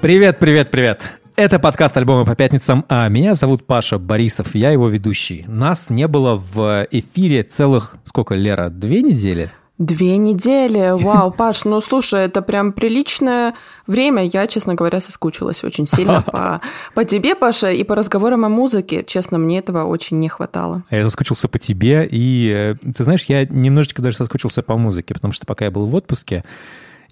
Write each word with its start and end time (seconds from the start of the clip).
Привет, 0.00 0.38
привет, 0.38 0.70
привет. 0.70 1.02
Это 1.34 1.58
подкаст 1.58 1.96
«Альбомы 1.96 2.24
по 2.24 2.36
пятницам», 2.36 2.84
а 2.88 3.08
меня 3.08 3.34
зовут 3.34 3.66
Паша 3.66 3.98
Борисов, 3.98 4.54
я 4.54 4.70
его 4.70 4.86
ведущий. 4.86 5.44
Нас 5.48 5.90
не 5.90 6.06
было 6.06 6.36
в 6.36 6.86
эфире 6.92 7.42
целых, 7.42 7.96
сколько, 8.04 8.36
Лера, 8.36 8.70
две 8.70 9.02
недели? 9.02 9.50
Две 9.76 10.16
недели. 10.16 10.92
Вау, 11.02 11.32
Паш, 11.32 11.64
ну 11.64 11.80
слушай, 11.80 12.26
это 12.26 12.42
прям 12.42 12.72
приличное 12.72 13.54
время. 13.88 14.24
Я, 14.24 14.46
честно 14.46 14.76
говоря, 14.76 15.00
соскучилась 15.00 15.64
очень 15.64 15.88
сильно 15.88 16.22
по, 16.26 16.60
по 16.94 17.04
тебе, 17.04 17.34
Паша, 17.34 17.72
и 17.72 17.82
по 17.82 17.96
разговорам 17.96 18.44
о 18.44 18.48
музыке. 18.48 19.02
Честно, 19.04 19.36
мне 19.38 19.58
этого 19.58 19.82
очень 19.82 20.20
не 20.20 20.28
хватало. 20.28 20.84
Я 20.90 21.02
соскучился 21.02 21.48
по 21.48 21.58
тебе, 21.58 22.06
и 22.08 22.52
э, 22.54 22.92
ты 22.92 23.02
знаешь, 23.02 23.24
я 23.24 23.44
немножечко 23.46 24.00
даже 24.00 24.16
соскучился 24.18 24.62
по 24.62 24.76
музыке, 24.76 25.12
потому 25.12 25.32
что 25.32 25.44
пока 25.44 25.64
я 25.64 25.72
был 25.72 25.86
в 25.86 25.94
отпуске, 25.96 26.44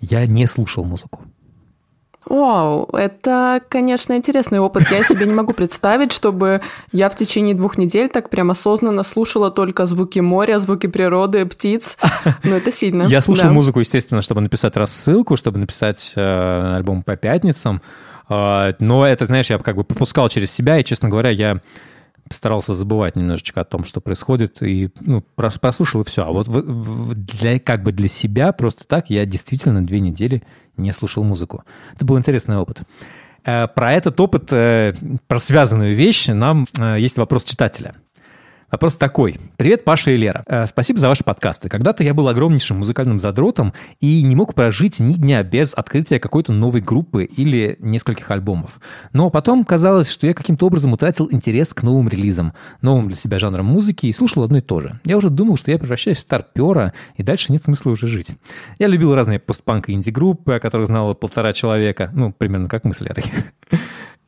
я 0.01 0.25
не 0.27 0.47
слушал 0.47 0.85
музыку. 0.85 1.25
Вау, 2.29 2.89
это, 2.93 3.63
конечно, 3.69 4.15
интересный 4.15 4.59
опыт. 4.59 4.91
Я 4.91 5.05
себе 5.05 5.27
не 5.27 5.33
могу 5.33 5.53
представить, 5.53 6.11
чтобы 6.11 6.61
я 6.91 7.09
в 7.09 7.15
течение 7.15 7.55
двух 7.55 7.79
недель 7.79 8.09
так 8.09 8.31
прям 8.31 8.51
осознанно 8.51 9.05
слушала 9.05 9.53
только 9.53 9.87
звуки 9.87 10.19
моря, 10.19 10.59
звуки 10.59 10.89
природы, 10.89 11.47
птиц. 11.47 11.97
Ну, 12.43 12.57
это 12.57 12.73
сильно. 12.73 13.05
Я 13.05 13.21
слушал 13.21 13.47
да. 13.47 13.53
музыку, 13.53 13.81
естественно, 13.81 14.23
чтобы 14.23 14.41
написать 14.41 14.77
рассылку, 14.77 15.37
чтобы 15.37 15.59
написать 15.59 16.13
э, 16.17 16.75
альбом 16.77 17.03
по 17.03 17.17
пятницам. 17.17 17.81
Э, 18.29 18.73
но 18.81 19.07
это, 19.07 19.27
знаешь, 19.27 19.49
я 19.51 19.59
как 19.59 19.77
бы 19.77 19.85
пропускал 19.85 20.29
через 20.29 20.51
себя, 20.51 20.79
и, 20.79 20.85
честно 20.85 21.09
говоря, 21.09 21.31
я 21.31 21.61
старался 22.31 22.75
забывать 22.75 23.17
немножечко 23.17 23.61
о 23.61 23.65
том, 23.65 23.85
что 23.85 24.01
происходит, 24.01 24.63
и 24.63 24.91
ну, 25.01 25.23
прослушал, 25.35 26.03
и 26.03 26.05
все. 26.05 26.25
А 26.25 26.31
вот 26.31 26.49
для, 26.49 27.59
как 27.59 27.83
бы 27.83 27.93
для 27.93 28.09
себя 28.09 28.53
просто 28.53 28.85
так 28.87 29.11
я 29.11 29.25
действительно 29.27 29.85
две 29.85 30.01
недели 30.01 30.43
не 30.77 30.93
слушал 30.93 31.25
музыку. 31.25 31.65
Это 31.95 32.05
был 32.05 32.19
интересный 32.19 32.57
опыт. 32.57 32.83
Э, 33.45 33.69
про 33.69 33.93
этот 33.93 34.21
опыт, 34.21 34.53
э, 34.53 34.95
про 35.27 35.39
связанную 35.39 35.95
вещь, 35.95 36.29
нам 36.29 36.67
э, 36.79 36.97
есть 36.99 37.19
вопрос 37.19 37.45
читателя– 37.45 37.95
Вопрос 38.69 38.97
такой. 38.97 39.39
Привет, 39.57 39.85
Паша 39.85 40.11
и 40.11 40.17
Лера. 40.17 40.43
Э, 40.49 40.67
спасибо 40.67 40.99
за 40.99 41.07
ваши 41.07 41.23
подкасты. 41.23 41.69
Когда-то 41.69 42.03
я 42.03 42.15
был 42.15 42.27
огромнейшим 42.27 42.79
музыкальным 42.79 43.21
задротом 43.21 43.73
и 44.01 44.23
не 44.23 44.35
мог 44.35 44.55
прожить 44.55 44.99
ни 44.99 45.13
дня 45.13 45.45
без 45.45 45.73
открытия 45.73 46.19
какой-то 46.19 46.53
новой 46.53 46.81
группы 46.81 47.23
или 47.25 47.77
нескольких 47.79 48.29
альбомов. 48.29 48.81
Но 49.13 49.31
потом 49.31 49.63
казалось, 49.63 50.11
что 50.11 50.27
я 50.27 50.35
каким-то 50.35 50.67
образом 50.67 50.93
утратил 50.93 51.29
интерес 51.31 51.73
к 51.75 51.85
новым 51.85 52.09
релизам, 52.09 52.55
новым 52.83 53.07
для 53.07 53.17
себя 53.17 53.39
жанрам 53.39 53.65
музыки 53.65 54.07
и 54.07 54.13
слушал 54.13 54.43
одно 54.43 54.59
и 54.59 54.63
то 54.63 54.81
же. 54.81 54.99
Я 55.05 55.17
уже 55.17 55.31
думал, 55.31 55.57
что 55.57 55.71
я 55.71 55.79
превращаюсь 55.79 56.19
в 56.19 56.23
старпера, 56.23 56.93
и 57.15 57.23
дальше 57.23 57.53
нет 57.53 57.63
смысла 57.63 57.93
уже 57.93 58.09
жить. 58.09 58.35
Я 58.81 58.89
любил 58.89 59.15
разные 59.15 59.39
постпанк 59.39 59.89
и 59.89 59.93
инди-группы, 59.93 60.55
о 60.55 60.61
которых 60.61 60.89
знало 60.89 61.15
полтора 61.15 61.53
человека. 61.53 62.11
Ну, 62.13 62.33
примерно 62.33 62.69
как 62.69 62.83
мы 62.83 62.95
с 62.95 63.01
Лерой. 63.01 63.25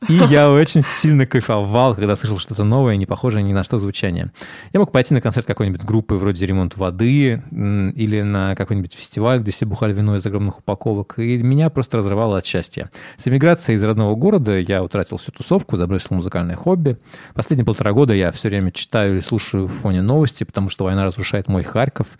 И 0.07 0.13
я 0.13 0.49
очень 0.49 0.81
сильно 0.81 1.25
кайфовал, 1.25 1.93
когда 1.93 2.15
слышал 2.15 2.39
что-то 2.39 2.63
новое, 2.63 2.95
не 2.95 3.05
похожее 3.05 3.43
ни 3.43 3.51
на 3.51 3.63
что 3.63 3.77
звучание. 3.77 4.31
Я 4.71 4.79
мог 4.79 4.91
пойти 4.91 5.13
на 5.13 5.19
концерт 5.19 5.45
какой-нибудь 5.45 5.83
группы 5.83 6.15
вроде 6.15 6.45
«Ремонт 6.45 6.77
воды» 6.77 7.43
или 7.51 8.21
на 8.21 8.55
какой-нибудь 8.55 8.93
фестиваль, 8.93 9.41
где 9.41 9.51
все 9.51 9.65
бухали 9.65 9.93
вино 9.93 10.15
из 10.15 10.25
огромных 10.25 10.59
упаковок, 10.59 11.19
и 11.19 11.37
меня 11.37 11.69
просто 11.69 11.97
разрывало 11.97 12.37
от 12.37 12.45
счастья. 12.45 12.89
С 13.17 13.27
эмиграцией 13.27 13.75
из 13.75 13.83
родного 13.83 14.15
города 14.15 14.57
я 14.57 14.81
утратил 14.83 15.17
всю 15.17 15.33
тусовку, 15.33 15.75
забросил 15.75 16.15
музыкальное 16.15 16.55
хобби. 16.55 16.97
Последние 17.33 17.65
полтора 17.65 17.91
года 17.91 18.13
я 18.13 18.31
все 18.31 18.47
время 18.47 18.71
читаю 18.71 19.17
и 19.17 19.21
слушаю 19.21 19.65
в 19.65 19.71
фоне 19.71 20.01
новости, 20.01 20.45
потому 20.45 20.69
что 20.69 20.85
война 20.85 21.03
разрушает 21.03 21.49
мой 21.49 21.63
Харьков. 21.63 22.17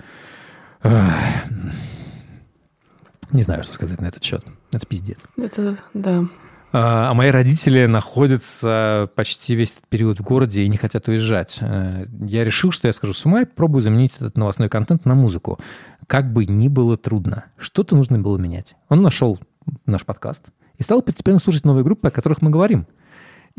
Не 3.31 3.41
знаю, 3.41 3.63
что 3.63 3.73
сказать 3.73 4.01
на 4.01 4.07
этот 4.07 4.23
счет. 4.23 4.43
Это 4.73 4.85
пиздец. 4.85 5.27
Это, 5.37 5.77
да. 5.93 6.25
А, 6.71 7.09
а 7.09 7.13
мои 7.13 7.29
родители 7.29 7.85
находятся 7.85 9.09
почти 9.15 9.55
весь 9.55 9.71
этот 9.71 9.87
период 9.89 10.19
в 10.19 10.23
городе 10.23 10.63
и 10.63 10.67
не 10.67 10.77
хотят 10.77 11.07
уезжать. 11.07 11.57
Э, 11.61 12.05
я 12.21 12.43
решил, 12.43 12.71
что 12.71 12.87
я 12.87 12.93
скажу 12.93 13.13
с 13.13 13.25
ума 13.25 13.41
и 13.41 13.45
пробую 13.45 13.81
заменить 13.81 14.15
этот 14.17 14.37
новостной 14.37 14.69
контент 14.69 15.05
на 15.05 15.15
музыку. 15.15 15.59
Как 16.05 16.31
бы 16.31 16.45
ни 16.45 16.67
было 16.67 16.97
трудно, 16.97 17.45
что-то 17.57 17.95
нужно 17.95 18.19
было 18.19 18.37
менять. 18.37 18.75
Он 18.87 19.01
нашел 19.01 19.39
наш 19.85 20.05
подкаст 20.05 20.49
и 20.77 20.83
стал 20.83 21.01
постепенно 21.01 21.39
слушать 21.39 21.65
новые 21.65 21.83
группы, 21.83 22.07
о 22.07 22.11
которых 22.11 22.41
мы 22.41 22.51
говорим. 22.51 22.87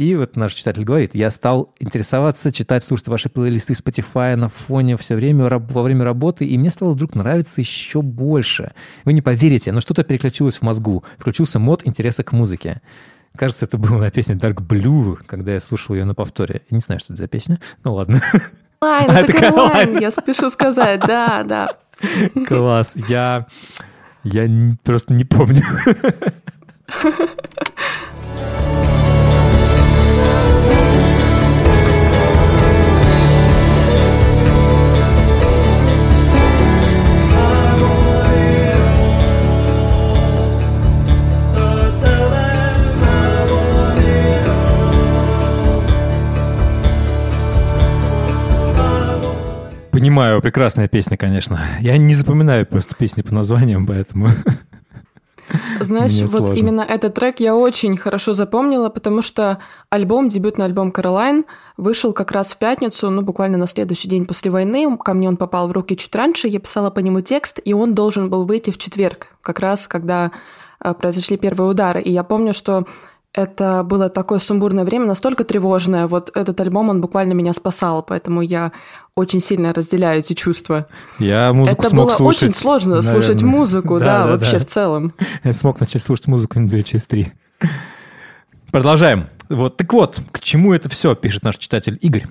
И 0.01 0.17
вот 0.17 0.35
наш 0.35 0.55
читатель 0.55 0.83
говорит, 0.83 1.15
я 1.15 1.31
стал 1.31 1.75
интересоваться, 1.79 2.51
читать, 2.51 2.83
слушать 2.83 3.09
ваши 3.09 3.29
плейлисты 3.29 3.75
Spotify 3.75 4.35
на 4.35 4.49
фоне 4.49 4.97
все 4.97 5.15
время, 5.15 5.47
во 5.59 5.83
время 5.83 6.07
работы, 6.07 6.47
и 6.47 6.57
мне 6.57 6.71
стало 6.71 6.93
вдруг 6.95 7.15
нравиться 7.15 7.61
еще 7.61 8.01
больше. 8.01 8.73
Вы 9.05 9.13
не 9.13 9.21
поверите, 9.21 9.73
но 9.73 9.83
что-то 9.83 10.03
переключилось 10.03 10.57
в 10.57 10.63
мозгу. 10.63 11.05
Включился 11.19 11.59
мод 11.59 11.83
интереса 11.85 12.25
к 12.25 12.33
музыке. 12.33 12.81
Кажется, 13.37 13.67
это 13.67 13.77
было 13.77 13.99
на 13.99 14.11
песне 14.11 14.37
Dark 14.37 14.67
Blue, 14.67 15.19
когда 15.27 15.53
я 15.53 15.61
слушал 15.61 15.95
ее 15.95 16.07
на 16.07 16.15
повторе. 16.15 16.63
Я 16.71 16.77
не 16.77 16.81
знаю, 16.81 16.99
что 16.99 17.13
это 17.13 17.21
за 17.21 17.29
песня. 17.29 17.61
Ну 17.85 17.93
ладно. 17.93 18.23
Caroline, 18.81 19.11
это 19.11 19.35
Caroline, 19.35 19.99
я 19.99 20.11
спешу 20.11 20.49
сказать, 20.49 21.01
да, 21.07 21.43
да. 21.43 21.77
Класс. 22.47 22.97
Я, 23.07 23.49
я 24.25 24.49
просто 24.83 25.13
не 25.13 25.25
помню. 25.25 25.63
Понимаю, 50.11 50.43
прекрасная 50.43 50.89
песня, 50.89 51.17
конечно. 51.17 51.61
Я 51.79 51.97
не 51.97 52.15
запоминаю 52.15 52.67
просто 52.67 52.97
песни 52.97 53.23
по 53.23 53.33
названиям, 53.33 53.87
поэтому... 53.87 54.27
Знаешь, 55.81 56.21
вот 56.23 56.31
сложно. 56.31 56.55
именно 56.55 56.81
этот 56.81 57.15
трек 57.15 57.39
я 57.39 57.55
очень 57.55 57.97
хорошо 57.97 58.33
запомнила, 58.33 58.89
потому 58.89 59.23
что 59.23 59.61
альбом, 59.89 60.29
дебютный 60.29 60.65
альбом 60.65 60.91
Каролайн, 60.91 61.45
вышел 61.77 62.13
как 62.13 62.33
раз 62.33 62.51
в 62.51 62.57
пятницу, 62.57 63.09
ну, 63.09 63.23
буквально 63.23 63.57
на 63.57 63.69
следующий 63.69 64.09
день 64.09 64.27
после 64.27 64.51
войны. 64.51 64.99
Ко 64.99 65.15
мне 65.15 65.29
он 65.29 65.37
попал 65.37 65.69
в 65.69 65.73
руки 65.73 65.97
чуть 65.97 66.17
раньше, 66.17 66.49
я 66.49 66.59
писала 66.59 66.91
по 66.91 66.99
нему 66.99 67.21
текст, 67.21 67.61
и 67.65 67.73
он 67.73 67.95
должен 67.95 68.31
был 68.31 68.47
выйти 68.47 68.73
в 68.73 68.79
четверг, 68.79 69.29
как 69.43 69.61
раз 69.61 69.87
когда 69.87 70.33
э, 70.83 70.93
произошли 70.93 71.37
первые 71.37 71.71
удары. 71.71 72.03
И 72.03 72.11
я 72.11 72.25
помню, 72.25 72.53
что 72.53 72.85
это 73.33 73.85
было 73.85 74.09
такое 74.09 74.41
сумбурное 74.41 74.85
время, 74.85 75.07
настолько 75.07 75.45
тревожное. 75.45 76.09
Вот 76.09 76.31
этот 76.35 76.61
альбом, 76.61 76.89
он 76.89 77.01
буквально 77.01 77.33
меня 77.33 77.53
спасал, 77.53 78.03
поэтому 78.03 78.43
я 78.43 78.73
очень 79.15 79.41
сильно 79.41 79.73
разделяю 79.73 80.21
эти 80.21 80.33
чувства. 80.33 80.89
Я 81.19 81.53
музыку 81.53 81.83
Это 81.83 81.91
смог 81.91 82.09
было 82.09 82.17
слушать, 82.17 82.43
очень 82.43 82.55
сложно 82.55 82.97
наверное. 82.97 83.23
слушать 83.23 83.43
музыку, 83.43 83.99
да, 83.99 84.05
да, 84.05 84.25
да 84.25 84.31
вообще 84.33 84.59
да. 84.59 84.65
в 84.65 84.67
целом. 84.67 85.15
Я 85.45 85.53
смог 85.53 85.79
начать 85.81 86.03
слушать 86.03 86.27
музыку 86.27 86.59
на 86.59 86.69
2 86.69 86.83
через 86.83 87.07
3. 87.07 87.33
Продолжаем. 88.73 89.29
Вот, 89.49 89.77
так 89.77 89.93
вот, 89.93 90.21
к 90.33 90.41
чему 90.41 90.73
это 90.73 90.89
все, 90.89 91.15
пишет 91.15 91.45
наш 91.45 91.57
читатель 91.59 91.99
Игорь. 92.01 92.27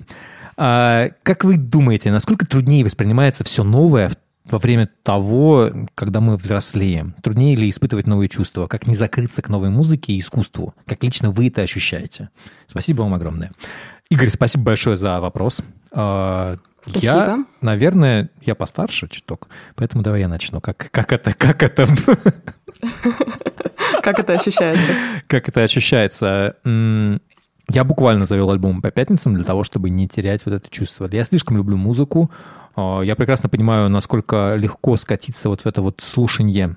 А, 0.56 1.08
как 1.22 1.44
вы 1.44 1.56
думаете, 1.56 2.10
насколько 2.10 2.46
труднее 2.46 2.84
воспринимается 2.84 3.44
все 3.44 3.64
новое 3.64 4.10
во 4.50 4.58
время 4.58 4.88
того, 5.02 5.70
когда 5.94 6.20
мы 6.20 6.36
взрослеем? 6.36 7.14
Труднее 7.22 7.56
ли 7.56 7.68
испытывать 7.68 8.06
новые 8.06 8.28
чувства? 8.28 8.66
Как 8.66 8.86
не 8.86 8.94
закрыться 8.94 9.42
к 9.42 9.48
новой 9.48 9.70
музыке 9.70 10.12
и 10.12 10.18
искусству? 10.18 10.74
Как 10.86 11.02
лично 11.02 11.30
вы 11.30 11.48
это 11.48 11.62
ощущаете? 11.62 12.30
Спасибо 12.66 13.02
вам 13.02 13.14
огромное. 13.14 13.52
Игорь, 14.10 14.28
спасибо 14.28 14.64
большое 14.64 14.96
за 14.96 15.20
вопрос. 15.20 15.62
А, 15.92 16.56
спасибо. 16.82 17.02
Я, 17.02 17.44
наверное, 17.60 18.30
я 18.42 18.54
постарше 18.54 19.08
чуток, 19.08 19.48
поэтому 19.76 20.02
давай 20.02 20.20
я 20.20 20.28
начну. 20.28 20.60
Как, 20.60 20.90
как 20.90 21.12
это, 21.12 21.32
как 21.34 21.62
это... 21.62 21.86
Как 24.02 24.18
это 24.18 24.32
ощущается? 24.32 24.92
Как 25.26 25.48
это 25.48 25.62
ощущается? 25.62 26.56
Я 26.64 27.84
буквально 27.84 28.24
завел 28.24 28.50
альбом 28.50 28.82
по 28.82 28.90
пятницам 28.90 29.34
для 29.34 29.44
того, 29.44 29.62
чтобы 29.62 29.90
не 29.90 30.08
терять 30.08 30.44
вот 30.44 30.54
это 30.54 30.68
чувство. 30.70 31.08
Я 31.12 31.22
слишком 31.24 31.56
люблю 31.56 31.76
музыку. 31.76 32.30
А, 32.76 33.00
я 33.00 33.16
прекрасно 33.16 33.48
понимаю, 33.48 33.88
насколько 33.88 34.54
легко 34.56 34.96
скатиться 34.96 35.48
вот 35.48 35.62
в 35.62 35.66
это 35.66 35.82
вот 35.82 36.00
слушание 36.02 36.76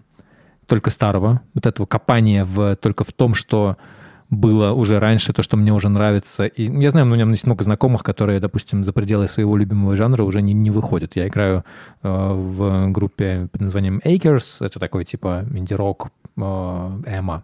только 0.68 0.90
старого, 0.90 1.42
вот 1.54 1.66
этого 1.66 1.86
копания 1.86 2.45
в, 2.45 2.75
только 2.78 3.04
в 3.04 3.12
том, 3.12 3.34
что 3.34 3.78
было 4.30 4.72
уже 4.72 5.00
раньше, 5.00 5.34
то, 5.34 5.44
что 5.44 5.57
мне 5.57 5.72
уже 5.74 5.90
нравится. 5.90 6.45
И 6.45 6.63
я 6.81 6.90
знаю, 6.90 7.06
у 7.06 7.10
меня 7.10 7.25
есть 7.25 7.45
много 7.45 7.63
знакомых, 7.63 8.04
которые, 8.04 8.40
допустим, 8.40 8.84
за 8.84 8.94
пределы 8.94 9.28
своего 9.28 9.56
любимого 9.57 9.95
жанра 9.95 10.24
уже 10.24 10.42
не, 10.42 10.54
не 10.54 10.72
выходят. 10.72 11.16
Я 11.16 11.28
играю 11.28 11.63
э, 12.01 12.10
в 12.10 12.92
группе 12.92 13.48
под 13.51 13.62
названием 13.62 14.01
Acres, 14.04 14.66
это 14.66 14.80
такой 14.80 15.06
типа 15.06 15.45
инди-рок, 15.54 16.10
э, 16.38 16.42
эмо. 16.42 17.44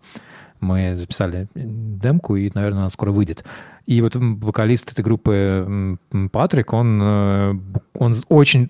Мы 0.61 0.95
записали 0.97 1.47
демку, 1.55 2.35
и, 2.35 2.51
наверное, 2.53 2.81
она 2.81 2.89
скоро 2.89 3.11
выйдет. 3.11 3.43
И 3.85 4.01
вот 4.01 4.13
вокалист 4.15 4.91
этой 4.91 5.03
группы 5.03 5.97
Патрик, 6.31 6.73
он, 6.73 6.99
э, 7.01 7.53
он 7.93 8.15
очень 8.29 8.69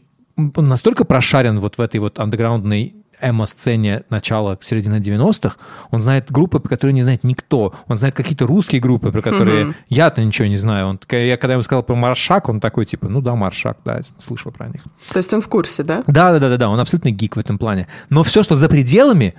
он 0.56 0.70
настолько 0.70 1.04
прошарен 1.04 1.60
вот 1.60 1.78
в 1.78 1.82
этой 1.82 2.00
вот 2.00 2.18
андеграундной 2.18 2.96
эмо-сцене 3.22 4.04
начала, 4.10 4.58
середины 4.62 4.96
90-х, 4.96 5.58
он 5.92 6.02
знает 6.02 6.32
группы, 6.32 6.60
про 6.60 6.70
которые 6.70 6.94
не 6.94 7.02
знает 7.02 7.24
никто. 7.24 7.74
Он 7.88 7.98
знает 7.98 8.16
какие-то 8.16 8.48
русские 8.48 8.82
группы, 8.82 9.12
про 9.12 9.22
которые 9.22 9.66
mm-hmm. 9.66 9.76
я-то 9.90 10.24
ничего 10.24 10.48
не 10.48 10.58
знаю. 10.58 10.88
Он, 10.88 11.00
я 11.12 11.38
когда 11.38 11.54
ему 11.54 11.64
сказал 11.64 11.84
про 11.84 11.96
Маршак, 11.96 12.50
он 12.50 12.60
такой, 12.60 12.86
типа, 12.86 13.10
ну 13.10 13.22
да, 13.22 13.36
Маршак, 13.36 13.78
да, 13.84 14.02
слышал 14.20 14.52
про 14.52 14.68
них. 14.68 14.84
То 15.12 15.18
есть 15.18 15.34
он 15.34 15.42
в 15.42 15.48
курсе, 15.48 15.84
да? 15.84 16.04
Да, 16.08 16.40
да, 16.40 16.50
да, 16.50 16.58
да, 16.58 16.70
он 16.70 16.80
абсолютно 16.80 17.12
гик 17.12 17.36
в 17.36 17.40
этом 17.40 17.58
плане. 17.58 17.88
Но 18.10 18.24
все, 18.24 18.44
что 18.44 18.56
за 18.56 18.70
пределами, 18.70 19.36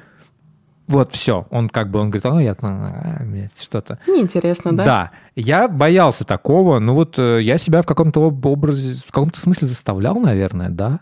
вот 0.91 1.13
все. 1.13 1.47
Он 1.51 1.69
как 1.69 1.91
бы, 1.91 2.01
он 2.01 2.11
говорит, 2.11 2.27
а, 2.27 2.43
я 2.43 2.57
а, 2.61 3.49
что-то. 3.59 3.99
Неинтересно, 4.07 4.77
да? 4.77 4.85
Да. 4.85 5.11
Я 5.37 5.69
боялся 5.69 6.25
такого. 6.25 6.79
Ну 6.79 6.95
вот 6.95 7.19
э, 7.19 7.43
я 7.43 7.59
себя 7.59 7.83
в 7.83 7.87
каком-то 7.87 8.21
образе, 8.21 9.01
в 9.07 9.13
каком-то 9.13 9.41
смысле 9.41 9.69
заставлял, 9.69 10.19
наверное, 10.19 10.69
да. 10.69 11.01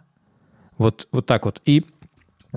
Вот, 0.76 1.08
вот 1.10 1.26
так 1.26 1.44
вот. 1.44 1.62
И 1.64 1.86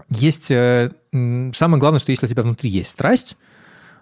есть... 0.10 0.52
Э, 0.52 0.92
самое 1.12 1.80
главное, 1.80 2.00
что 2.00 2.12
если 2.12 2.26
у 2.26 2.30
тебя 2.30 2.44
внутри 2.44 2.70
есть 2.70 2.90
страсть, 2.90 3.38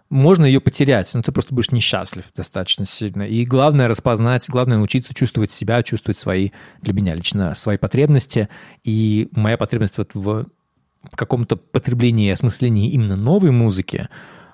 можно 0.09 0.45
ее 0.45 0.59
потерять, 0.59 1.13
но 1.13 1.21
ты 1.21 1.31
просто 1.31 1.53
будешь 1.53 1.71
несчастлив 1.71 2.25
достаточно 2.35 2.85
сильно. 2.85 3.23
И 3.23 3.45
главное 3.45 3.87
распознать, 3.87 4.49
главное 4.49 4.77
научиться 4.77 5.13
чувствовать 5.13 5.51
себя, 5.51 5.83
чувствовать 5.83 6.17
свои, 6.17 6.49
для 6.81 6.93
меня 6.93 7.13
лично, 7.13 7.53
свои 7.53 7.77
потребности. 7.77 8.49
И 8.83 9.29
моя 9.33 9.57
потребность 9.57 9.97
вот 9.99 10.15
в 10.15 10.47
каком-то 11.15 11.55
потреблении 11.55 12.27
и 12.27 12.31
осмыслении 12.31 12.91
именно 12.91 13.15
новой 13.15 13.51
музыки, 13.51 14.09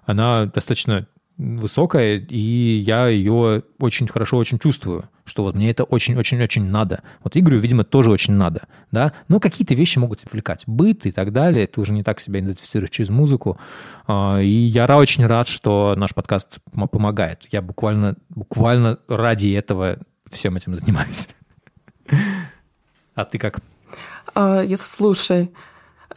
она 0.06 0.46
достаточно 0.46 1.08
высокая, 1.38 2.18
и 2.18 2.78
я 2.78 3.08
ее 3.08 3.64
очень 3.80 4.08
хорошо 4.08 4.38
очень 4.38 4.58
чувствую, 4.58 5.10
что 5.26 5.44
вот 5.44 5.56
мне 5.56 5.70
это 5.70 5.84
очень-очень-очень 5.84 6.64
надо. 6.64 7.02
Вот 7.24 7.36
Игорю, 7.36 7.60
видимо, 7.60 7.84
тоже 7.84 8.10
очень 8.10 8.34
надо, 8.34 8.68
да, 8.92 9.12
но 9.28 9.40
какие-то 9.42 9.74
вещи 9.74 10.00
могут 10.00 10.24
отвлекать, 10.24 10.64
быт 10.66 11.06
и 11.06 11.12
так 11.12 11.34
далее, 11.34 11.68
ты 11.68 11.82
уже 11.82 11.92
не 11.92 12.04
так 12.04 12.22
себя 12.22 12.40
идентифицируешь 12.40 12.90
через 12.90 13.10
музыку, 13.10 13.60
а, 14.08 14.40
и 14.40 14.48
я 14.48 14.86
очень 14.96 15.26
рад, 15.26 15.48
что 15.48 15.96
наш 15.98 16.14
подкаст 16.14 16.60
помогает. 16.72 17.46
Я 17.52 17.62
буквально, 17.62 18.16
буквально 18.30 19.00
ради 19.10 19.52
этого 19.52 19.98
всем 20.32 20.56
этим 20.56 20.76
занимаюсь. 20.76 21.30
А 23.16 23.24
ты 23.24 23.38
как? 23.38 23.62
А, 24.34 24.66
слушай, 24.76 25.50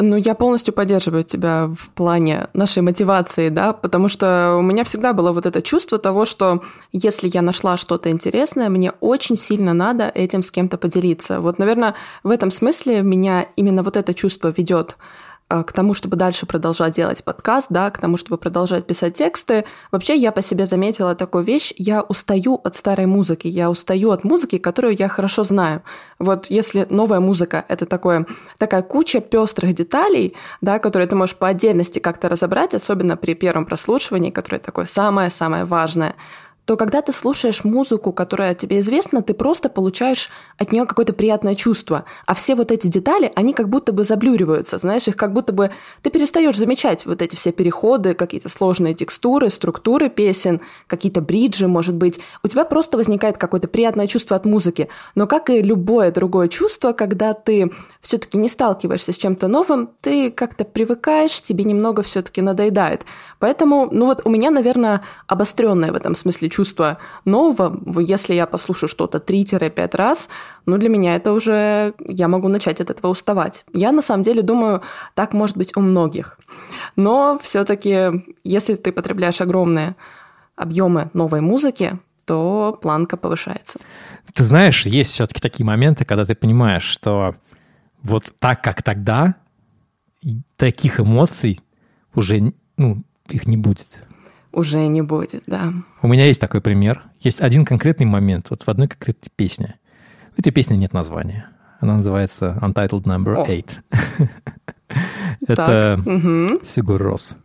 ну, 0.01 0.17
я 0.17 0.35
полностью 0.35 0.73
поддерживаю 0.73 1.25
тебя 1.25 1.67
в 1.77 1.91
плане 1.91 2.49
нашей 2.55 2.83
мотивации, 2.83 3.49
да, 3.49 3.73
потому 3.73 4.09
что 4.09 4.57
у 4.59 4.63
меня 4.63 4.85
всегда 4.85 5.13
было 5.13 5.33
вот 5.33 5.45
это 5.45 5.61
чувство 5.61 5.99
того, 5.99 6.25
что 6.25 6.63
если 6.93 7.29
я 7.33 7.43
нашла 7.43 7.77
что-то 7.77 8.11
интересное, 8.11 8.69
мне 8.69 8.93
очень 9.01 9.37
сильно 9.37 9.75
надо 9.75 10.09
этим 10.09 10.43
с 10.43 10.51
кем-то 10.51 10.79
поделиться. 10.79 11.41
Вот, 11.41 11.59
наверное, 11.59 11.95
в 12.23 12.31
этом 12.31 12.51
смысле 12.53 13.03
меня 13.03 13.49
именно 13.57 13.83
вот 13.83 13.97
это 13.97 14.15
чувство 14.15 14.55
ведет 14.57 14.97
к 15.49 15.73
тому, 15.73 15.95
чтобы 15.95 16.17
дальше 16.17 16.47
продолжать 16.47 16.95
делать 16.95 17.25
подкаст, 17.25 17.69
да, 17.71 17.91
к 17.91 17.99
тому, 17.99 18.17
чтобы 18.17 18.37
продолжать 18.37 18.87
писать 18.87 19.15
тексты. 19.15 19.65
Вообще, 19.91 20.15
я 20.17 20.31
по 20.31 20.43
себе 20.43 20.67
заметила 20.67 21.15
такую 21.15 21.45
вещь, 21.45 21.73
я 21.77 22.03
устаю 22.03 22.61
от 22.63 22.77
старой 22.77 23.07
музыки, 23.07 23.47
я 23.47 23.71
устаю 23.71 24.11
от 24.11 24.25
музыки, 24.25 24.59
которую 24.59 24.95
я 24.99 25.09
хорошо 25.09 25.45
знаю. 25.45 25.83
Вот 26.19 26.47
если 26.51 26.87
новая 26.91 27.21
музыка— 27.21 27.65
это 27.69 27.87
такое, 27.87 28.27
такая 28.59 28.83
куча 28.83 29.21
пестрых 29.21 29.75
деталей, 29.75 30.35
да, 30.61 30.79
которые 30.79 31.09
ты 31.09 31.17
можешь 31.17 31.37
по 31.37 31.49
отдельности 31.49 31.99
как-то 31.99 32.29
разобрать, 32.29 32.75
особенно 32.75 33.17
при 33.17 33.35
первом 33.35 33.65
прослушивании, 33.65 34.31
которое 34.31 34.59
такое 34.59 34.85
самое-самое 34.85 35.65
важное— 35.65 36.15
то 36.69 36.77
когда 36.77 37.01
ты 37.01 37.15
слушаешь 37.15 37.65
музыку, 37.65 38.13
которая 38.13 38.55
тебе 38.55 38.81
известна, 38.81 39.23
ты 39.23 39.33
просто 39.33 39.71
получаешь 39.71 40.29
от 40.59 40.71
нее 40.71 40.85
какое-то 40.85 41.15
приятное 41.15 41.55
чувство. 41.55 42.05
А 42.27 42.35
все 42.35 42.55
вот 42.55 42.71
эти 42.71 42.89
детали, 42.89 43.33
они 43.37 43.55
как 43.55 43.71
будто 43.71 43.91
бы 43.91 44.05
заблюриваются, 44.05 44.77
знаешь, 44.77 45.09
их 45.09 45.17
как 45.17 45.33
будто 45.33 45.55
бы 45.55 45.71
ты 46.03 46.11
перестаешь 46.11 46.59
замечать 46.59 47.07
вот 47.07 47.23
эти 47.23 47.37
все 47.37 47.53
переходы, 47.53 48.13
какие-то 48.13 48.51
сложные 48.51 48.93
текстуры, 48.93 49.49
структуры 49.49 50.11
песен, 50.11 50.61
какие-то 50.87 51.23
бриджи, 51.23 51.67
может 51.67 51.95
быть. 51.95 52.21
У 52.43 52.49
тебя 52.49 52.67
просто 52.67 52.99
возникает 52.99 53.39
какое-то 53.39 53.67
приятное 53.67 54.07
чувство 54.07 54.37
от 54.37 54.45
музыки. 54.45 54.91
Но 55.15 55.27
как 55.27 55.49
и 55.49 55.63
любое 55.63 56.13
другое 56.13 56.49
чувство, 56.49 56.93
когда 56.93 57.33
ты 57.33 57.73
все-таки 58.03 58.37
не 58.37 58.51
сталкиваешься 58.51 59.13
с 59.15 59.17
чем-то 59.17 59.49
новым, 59.49 59.89
ты 60.03 60.31
как-то 60.31 60.67
привыкаешь, 60.67 61.41
тебе 61.41 61.65
немного 61.65 62.03
все-таки 62.03 62.43
надоедает. 62.43 63.07
Поэтому, 63.39 63.89
ну 63.91 64.05
вот 64.05 64.21
у 64.27 64.31
меня, 64.31 64.51
наверное, 64.51 65.01
обостренное 65.27 65.93
в 65.93 65.97
этом 65.97 66.15
смысле 66.15 66.51
чувство 66.51 66.58
нового. 67.25 68.01
Если 68.01 68.35
я 68.35 68.47
послушаю 68.47 68.89
что-то 68.89 69.19
3-5 69.19 69.97
раз, 69.97 70.29
ну 70.67 70.79
для 70.79 70.89
меня 70.89 71.17
это 71.17 71.33
уже, 71.33 71.95
я 71.99 72.29
могу 72.29 72.49
начать 72.49 72.81
от 72.81 72.91
этого 72.91 73.11
уставать. 73.11 73.65
Я 73.73 73.93
на 73.93 74.03
самом 74.03 74.23
деле 74.23 74.43
думаю, 74.43 74.83
так 75.15 75.33
может 75.33 75.57
быть 75.57 75.77
у 75.77 75.81
многих. 75.81 76.39
Но 76.97 77.39
все-таки, 77.43 78.25
если 78.45 78.75
ты 78.75 78.93
потребляешь 78.93 79.41
огромные 79.41 79.97
объемы 80.57 81.11
новой 81.15 81.41
музыки, 81.41 81.99
то 82.25 82.79
планка 82.83 83.17
повышается. 83.17 83.79
Ты 84.35 84.45
знаешь, 84.45 84.85
есть 84.87 85.13
все-таки 85.13 85.41
такие 85.41 85.65
моменты, 85.65 86.05
когда 86.05 86.25
ты 86.25 86.35
понимаешь, 86.35 86.83
что 86.83 87.37
вот 88.03 88.33
так, 88.39 88.63
как 88.63 88.83
тогда, 88.83 89.35
таких 90.57 91.01
эмоций 91.01 91.61
уже 92.15 92.53
ну, 92.77 93.03
их 93.29 93.47
не 93.47 93.57
будет. 93.57 93.87
Уже 94.53 94.87
не 94.87 95.03
будет, 95.03 95.45
да. 95.47 95.73
У 96.03 96.09
меня 96.09 96.27
есть 96.27 96.41
такой 96.41 96.61
пример. 96.61 97.05
Есть 97.21 97.41
один 97.41 97.65
конкретный 97.65 98.07
момент, 98.07 98.51
вот 98.51 98.63
в 98.63 98.69
одной 98.69 98.89
конкретной 98.89 99.31
песне. 99.35 99.77
У 100.37 100.41
этой 100.41 100.53
песни 100.53 100.75
нет 100.75 100.93
названия. 100.93 101.49
Она 101.81 101.97
называется 101.97 102.59
Untitled 102.61 103.05
Number 103.05 103.35
8. 103.35 104.29
Это 105.47 106.01
Сигур 106.63 107.01
Рос. 107.01 107.37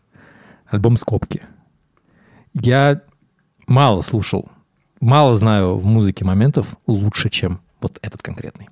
Альбом 0.67 0.97
«Скобки». 0.97 1.44
Я 2.53 3.01
мало 3.67 4.01
слушал, 4.01 4.50
мало 5.00 5.35
знаю 5.35 5.75
в 5.77 5.85
музыке 5.85 6.23
моментов 6.25 6.77
лучше, 6.88 7.29
чем 7.29 7.61
вот 7.81 8.00
этот 8.01 8.21
конкретный. 8.21 8.69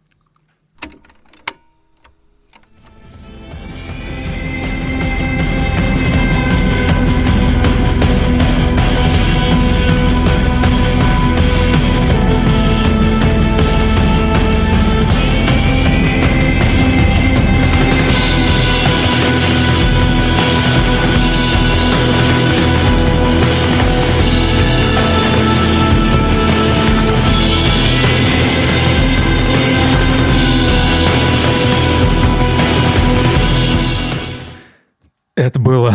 Это 35.41 35.59
было 35.59 35.91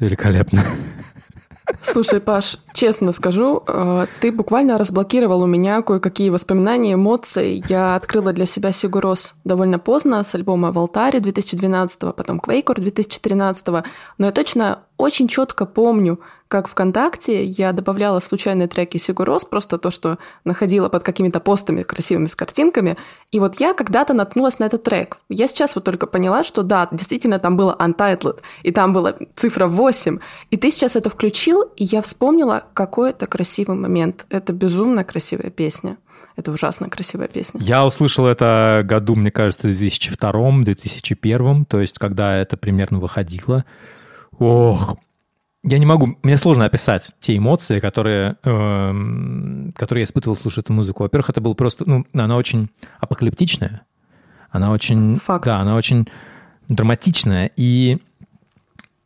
великолепно. 0.00 0.64
Слушай, 1.82 2.20
Паш, 2.22 2.56
честно 2.72 3.12
скажу, 3.12 3.62
э, 3.66 4.06
ты 4.22 4.32
буквально 4.32 4.78
разблокировал 4.78 5.42
у 5.42 5.46
меня 5.46 5.82
кое-какие 5.82 6.30
воспоминания, 6.30 6.94
эмоции. 6.94 7.62
Я 7.68 7.96
открыла 7.96 8.32
для 8.32 8.46
себя 8.46 8.72
Сигурос 8.72 9.34
довольно 9.44 9.78
поздно, 9.78 10.22
с 10.22 10.34
альбома 10.34 10.72
«Валтари» 10.72 11.18
2012, 11.18 12.14
потом 12.16 12.40
«Квейкор» 12.40 12.80
2013, 12.80 13.84
но 14.16 14.26
я 14.26 14.32
точно 14.32 14.78
очень 15.02 15.26
четко 15.26 15.66
помню, 15.66 16.20
как 16.46 16.68
ВКонтакте 16.68 17.44
я 17.44 17.72
добавляла 17.72 18.20
случайные 18.20 18.68
треки 18.68 18.98
Сигурос, 18.98 19.44
просто 19.44 19.78
то, 19.78 19.90
что 19.90 20.18
находила 20.44 20.88
под 20.88 21.02
какими-то 21.02 21.40
постами 21.40 21.82
красивыми 21.82 22.28
с 22.28 22.36
картинками. 22.36 22.96
И 23.32 23.40
вот 23.40 23.58
я 23.58 23.74
когда-то 23.74 24.14
наткнулась 24.14 24.60
на 24.60 24.64
этот 24.64 24.84
трек. 24.84 25.18
Я 25.28 25.48
сейчас 25.48 25.74
вот 25.74 25.82
только 25.82 26.06
поняла, 26.06 26.44
что 26.44 26.62
да, 26.62 26.88
действительно 26.92 27.40
там 27.40 27.56
было 27.56 27.76
Untitled, 27.80 28.42
и 28.62 28.70
там 28.70 28.92
была 28.92 29.14
цифра 29.34 29.66
8. 29.66 30.20
И 30.50 30.56
ты 30.56 30.70
сейчас 30.70 30.94
это 30.94 31.10
включил, 31.10 31.62
и 31.76 31.82
я 31.82 32.00
вспомнила, 32.00 32.64
какой 32.72 33.10
это 33.10 33.26
красивый 33.26 33.76
момент. 33.76 34.26
Это 34.30 34.52
безумно 34.52 35.02
красивая 35.02 35.50
песня. 35.50 35.96
Это 36.36 36.52
ужасно 36.52 36.88
красивая 36.88 37.26
песня. 37.26 37.60
Я 37.60 37.84
услышал 37.84 38.26
это 38.26 38.82
году, 38.84 39.16
мне 39.16 39.32
кажется, 39.32 39.66
в 39.66 39.72
2002-2001, 39.72 41.64
то 41.68 41.80
есть 41.80 41.98
когда 41.98 42.36
это 42.36 42.56
примерно 42.56 43.00
выходило. 43.00 43.64
Ох, 44.42 44.96
я 45.62 45.78
не 45.78 45.86
могу, 45.86 46.18
мне 46.24 46.36
сложно 46.36 46.64
описать 46.64 47.14
те 47.20 47.36
эмоции, 47.36 47.78
которые, 47.78 48.36
э, 48.42 49.70
которые 49.76 50.02
я 50.02 50.04
испытывал, 50.04 50.36
слушая 50.36 50.64
эту 50.64 50.72
музыку. 50.72 51.04
Во-первых, 51.04 51.30
это 51.30 51.40
было 51.40 51.54
просто, 51.54 51.88
ну, 51.88 52.04
она 52.12 52.36
очень 52.36 52.68
апокалиптичная, 52.98 53.82
она 54.50 54.72
очень, 54.72 55.20
Факт. 55.20 55.44
да, 55.44 55.60
она 55.60 55.76
очень 55.76 56.08
драматичная, 56.68 57.52
и 57.56 57.98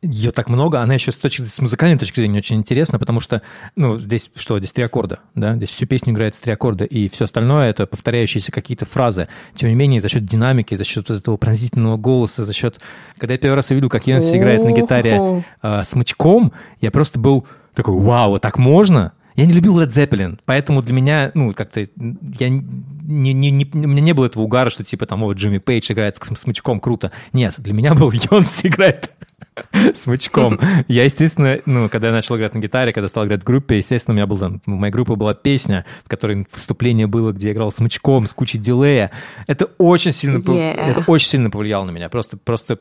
ее 0.06 0.32
так 0.32 0.48
много, 0.48 0.80
она 0.80 0.94
еще 0.94 1.12
с, 1.12 1.18
точки, 1.18 1.42
с 1.42 1.60
музыкальной 1.60 1.98
точки 1.98 2.20
зрения 2.20 2.38
очень 2.38 2.56
интересна, 2.56 2.98
потому 2.98 3.20
что, 3.20 3.42
ну, 3.75 3.98
здесь 3.98 4.30
что, 4.34 4.58
здесь 4.58 4.72
три 4.72 4.84
аккорда, 4.84 5.20
да, 5.34 5.54
здесь 5.56 5.70
всю 5.70 5.86
песню 5.86 6.12
играет 6.12 6.34
с 6.34 6.38
три 6.38 6.52
аккорда, 6.52 6.84
и 6.84 7.08
все 7.08 7.25
остальное 7.25 7.70
это 7.70 7.86
повторяющиеся 7.86 8.52
какие-то 8.52 8.84
фразы. 8.84 9.28
Тем 9.54 9.68
не 9.68 9.75
менее, 9.75 10.00
за 10.00 10.08
счет 10.08 10.25
динамики, 10.25 10.75
за 10.75 10.84
счет 10.84 11.10
этого 11.10 11.36
пронзительного 11.36 11.96
голоса, 11.96 12.44
за 12.44 12.52
счет... 12.52 12.80
Когда 13.18 13.34
я 13.34 13.38
первый 13.38 13.56
раз 13.56 13.70
увидел, 13.70 13.88
как 13.88 14.06
Йонси 14.06 14.36
играет 14.36 14.62
на 14.62 14.72
гитаре 14.72 15.44
э, 15.62 15.84
смычком, 15.84 16.52
я 16.80 16.90
просто 16.90 17.18
был 17.18 17.46
такой, 17.75 17.94
вау, 17.94 18.38
так 18.38 18.58
можно? 18.58 19.12
Я 19.36 19.44
не 19.44 19.52
любил 19.52 19.78
Led 19.78 19.88
Zeppelin, 19.88 20.38
поэтому 20.46 20.82
для 20.82 20.94
меня, 20.94 21.30
ну, 21.34 21.52
как-то, 21.52 21.80
я 21.80 22.48
не, 22.48 23.32
не, 23.34 23.50
не, 23.50 23.70
у 23.70 23.76
меня 23.76 24.00
не 24.00 24.14
было 24.14 24.26
этого 24.26 24.42
угара, 24.42 24.70
что 24.70 24.82
типа 24.82 25.04
там, 25.04 25.20
вот 25.20 25.36
Джимми 25.36 25.58
Пейдж 25.58 25.92
играет 25.92 26.16
с 26.16 26.38
смычком, 26.38 26.80
круто. 26.80 27.12
Нет, 27.34 27.54
для 27.58 27.75
меня 27.75 27.94
был 27.94 28.10
Йонс 28.30 28.64
играет 28.64 29.10
смычком. 29.94 30.58
Я, 30.88 31.04
естественно, 31.04 31.58
ну, 31.66 31.88
когда 31.88 32.08
я 32.08 32.12
начал 32.12 32.36
играть 32.36 32.54
на 32.54 32.58
гитаре, 32.58 32.92
когда 32.92 33.08
стал 33.08 33.26
играть 33.26 33.42
в 33.42 33.44
группе, 33.44 33.76
естественно, 33.78 34.14
у 34.14 34.16
меня 34.16 34.26
был 34.26 34.38
там, 34.38 34.60
в 34.64 34.70
моей 34.70 34.92
группе 34.92 35.14
была 35.14 35.34
песня, 35.34 35.84
в 36.04 36.08
которой 36.08 36.46
вступление 36.52 37.06
было, 37.06 37.32
где 37.32 37.48
я 37.48 37.52
играл 37.54 37.70
смычком, 37.70 38.26
с 38.26 38.34
кучей 38.34 38.58
дилея. 38.58 39.10
Это 39.46 39.66
очень 39.78 40.12
сильно, 40.12 40.38
yeah. 40.38 40.74
это 40.74 41.02
очень 41.06 41.28
сильно 41.28 41.50
повлияло 41.50 41.84
на 41.84 41.90
меня. 41.90 42.08
Просто, 42.08 42.36
просто 42.36 42.78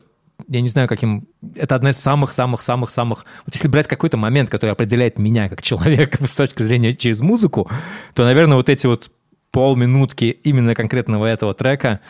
я 0.48 0.60
не 0.60 0.68
знаю, 0.68 0.88
каким... 0.88 1.26
Это 1.54 1.74
одна 1.74 1.90
из 1.90 1.98
самых-самых-самых-самых... 1.98 3.24
Вот 3.46 3.54
если 3.54 3.68
брать 3.68 3.86
какой-то 3.86 4.16
момент, 4.16 4.50
который 4.50 4.72
определяет 4.72 5.18
меня 5.18 5.48
как 5.48 5.62
человека 5.62 6.26
с 6.26 6.36
точки 6.36 6.62
зрения 6.62 6.92
через 6.94 7.20
музыку, 7.20 7.70
то, 8.14 8.24
наверное, 8.24 8.56
вот 8.56 8.68
эти 8.68 8.86
вот 8.86 9.10
полминутки 9.50 10.24
именно 10.44 10.74
конкретного 10.74 11.26
этого 11.26 11.54
трека, 11.54 12.00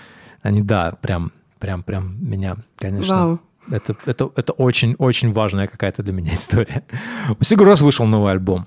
они, 0.43 0.63
да, 0.63 0.93
прям, 1.01 1.33
прям, 1.61 1.83
прям 1.83 2.17
меня, 2.21 2.57
конечно... 2.77 3.17
Вау. 3.17 3.41
Это, 3.71 3.97
это, 4.07 4.31
это 4.37 4.53
очень-очень 4.53 5.33
важная 5.33 5.67
какая-то 5.67 6.03
для 6.03 6.13
меня 6.13 6.35
история. 6.35 6.85
У 7.39 7.45
Сигурос 7.45 7.81
вышел 7.81 8.07
новый 8.07 8.33
альбом. 8.33 8.67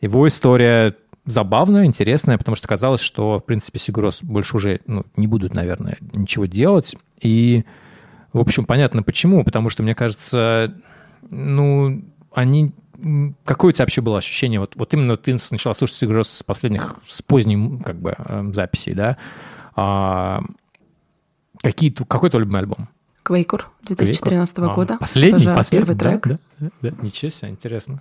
Его 0.00 0.26
история 0.26 0.96
забавная, 1.26 1.84
интересная, 1.84 2.38
потому 2.38 2.56
что 2.56 2.66
казалось, 2.66 3.00
что, 3.00 3.38
в 3.38 3.44
принципе, 3.44 3.78
Сигурос 3.78 4.22
больше 4.22 4.56
уже 4.56 4.80
ну, 4.86 5.04
не 5.16 5.26
будут, 5.26 5.54
наверное, 5.54 5.98
ничего 6.12 6.46
делать. 6.46 6.96
И 7.20 7.64
в 8.32 8.38
общем, 8.38 8.64
понятно 8.64 9.02
почему, 9.02 9.44
потому 9.44 9.70
что, 9.70 9.82
мне 9.82 9.94
кажется, 9.94 10.74
ну, 11.28 12.02
они... 12.32 12.72
Какое 13.44 13.70
у 13.70 13.72
тебя 13.72 13.84
вообще 13.84 14.02
было 14.02 14.18
ощущение? 14.18 14.60
Вот, 14.60 14.76
вот 14.76 14.92
именно 14.92 15.16
ты 15.16 15.36
начала 15.50 15.74
слушать 15.74 16.04
игру 16.04 16.22
с 16.22 16.42
последних, 16.42 16.96
с 17.08 17.22
поздней 17.22 17.80
как 17.82 17.98
бы 17.98 18.14
эм, 18.18 18.52
записей, 18.52 18.92
да? 18.92 19.16
А, 19.74 20.42
какие, 21.62 21.90
какой 21.90 22.28
твой 22.28 22.42
любимый 22.42 22.58
альбом? 22.58 22.90
Квейкур 23.22 23.70
2013 23.82 24.54
Квейкур? 24.54 24.74
года. 24.74 24.94
А, 24.94 24.98
последний, 24.98 25.38
Тоже 25.44 25.54
последний, 25.54 25.86
первый 25.86 25.98
трек. 25.98 26.26
Да, 26.26 26.38
да, 26.58 26.70
да, 26.82 27.02
ничего 27.02 27.28
себе, 27.30 27.50
интересно. 27.50 28.00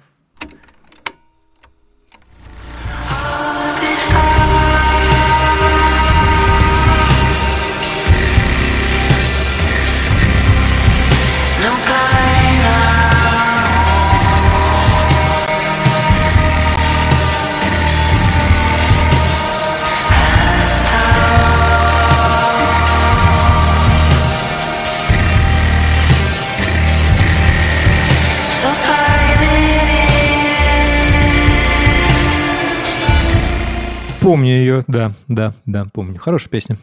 Помню 34.29 34.51
ее, 34.51 34.83
да, 34.86 35.12
да, 35.27 35.53
да, 35.65 35.88
помню. 35.91 36.19
Хорошая 36.19 36.51
песня. 36.51 36.77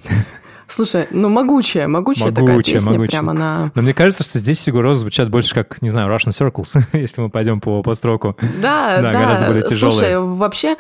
Слушай, 0.67 1.07
ну 1.13 1.29
могучая, 1.29 1.87
могучая, 1.87 2.33
могучая 2.33 2.49
такая 2.49 2.63
песня, 2.65 2.91
могучая. 2.91 3.09
прямо 3.09 3.33
на... 3.35 3.71
Но 3.77 3.83
мне 3.83 3.95
кажется, 3.95 4.25
что 4.25 4.41
здесь 4.41 4.59
Сигурозы 4.59 5.03
звучат 5.03 5.31
больше 5.31 5.55
как, 5.55 5.81
не 5.81 5.89
знаю, 5.89 6.13
Russian 6.13 6.31
Circles, 6.31 6.83
если 6.93 7.21
мы 7.21 7.31
пойдем 7.31 7.61
по, 7.61 7.85
по 7.85 7.95
строку. 7.95 8.37
Да, 8.61 9.01
да, 9.01 9.13
да, 9.13 9.13
гораздо 9.13 9.47
более 9.47 9.63
тяжелые. 9.63 9.93
Слушай, 9.93 10.19
вообще, 10.19 10.77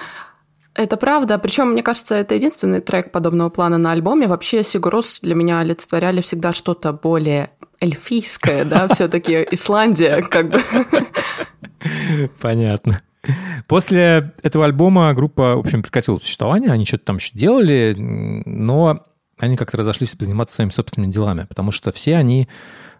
это 0.74 0.96
правда. 0.96 1.38
Причем, 1.38 1.70
мне 1.70 1.84
кажется, 1.84 2.16
это 2.16 2.34
единственный 2.34 2.80
трек 2.80 3.12
подобного 3.12 3.48
плана 3.48 3.78
на 3.78 3.92
альбоме. 3.92 4.26
Вообще, 4.26 4.64
Сигурос 4.64 5.20
для 5.20 5.36
меня 5.36 5.60
олицетворяли 5.60 6.20
всегда 6.20 6.52
что-то 6.52 6.92
более 6.92 7.50
эльфийское, 7.78 8.64
да, 8.64 8.88
все-таки 8.88 9.46
Исландия, 9.52 10.20
как 10.20 10.50
бы. 10.50 10.60
Понятно. 12.40 13.02
После 13.68 14.34
этого 14.42 14.64
альбома 14.64 15.12
группа, 15.14 15.56
в 15.56 15.60
общем, 15.60 15.82
прекратила 15.82 16.18
существование, 16.18 16.70
они 16.70 16.84
что-то 16.84 17.04
там 17.04 17.16
еще 17.16 17.30
делали, 17.34 17.94
но 17.96 19.06
они 19.38 19.56
как-то 19.56 19.76
разошлись 19.76 20.14
заниматься 20.18 20.56
своими 20.56 20.70
собственными 20.70 21.10
делами, 21.10 21.44
потому 21.44 21.70
что 21.70 21.92
все 21.92 22.16
они 22.16 22.48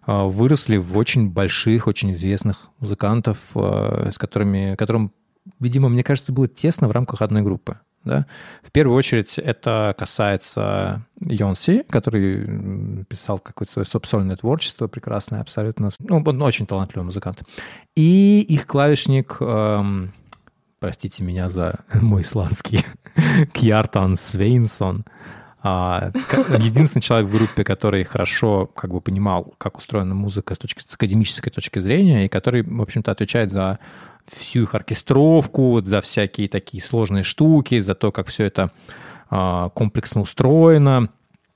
а, 0.07 0.25
выросли 0.25 0.77
в 0.77 0.97
очень 0.97 1.31
больших, 1.31 1.87
очень 1.87 2.13
известных 2.13 2.69
музыкантов, 2.79 3.39
а, 3.55 4.11
с 4.13 4.19
которыми, 4.19 4.75
которым, 4.77 5.13
видимо, 5.61 5.89
мне 5.89 6.05
кажется, 6.05 6.33
было 6.33 6.49
тесно 6.49 6.89
в 6.89 6.93
рамках 6.93 7.23
одной 7.23 7.43
группы. 7.43 7.79
Да? 8.07 8.27
В 8.63 8.71
первую 8.71 8.97
очередь 8.97 9.37
это 9.39 9.95
касается 9.99 11.03
Йонси, 11.21 11.85
который 11.91 13.05
писал 13.05 13.39
какое-то 13.41 13.73
свое 13.73 13.87
собственное 13.87 14.37
творчество, 14.37 14.87
прекрасное 14.87 15.41
абсолютно. 15.41 15.91
Ну, 15.99 16.23
он 16.25 16.43
очень 16.43 16.67
талантливый 16.67 17.05
музыкант. 17.05 17.43
И 17.97 18.41
их 18.49 18.67
клавишник, 18.67 19.39
эм, 19.41 20.13
простите 20.79 21.25
меня 21.25 21.51
за 21.51 21.81
мой 22.01 22.23
исландский, 22.23 22.85
Кьяртан 23.53 24.17
Свейнсон, 24.17 25.05
а, 25.69 26.13
единственный 26.59 27.03
человек 27.03 27.29
в 27.29 27.33
группе, 27.33 27.65
который 27.65 28.05
хорошо 28.05 28.71
как 28.73 28.93
бы 28.93 29.01
понимал, 29.01 29.53
как 29.59 29.79
устроена 29.79 30.15
музыка 30.15 30.55
с, 30.55 30.59
точки, 30.59 30.81
с 30.87 30.95
академической 30.95 31.51
точки 31.51 31.81
зрения, 31.81 32.27
и 32.27 32.29
который, 32.29 32.63
в 32.63 32.81
общем-то, 32.81 33.11
отвечает 33.11 33.51
за 33.51 33.81
всю 34.27 34.63
их 34.63 34.77
оркестровку, 34.77 35.83
за 35.85 36.01
всякие 36.01 36.49
такие 36.49 36.81
сложные 36.81 37.25
штуки, 37.25 37.81
за 37.81 37.97
то, 37.97 38.13
как 38.13 38.29
все 38.29 38.45
это 38.45 38.71
а, 39.29 39.71
комплексно 39.71 40.21
устроено. 40.21 41.09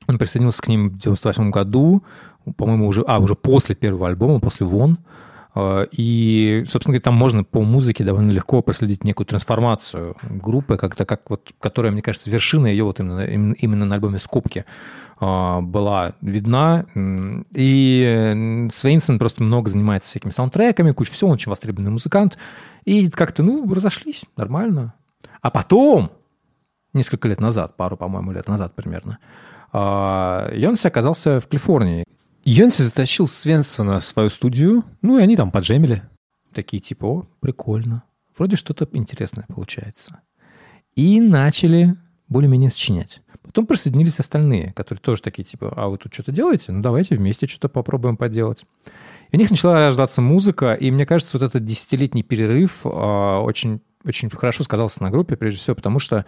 Он 0.09 0.19
присоединился 0.19 0.63
к 0.63 0.67
ним 0.67 0.91
в 0.91 0.99
98 0.99 1.51
году, 1.53 2.03
по-моему, 2.57 2.89
уже, 2.89 3.05
а, 3.07 3.21
уже 3.21 3.37
после 3.37 3.77
первого 3.77 4.09
альбома, 4.09 4.41
после 4.41 4.67
«Вон», 4.67 4.99
и, 5.57 6.65
собственно 6.69 6.93
говоря, 6.93 7.03
там 7.03 7.15
можно 7.15 7.43
по 7.43 7.63
музыке 7.63 8.05
довольно 8.05 8.31
легко 8.31 8.63
проследить 8.63 9.03
некую 9.03 9.27
трансформацию 9.27 10.17
группы, 10.23 10.77
как-то 10.77 11.05
как 11.05 11.29
вот, 11.29 11.51
которая, 11.61 11.91
мне 11.91 12.03
кажется, 12.03 12.31
вершина 12.31 12.69
ее 12.69 12.85
вот 12.85 13.01
именно, 13.01 13.23
именно 13.23 13.85
на 13.85 13.97
альбоме 13.97 14.21
«Скобки» 14.21 14.65
а, 15.19 15.61
была 15.61 16.13
видна. 16.21 16.87
И 17.55 18.69
Свейнсон 18.73 19.19
просто 19.19 19.43
много 19.43 19.71
занимается 19.71 20.11
всякими 20.11 20.31
саундтреками, 20.31 20.93
куча 20.93 21.13
всего, 21.13 21.31
он 21.31 21.35
очень 21.35 21.51
востребованный 21.51 21.91
музыкант. 21.91 22.39
И 22.85 23.11
как-то, 23.11 23.43
ну, 23.43 23.73
разошлись 23.75 24.25
нормально. 24.37 24.95
А 25.43 25.51
потом, 25.51 26.13
несколько 26.93 27.27
лет 27.27 27.41
назад, 27.41 27.77
пару, 27.77 27.97
по-моему, 27.97 28.31
лет 28.31 28.47
назад 28.47 28.75
примерно, 28.77 29.19
Йонси 29.73 30.87
оказался 30.87 31.41
в 31.41 31.49
Калифорнии. 31.49 32.05
Йонси 32.45 32.83
затащил 32.83 33.29
Свенсона 33.29 34.01
в 34.01 34.05
свою 34.05 34.29
студию, 34.29 34.85
ну 35.03 35.19
и 35.19 35.23
они 35.23 35.37
там 35.37 35.51
поджемили. 35.51 36.03
Такие 36.53 36.81
типа, 36.81 37.05
о, 37.07 37.27
прикольно. 37.41 38.03
Вроде 38.37 38.57
что-то 38.57 38.89
интересное 38.93 39.45
получается. 39.49 40.21
И 40.97 41.21
начали 41.21 41.97
более-менее 42.29 42.71
сочинять. 42.71 43.23
Потом 43.43 43.67
присоединились 43.67 44.19
остальные, 44.19 44.73
которые 44.73 45.01
тоже 45.01 45.23
такие 45.23 45.45
типа, 45.45 45.73
а 45.77 45.89
вы 45.89 45.99
тут 45.99 46.15
что-то 46.15 46.33
делаете? 46.33 46.73
Ну 46.73 46.81
давайте 46.81 47.15
вместе 47.15 47.47
что-то 47.47 47.69
попробуем 47.69 48.17
поделать. 48.17 48.65
И 49.31 49.37
у 49.37 49.39
них 49.39 49.51
начала 49.51 49.87
рождаться 49.87 50.23
музыка, 50.23 50.75
и 50.75 50.91
мне 50.91 51.07
кажется, 51.07 51.39
вот 51.39 51.47
этот 51.47 51.65
десятилетний 51.65 52.23
перерыв 52.23 52.85
э, 52.85 52.89
очень, 52.89 53.81
очень 54.05 54.31
хорошо 54.31 54.65
сказался 54.65 55.03
на 55.03 55.11
группе, 55.11 55.37
прежде 55.37 55.61
всего 55.61 55.77
потому, 55.77 55.99
что, 55.99 56.25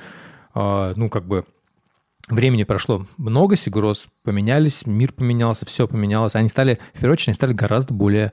э, 0.55 0.93
ну, 0.97 1.09
как 1.09 1.27
бы 1.27 1.45
Времени 2.29 2.63
прошло 2.65 3.07
много, 3.17 3.57
Сигурос 3.57 4.09
поменялись, 4.23 4.87
мир 4.87 5.13
поменялся, 5.13 5.67
все 5.67 5.89
поменялось. 5.89 6.35
Они 6.35 6.49
стали, 6.49 6.79
в 6.95 7.01
первую 7.01 7.15
очередь, 7.15 7.29
они 7.31 7.35
стали 7.35 7.53
гораздо 7.53 7.95
более 7.95 8.33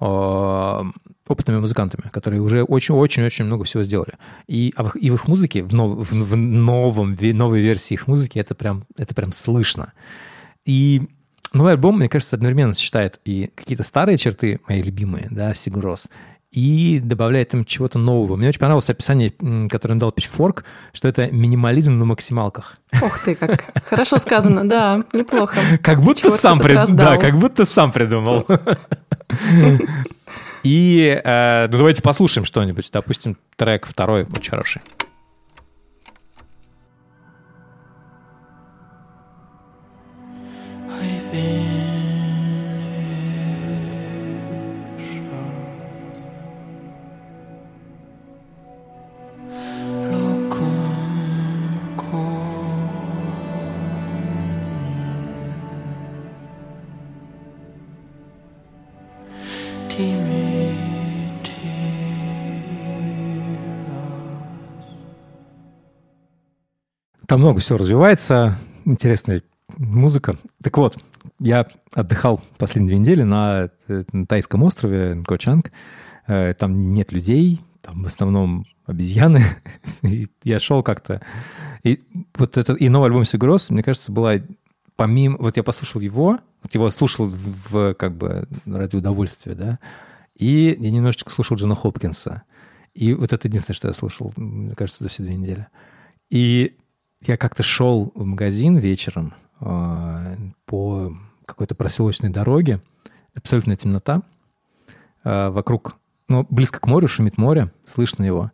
э, 0.00 0.84
опытными 1.26 1.58
музыкантами, 1.58 2.08
которые 2.10 2.40
уже 2.40 2.62
очень-очень-очень 2.62 3.44
много 3.44 3.64
всего 3.64 3.82
сделали. 3.82 4.14
И, 4.46 4.72
а 4.76 4.86
и 4.94 5.10
в 5.10 5.14
их 5.14 5.26
музыке, 5.26 5.64
в, 5.64 5.74
нов, 5.74 6.10
в, 6.10 6.12
в 6.12 6.36
новом, 6.36 7.14
в 7.14 7.34
новой 7.34 7.60
версии 7.60 7.94
их 7.94 8.06
музыки 8.06 8.38
это 8.38 8.54
прям, 8.54 8.84
это 8.96 9.14
прям 9.14 9.32
слышно. 9.32 9.92
И 10.64 11.02
новый 11.52 11.72
альбом, 11.72 11.98
мне 11.98 12.08
кажется, 12.08 12.36
одновременно 12.36 12.74
сочетает 12.74 13.20
и 13.24 13.50
какие-то 13.54 13.82
старые 13.82 14.16
черты, 14.16 14.60
мои 14.68 14.80
любимые, 14.80 15.28
да, 15.30 15.54
Сигурос, 15.54 16.08
и 16.50 17.00
добавляет 17.02 17.52
им 17.54 17.64
чего-то 17.64 17.98
нового. 17.98 18.36
Мне 18.36 18.48
очень 18.48 18.60
понравилось 18.60 18.88
описание, 18.88 19.30
которое 19.68 19.94
он 19.94 19.98
дал 19.98 20.10
Pitchfork, 20.10 20.64
что 20.92 21.08
это 21.08 21.30
минимализм 21.30 21.98
на 21.98 22.04
максималках. 22.04 22.78
Ох 23.02 23.22
ты, 23.22 23.34
как 23.34 23.64
хорошо 23.84 24.18
сказано, 24.18 24.68
да, 24.68 25.04
неплохо. 25.12 25.56
Как 25.82 26.00
будто 26.00 26.30
сам 26.30 26.58
придумал. 26.58 26.96
Да, 26.96 27.16
как 27.18 27.38
будто 27.38 27.64
сам 27.64 27.92
придумал. 27.92 28.46
И 30.64 31.20
э, 31.22 31.68
ну, 31.70 31.78
давайте 31.78 32.02
послушаем 32.02 32.44
что-нибудь. 32.44 32.90
Допустим, 32.92 33.36
трек 33.56 33.86
второй 33.86 34.24
очень 34.24 34.50
хороший. 34.50 34.82
Там 67.38 67.44
много 67.44 67.60
всего 67.60 67.78
развивается, 67.78 68.58
интересная 68.84 69.44
музыка. 69.76 70.36
Так 70.60 70.76
вот, 70.76 70.98
я 71.38 71.68
отдыхал 71.94 72.40
последние 72.56 72.88
две 72.88 72.98
недели 72.98 73.22
на, 73.22 73.70
на 73.86 74.26
тайском 74.26 74.64
острове 74.64 75.14
Нгочанг. 75.14 75.70
Э, 76.26 76.52
там 76.54 76.90
нет 76.90 77.12
людей, 77.12 77.60
там 77.80 78.02
в 78.02 78.06
основном 78.08 78.66
обезьяны. 78.86 79.42
И 80.02 80.26
я 80.42 80.58
шел 80.58 80.82
как-то... 80.82 81.22
И 81.84 82.00
вот 82.36 82.56
этот 82.56 82.80
и 82.80 82.88
новый 82.88 83.06
альбом 83.06 83.24
Сигурос, 83.24 83.70
мне 83.70 83.84
кажется, 83.84 84.10
была 84.10 84.40
помимо... 84.96 85.36
Вот 85.38 85.56
я 85.56 85.62
послушал 85.62 86.00
его, 86.00 86.40
вот 86.64 86.74
его 86.74 86.90
слушал 86.90 87.26
в, 87.26 87.70
в 87.72 87.94
как 87.94 88.16
бы 88.16 88.48
ради 88.66 88.96
удовольствия, 88.96 89.54
да, 89.54 89.78
и 90.34 90.76
я 90.76 90.90
немножечко 90.90 91.30
слушал 91.30 91.56
Джона 91.56 91.76
Хопкинса. 91.76 92.42
И 92.94 93.14
вот 93.14 93.32
это 93.32 93.46
единственное, 93.46 93.76
что 93.76 93.86
я 93.86 93.94
слушал, 93.94 94.32
мне 94.34 94.74
кажется, 94.74 95.04
за 95.04 95.08
все 95.08 95.22
две 95.22 95.36
недели. 95.36 95.68
И 96.30 96.76
я 97.26 97.36
как-то 97.36 97.62
шел 97.62 98.12
в 98.14 98.24
магазин 98.24 98.76
вечером 98.76 99.34
э, 99.60 100.36
по 100.66 101.12
какой-то 101.44 101.74
проселочной 101.74 102.30
дороге, 102.30 102.80
абсолютная 103.34 103.76
темнота, 103.76 104.22
э, 105.24 105.48
вокруг, 105.48 105.96
ну, 106.28 106.46
близко 106.48 106.80
к 106.80 106.86
морю, 106.86 107.08
шумит 107.08 107.38
море, 107.38 107.72
слышно 107.86 108.24
его. 108.24 108.52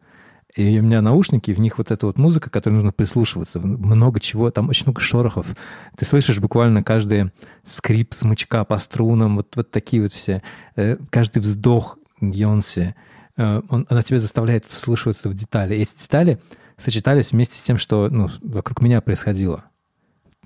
И 0.55 0.79
у 0.79 0.83
меня 0.83 1.03
наушники, 1.03 1.51
в 1.51 1.59
них 1.59 1.79
вот 1.79 1.91
эта 1.91 2.07
вот 2.07 2.17
музыка, 2.17 2.49
которой 2.49 2.75
нужно 2.75 2.93
прислушиваться. 2.93 3.59
Много 3.59 4.21
чего, 4.21 4.53
там 4.53 4.69
очень 4.69 4.85
много 4.87 5.01
шорохов. 5.01 5.57
Ты 5.97 6.05
слышишь 6.05 6.39
буквально 6.39 6.85
каждый 6.85 7.33
скрип 7.65 8.15
смычка 8.15 8.65
по 8.65 8.79
струнам, 8.79 9.37
вот, 9.37 9.57
вот 9.57 9.73
такие 9.73 10.01
вот 10.03 10.13
все. 10.13 10.43
Э, 10.77 10.97
каждый 11.11 11.41
вздох 11.41 11.99
Йонси. 12.21 12.95
Он, 13.37 13.85
она 13.91 14.03
тебя 14.03 14.21
заставляет 14.21 14.65
вслушиваться 14.65 15.29
в 15.29 15.35
детали. 15.35 15.75
И 15.75 15.83
эти 15.83 15.91
детали 16.01 16.39
сочетались 16.77 17.33
вместе 17.33 17.59
с 17.59 17.63
тем, 17.63 17.79
что 17.79 18.09
ну, 18.11 18.29
вокруг 18.43 18.83
меня 18.83 19.01
происходило. 19.01 19.65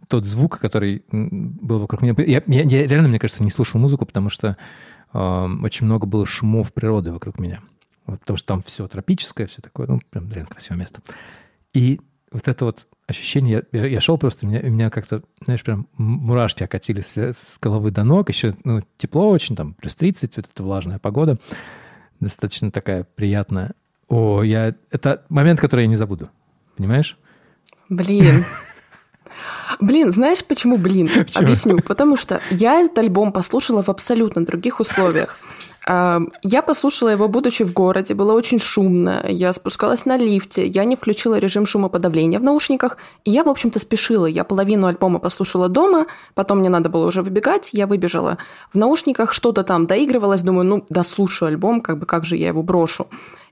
Тот 0.08 0.24
звук, 0.24 0.58
который 0.58 1.02
был 1.10 1.80
вокруг 1.80 2.02
меня... 2.02 2.14
Я, 2.18 2.42
я, 2.46 2.62
я 2.62 2.86
реально, 2.86 3.08
мне 3.08 3.18
кажется, 3.18 3.44
не 3.44 3.50
слушал 3.50 3.80
музыку, 3.80 4.06
потому 4.06 4.30
что 4.30 4.56
э, 5.12 5.18
очень 5.62 5.86
много 5.86 6.06
было 6.06 6.24
шумов 6.24 6.72
природы 6.72 7.12
вокруг 7.12 7.38
меня. 7.38 7.60
Вот, 8.06 8.20
потому 8.20 8.38
что 8.38 8.46
там 8.46 8.62
все 8.62 8.88
тропическое, 8.88 9.46
все 9.46 9.60
такое, 9.60 9.86
ну, 9.86 10.00
прям 10.10 10.30
реально 10.32 10.48
красивое 10.48 10.78
место. 10.78 11.02
И 11.74 12.00
вот 12.30 12.48
это 12.48 12.64
вот 12.64 12.86
ощущение, 13.06 13.64
я, 13.72 13.86
я 13.86 14.00
шел 14.00 14.18
просто, 14.18 14.46
меня, 14.46 14.60
меня 14.62 14.90
как-то, 14.90 15.22
знаешь, 15.44 15.62
прям 15.62 15.88
мурашки 15.96 16.62
окатились 16.62 17.16
с 17.16 17.58
головы 17.60 17.90
до 17.90 18.04
ног, 18.04 18.28
еще 18.28 18.54
ну, 18.64 18.82
тепло 18.96 19.30
очень, 19.30 19.56
там, 19.56 19.74
плюс 19.74 19.94
30, 19.94 20.36
вот 20.36 20.46
эта 20.50 20.62
влажная 20.62 20.98
погода, 20.98 21.38
достаточно 22.20 22.70
такая 22.70 23.04
приятная. 23.04 23.74
О, 24.08 24.42
я... 24.42 24.74
Это 24.90 25.24
момент, 25.28 25.60
который 25.60 25.82
я 25.82 25.86
не 25.86 25.96
забуду. 25.96 26.30
Понимаешь? 26.76 27.18
Блин. 27.88 28.44
Блин, 29.80 30.12
знаешь 30.12 30.44
почему 30.44 30.78
блин? 30.78 31.08
Почему? 31.08 31.44
Объясню. 31.44 31.78
Потому 31.80 32.16
что 32.16 32.40
я 32.50 32.80
этот 32.80 32.98
альбом 32.98 33.32
послушала 33.32 33.82
в 33.82 33.88
абсолютно 33.88 34.44
других 34.44 34.80
условиях. 34.80 35.38
Я 35.86 36.62
послушала 36.66 37.08
его, 37.08 37.28
будучи 37.28 37.62
в 37.62 37.72
городе, 37.72 38.14
было 38.14 38.34
очень 38.34 38.58
шумно, 38.58 39.24
я 39.26 39.52
спускалась 39.52 40.04
на 40.04 40.18
лифте, 40.18 40.66
я 40.66 40.84
не 40.84 40.96
включила 40.96 41.38
режим 41.38 41.64
шумоподавления 41.64 42.38
в 42.38 42.42
наушниках, 42.42 42.98
и 43.24 43.30
я, 43.30 43.42
в 43.42 43.48
общем-то, 43.48 43.78
спешила. 43.78 44.26
Я 44.26 44.44
половину 44.44 44.86
альбома 44.86 45.18
послушала 45.18 45.68
дома, 45.68 46.06
потом 46.34 46.58
мне 46.58 46.68
надо 46.68 46.90
было 46.90 47.06
уже 47.06 47.22
выбегать, 47.22 47.70
я 47.72 47.86
выбежала 47.86 48.36
в 48.72 48.76
наушниках, 48.76 49.32
что-то 49.32 49.62
там 49.62 49.86
доигрывалось, 49.86 50.42
думаю, 50.42 50.66
ну, 50.66 50.86
дослушаю 50.90 51.48
альбом, 51.48 51.80
как 51.80 51.98
бы 51.98 52.06
как 52.06 52.24
же 52.24 52.36
я 52.36 52.48
его 52.48 52.62
брошу. 52.62 53.06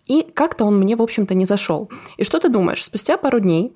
И 0.05 0.23
как-то 0.35 0.65
он 0.65 0.79
мне, 0.79 0.95
в 0.95 1.03
общем-то, 1.03 1.35
не 1.35 1.47
зашел. 1.47 1.91
И 2.17 2.25
что 2.25 2.39
ты 2.39 2.49
думаешь? 2.49 2.85
Спустя 2.85 3.17
пару 3.17 3.41
дней 3.41 3.73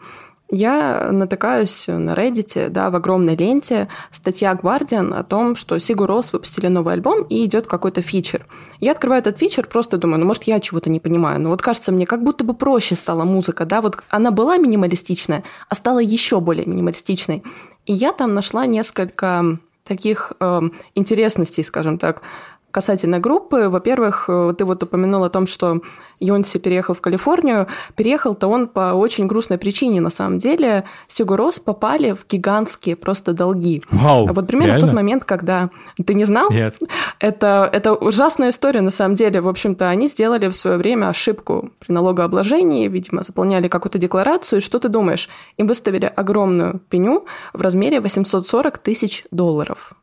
я 0.50 1.10
натыкаюсь 1.12 1.86
на 1.86 2.14
Reddit, 2.14 2.68
да, 2.68 2.90
в 2.90 2.96
огромной 2.96 3.36
ленте, 3.36 3.88
статья 4.10 4.52
Guardian 4.52 5.14
о 5.14 5.22
том, 5.22 5.56
что 5.56 5.76
Sigur 5.76 6.06
Rós 6.06 6.30
выпустили 6.32 6.68
новый 6.68 6.94
альбом 6.94 7.22
и 7.24 7.44
идет 7.44 7.66
какой-то 7.66 8.02
фичер. 8.02 8.46
Я 8.80 8.92
открываю 8.92 9.20
этот 9.20 9.38
фичер, 9.38 9.66
просто 9.66 9.96
думаю, 9.96 10.20
ну, 10.20 10.26
может, 10.26 10.44
я 10.44 10.60
чего-то 10.60 10.90
не 10.90 11.00
понимаю. 11.00 11.40
Но 11.40 11.50
вот 11.50 11.62
кажется 11.62 11.92
мне, 11.92 12.06
как 12.06 12.22
будто 12.22 12.44
бы 12.44 12.54
проще 12.54 12.94
стала 12.94 13.24
музыка, 13.24 13.64
да, 13.64 13.80
вот 13.80 14.02
она 14.08 14.30
была 14.30 14.56
минималистичная, 14.56 15.44
а 15.68 15.74
стала 15.74 15.98
еще 15.98 16.40
более 16.40 16.66
минималистичной. 16.66 17.42
И 17.86 17.92
я 17.92 18.12
там 18.12 18.34
нашла 18.34 18.66
несколько 18.66 19.58
таких 19.84 20.32
э, 20.38 20.60
интересностей, 20.94 21.64
скажем 21.64 21.98
так, 21.98 22.22
Касательно 22.70 23.18
группы, 23.18 23.68
во-первых, 23.68 24.26
э, 24.28 24.54
ты 24.56 24.64
вот 24.64 24.82
упомянул 24.82 25.24
о 25.24 25.30
том, 25.30 25.46
что 25.46 25.80
Йонси 26.20 26.58
переехал 26.58 26.94
в 26.94 27.00
Калифорнию. 27.00 27.66
Переехал-то 27.96 28.46
он 28.46 28.68
по 28.68 28.92
очень 28.94 29.26
грустной 29.26 29.58
причине, 29.58 30.00
на 30.00 30.10
самом 30.10 30.38
деле. 30.38 30.84
Сигурос 31.08 31.58
попали 31.58 32.12
в 32.12 32.26
гигантские 32.28 32.94
просто 32.94 33.32
долги. 33.32 33.82
Вау, 33.90 34.28
а 34.28 34.32
вот 34.32 34.46
примерно 34.46 34.72
реально? 34.72 34.86
в 34.86 34.90
тот 34.90 34.94
момент, 34.94 35.24
когда... 35.24 35.70
Ты 36.04 36.14
не 36.14 36.24
знал? 36.24 36.50
Нет. 36.50 36.76
Это, 37.18 37.68
это 37.72 37.94
ужасная 37.94 38.50
история, 38.50 38.82
на 38.82 38.90
самом 38.90 39.14
деле. 39.16 39.40
В 39.40 39.48
общем-то, 39.48 39.88
они 39.88 40.06
сделали 40.06 40.48
в 40.48 40.54
свое 40.54 40.76
время 40.76 41.08
ошибку 41.08 41.70
при 41.80 41.92
налогообложении, 41.92 42.88
видимо, 42.88 43.22
заполняли 43.22 43.68
какую-то 43.68 43.98
декларацию, 43.98 44.58
и 44.58 44.62
что 44.62 44.78
ты 44.78 44.88
думаешь? 44.88 45.28
Им 45.56 45.66
выставили 45.66 46.06
огромную 46.06 46.80
пеню 46.88 47.26
в 47.52 47.62
размере 47.62 48.00
840 48.00 48.78
тысяч 48.78 49.24
долларов 49.30 49.94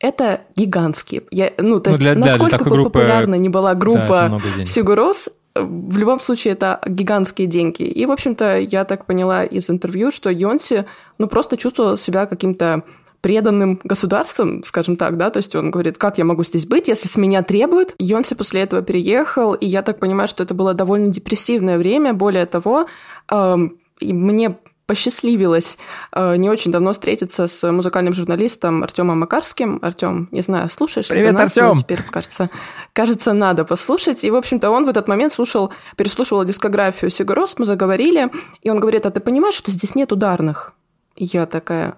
это 0.00 0.40
гигантские. 0.56 1.22
Я, 1.30 1.52
ну, 1.58 1.78
то 1.78 1.90
ну, 1.90 1.94
есть, 1.94 2.00
для, 2.00 2.14
насколько 2.14 2.56
для 2.56 2.64
бы 2.64 2.70
группы... 2.70 2.90
популярна 2.90 3.34
не 3.36 3.48
была 3.48 3.74
группа 3.74 4.40
да, 4.58 4.64
Сигурос, 4.64 5.28
в 5.54 5.98
любом 5.98 6.20
случае 6.20 6.54
это 6.54 6.80
гигантские 6.86 7.46
деньги. 7.46 7.82
И, 7.82 8.06
в 8.06 8.10
общем-то, 8.10 8.58
я 8.58 8.84
так 8.84 9.04
поняла 9.04 9.44
из 9.44 9.68
интервью, 9.68 10.10
что 10.10 10.30
Йонси, 10.30 10.86
ну, 11.18 11.26
просто 11.26 11.56
чувствовал 11.56 11.96
себя 11.96 12.26
каким-то 12.26 12.82
преданным 13.20 13.78
государством, 13.84 14.62
скажем 14.64 14.96
так, 14.96 15.18
да, 15.18 15.28
то 15.28 15.36
есть 15.36 15.54
он 15.54 15.70
говорит, 15.70 15.98
как 15.98 16.16
я 16.16 16.24
могу 16.24 16.42
здесь 16.42 16.64
быть, 16.64 16.88
если 16.88 17.06
с 17.06 17.16
меня 17.16 17.42
требуют. 17.42 17.94
Йонси 17.98 18.34
после 18.34 18.62
этого 18.62 18.80
переехал, 18.80 19.52
и 19.52 19.66
я 19.66 19.82
так 19.82 19.98
понимаю, 19.98 20.26
что 20.26 20.42
это 20.42 20.54
было 20.54 20.72
довольно 20.72 21.08
депрессивное 21.08 21.76
время. 21.76 22.14
Более 22.14 22.46
того, 22.46 22.86
эм, 23.30 23.76
мне 24.00 24.56
посчастливилось 24.90 25.78
э, 26.10 26.34
не 26.34 26.50
очень 26.50 26.72
давно 26.72 26.92
встретиться 26.92 27.46
с 27.46 27.70
музыкальным 27.70 28.12
журналистом 28.12 28.82
Артемом 28.82 29.20
Макарским. 29.20 29.78
Артем, 29.82 30.28
не 30.32 30.40
знаю, 30.40 30.68
слушаешь 30.68 31.06
Привет, 31.06 31.26
ли 31.26 31.30
ты 31.30 31.36
нас? 31.36 31.56
Артем! 31.56 31.78
теперь, 31.78 32.02
кажется, 32.02 32.50
кажется, 32.92 33.32
надо 33.32 33.64
послушать. 33.64 34.24
И, 34.24 34.30
в 34.32 34.34
общем-то, 34.34 34.68
он 34.68 34.86
в 34.86 34.88
этот 34.88 35.06
момент 35.06 35.32
слушал, 35.32 35.72
переслушивал 35.96 36.44
дискографию 36.44 37.08
Сигурос, 37.08 37.54
мы 37.56 37.66
заговорили, 37.66 38.32
и 38.62 38.70
он 38.70 38.80
говорит, 38.80 39.06
а 39.06 39.12
ты 39.12 39.20
понимаешь, 39.20 39.54
что 39.54 39.70
здесь 39.70 39.94
нет 39.94 40.10
ударных? 40.10 40.72
И 41.14 41.24
я 41.24 41.46
такая, 41.46 41.94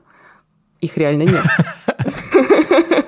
их 0.82 0.98
реально 0.98 1.22
нет. 1.22 1.44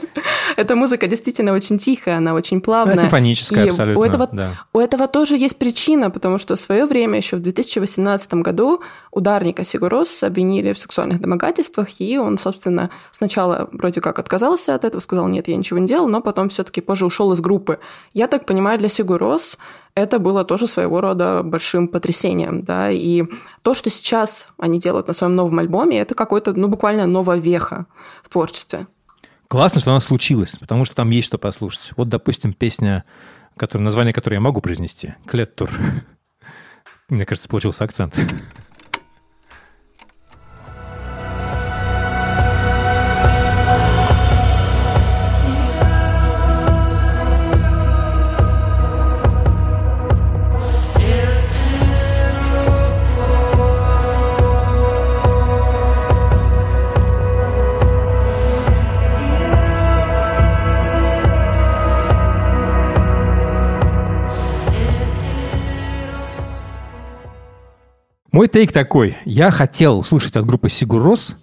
Эта 0.57 0.77
музыка 0.77 1.07
действительно 1.07 1.53
очень 1.53 1.79
тихая, 1.79 2.19
она 2.19 2.35
очень 2.35 2.61
плавная. 2.61 2.95
Она 2.95 3.03
симфоническая 3.03 3.67
и 3.67 3.69
абсолютно. 3.69 4.01
У 4.01 4.05
этого, 4.05 4.29
да. 4.33 4.51
у 4.73 4.79
этого 4.79 5.09
тоже 5.09 5.37
есть 5.37 5.57
причина, 5.57 6.11
потому 6.11 6.39
что 6.39 6.57
в 6.57 6.61
свое 6.61 6.87
время, 6.87 7.17
еще 7.19 7.37
в 7.37 7.43
2018 7.43 8.35
году, 8.35 8.81
ударника 9.11 9.65
Сигурос 9.65 10.23
обвинили 10.23 10.73
в 10.73 10.79
сексуальных 10.79 11.21
домогательствах, 11.21 12.01
и 12.01 12.19
он, 12.19 12.39
собственно, 12.39 12.91
сначала 13.11 13.69
вроде 13.73 14.01
как 14.01 14.19
отказался 14.19 14.75
от 14.75 14.85
этого, 14.85 15.01
сказал, 15.01 15.29
нет, 15.29 15.49
я 15.49 15.57
ничего 15.57 15.79
не 15.79 15.87
делал, 15.87 16.09
но 16.09 16.21
потом 16.21 16.49
все-таки 16.49 16.81
позже 16.81 17.07
ушел 17.07 17.33
из 17.33 17.41
группы. 17.41 17.79
Я 18.13 18.29
так 18.29 18.47
понимаю, 18.47 18.79
для 18.79 18.89
Сигурос 18.89 19.59
это 19.95 20.19
было 20.19 20.45
тоже 20.45 20.67
своего 20.67 21.01
рода 21.01 21.43
большим 21.43 21.89
потрясением, 21.89 22.63
да, 22.63 22.91
и 22.91 23.25
то, 23.63 23.75
что 23.75 23.91
сейчас 23.91 24.49
они 24.59 24.81
делают 24.81 25.07
на 25.09 25.15
своем 25.15 25.37
новом 25.37 25.59
альбоме, 25.61 26.01
это 26.01 26.15
какой-то, 26.15 26.53
ну, 26.53 26.69
буквально 26.69 27.07
новая 27.07 27.39
веха 27.39 27.87
в 28.23 28.29
творчестве. 28.29 28.87
Классно, 29.49 29.81
что 29.81 29.91
оно 29.91 30.01
случилось, 30.01 30.57
потому 30.59 30.85
что 30.85 30.95
там 30.95 31.11
есть 31.11 31.27
что 31.27 31.39
послушать. 31.39 31.93
Вот, 31.97 32.09
допустим, 32.09 32.53
песня, 32.53 33.05
которая, 33.57 33.85
название 33.85 34.13
которой 34.13 34.35
я 34.35 34.41
могу 34.41 34.61
произнести. 34.61 35.15
Клеттур. 35.27 35.71
Мне 37.09 37.27
кажется, 37.27 37.49
получился 37.49 37.85
акцент. 37.85 38.19
Мой 68.35 68.49
тейк 68.49 68.73
такой. 68.73 69.17
Я 69.25 69.53
хотел 69.53 69.97
услышать 69.97 70.35
от 70.35 70.45
группы 70.45 70.69
Сигурос, 70.69 71.37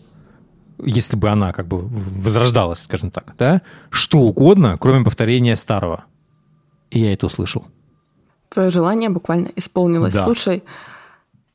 если 0.77 1.15
бы 1.15 1.29
она 1.29 1.53
как 1.53 1.65
бы 1.65 1.83
возрождалась, 1.83 2.79
скажем 2.79 3.11
так, 3.11 3.33
да, 3.37 3.61
что 3.89 4.17
угодно, 4.17 4.77
кроме 4.77 5.05
повторения 5.05 5.55
старого. 5.55 6.03
И 6.89 6.99
я 6.99 7.13
это 7.13 7.27
услышал. 7.27 7.65
Твое 8.49 8.69
желание 8.71 9.09
буквально 9.09 9.51
исполнилось. 9.55 10.13
Да. 10.13 10.25
Слушай, 10.25 10.65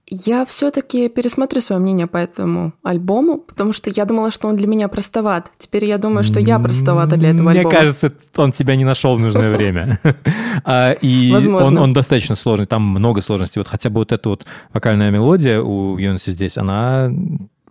я 0.09 0.45
все-таки 0.45 1.09
пересмотрю 1.09 1.61
свое 1.61 1.81
мнение 1.81 2.07
по 2.07 2.16
этому 2.16 2.73
альбому, 2.85 3.38
потому 3.38 3.73
что 3.73 3.90
я 3.90 4.05
думала, 4.05 4.31
что 4.31 4.47
он 4.47 4.57
для 4.57 4.69
меня 4.69 4.87
простоват. 4.88 5.51
Теперь 5.59 5.85
я 5.85 5.99
думаю, 5.99 6.23
что 6.23 6.38
я 6.38 6.59
простовата 6.61 7.16
для 7.16 7.31
этого 7.31 7.51
Мне 7.51 7.61
альбома. 7.61 7.71
Мне 7.71 7.79
кажется, 7.79 8.12
он 8.37 8.53
тебя 8.53 8.77
не 8.77 8.85
нашел 8.85 9.16
в 9.16 9.21
нужное 9.21 9.55
время. 9.55 10.01
А, 10.64 10.92
и 10.92 11.33
он, 11.33 11.79
он 11.79 11.92
достаточно 11.92 12.35
сложный, 12.35 12.66
там 12.66 12.83
много 12.83 13.21
сложностей. 13.21 13.61
Вот 13.61 13.69
хотя 13.69 13.88
бы 13.88 14.01
вот 14.01 14.11
эта 14.11 14.29
вот 14.29 14.45
вокальная 14.73 15.11
мелодия 15.11 15.61
у 15.61 15.97
Йонси 15.97 16.31
здесь, 16.31 16.57
она 16.59 17.11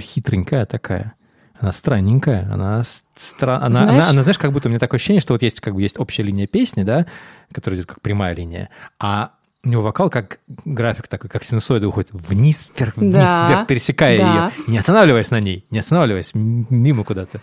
хитренькая 0.01 0.65
такая. 0.65 1.13
Она 1.59 1.71
странненькая, 1.71 2.47
она, 2.51 2.83
стра... 3.17 3.57
она, 3.57 3.71
знаешь... 3.71 4.03
Она, 4.03 4.11
она, 4.11 4.23
знаешь, 4.23 4.37
как 4.37 4.51
будто 4.51 4.67
у 4.67 4.71
меня 4.71 4.79
такое 4.79 4.97
ощущение, 4.97 5.21
что 5.21 5.33
вот 5.33 5.41
есть 5.41 5.61
как 5.61 5.73
бы 5.73 5.81
есть 5.81 5.99
общая 5.99 6.23
линия 6.23 6.47
песни, 6.47 6.83
да, 6.83 7.05
которая 7.51 7.79
идет 7.79 7.87
как 7.87 8.01
прямая 8.01 8.35
линия, 8.35 8.69
а 8.99 9.31
у 9.65 9.69
него 9.69 9.81
вокал 9.81 10.09
как 10.09 10.39
график 10.63 11.07
такой, 11.07 11.29
как 11.29 11.43
синусоида 11.43 11.87
уходит 11.87 12.11
вниз, 12.13 12.69
вверх, 12.77 12.97
вниз, 12.97 13.13
да, 13.13 13.47
вверх, 13.47 13.67
пересекая 13.67 14.17
да. 14.17 14.45
ее, 14.45 14.51
не 14.67 14.77
останавливаясь 14.77 15.31
на 15.31 15.41
ней, 15.41 15.65
не 15.71 15.79
останавливаясь 15.79 16.31
мимо 16.33 17.03
куда-то. 17.03 17.41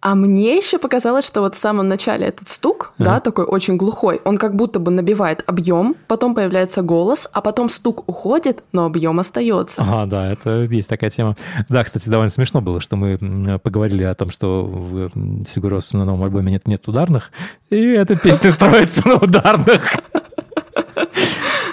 А 0.00 0.14
мне 0.14 0.56
еще 0.56 0.78
показалось, 0.78 1.26
что 1.26 1.40
вот 1.40 1.56
в 1.56 1.58
самом 1.58 1.88
начале 1.88 2.26
этот 2.26 2.48
стук, 2.48 2.92
а. 2.98 3.04
да, 3.04 3.20
такой 3.20 3.46
очень 3.46 3.76
глухой, 3.76 4.20
он 4.24 4.38
как 4.38 4.54
будто 4.54 4.78
бы 4.78 4.92
набивает 4.92 5.42
объем, 5.46 5.96
потом 6.06 6.36
появляется 6.36 6.82
голос, 6.82 7.28
а 7.32 7.40
потом 7.40 7.68
стук 7.68 8.08
уходит, 8.08 8.62
но 8.72 8.84
объем 8.84 9.18
остается. 9.18 9.82
Ага, 9.82 10.06
да, 10.06 10.32
это 10.32 10.62
есть 10.62 10.88
такая 10.88 11.10
тема. 11.10 11.36
Да, 11.68 11.82
кстати, 11.82 12.08
довольно 12.08 12.30
смешно 12.30 12.60
было, 12.60 12.80
что 12.80 12.94
мы 12.94 13.58
поговорили 13.58 14.04
о 14.04 14.14
том, 14.14 14.30
что 14.30 14.64
в 14.64 15.10
Сигурос 15.48 15.92
на 15.92 16.04
новом 16.04 16.22
альбоме 16.22 16.52
нет, 16.52 16.68
нет 16.68 16.86
ударных, 16.86 17.32
и 17.70 17.80
эта 17.84 18.14
песня 18.14 18.50
строится 18.52 19.06
на 19.08 19.16
ударных. 19.16 19.94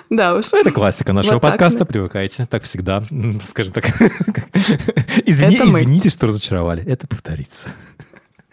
Да 0.09 0.35
уж. 0.35 0.53
Это 0.53 0.71
классика 0.71 1.13
нашего 1.13 1.33
вот 1.33 1.41
подкаста, 1.41 1.79
так, 1.79 1.87
привыкайте. 1.87 2.45
Так 2.45 2.63
всегда, 2.63 3.03
скажем 3.47 3.73
так. 3.73 3.85
Извини, 5.25 5.57
извините, 5.57 6.09
что 6.09 6.27
разочаровали. 6.27 6.83
Это 6.85 7.07
повторится. 7.07 7.69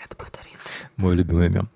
Это 0.04 0.16
повторится. 0.16 0.70
Мой 0.96 1.14
любимый 1.14 1.48
мем. 1.48 1.68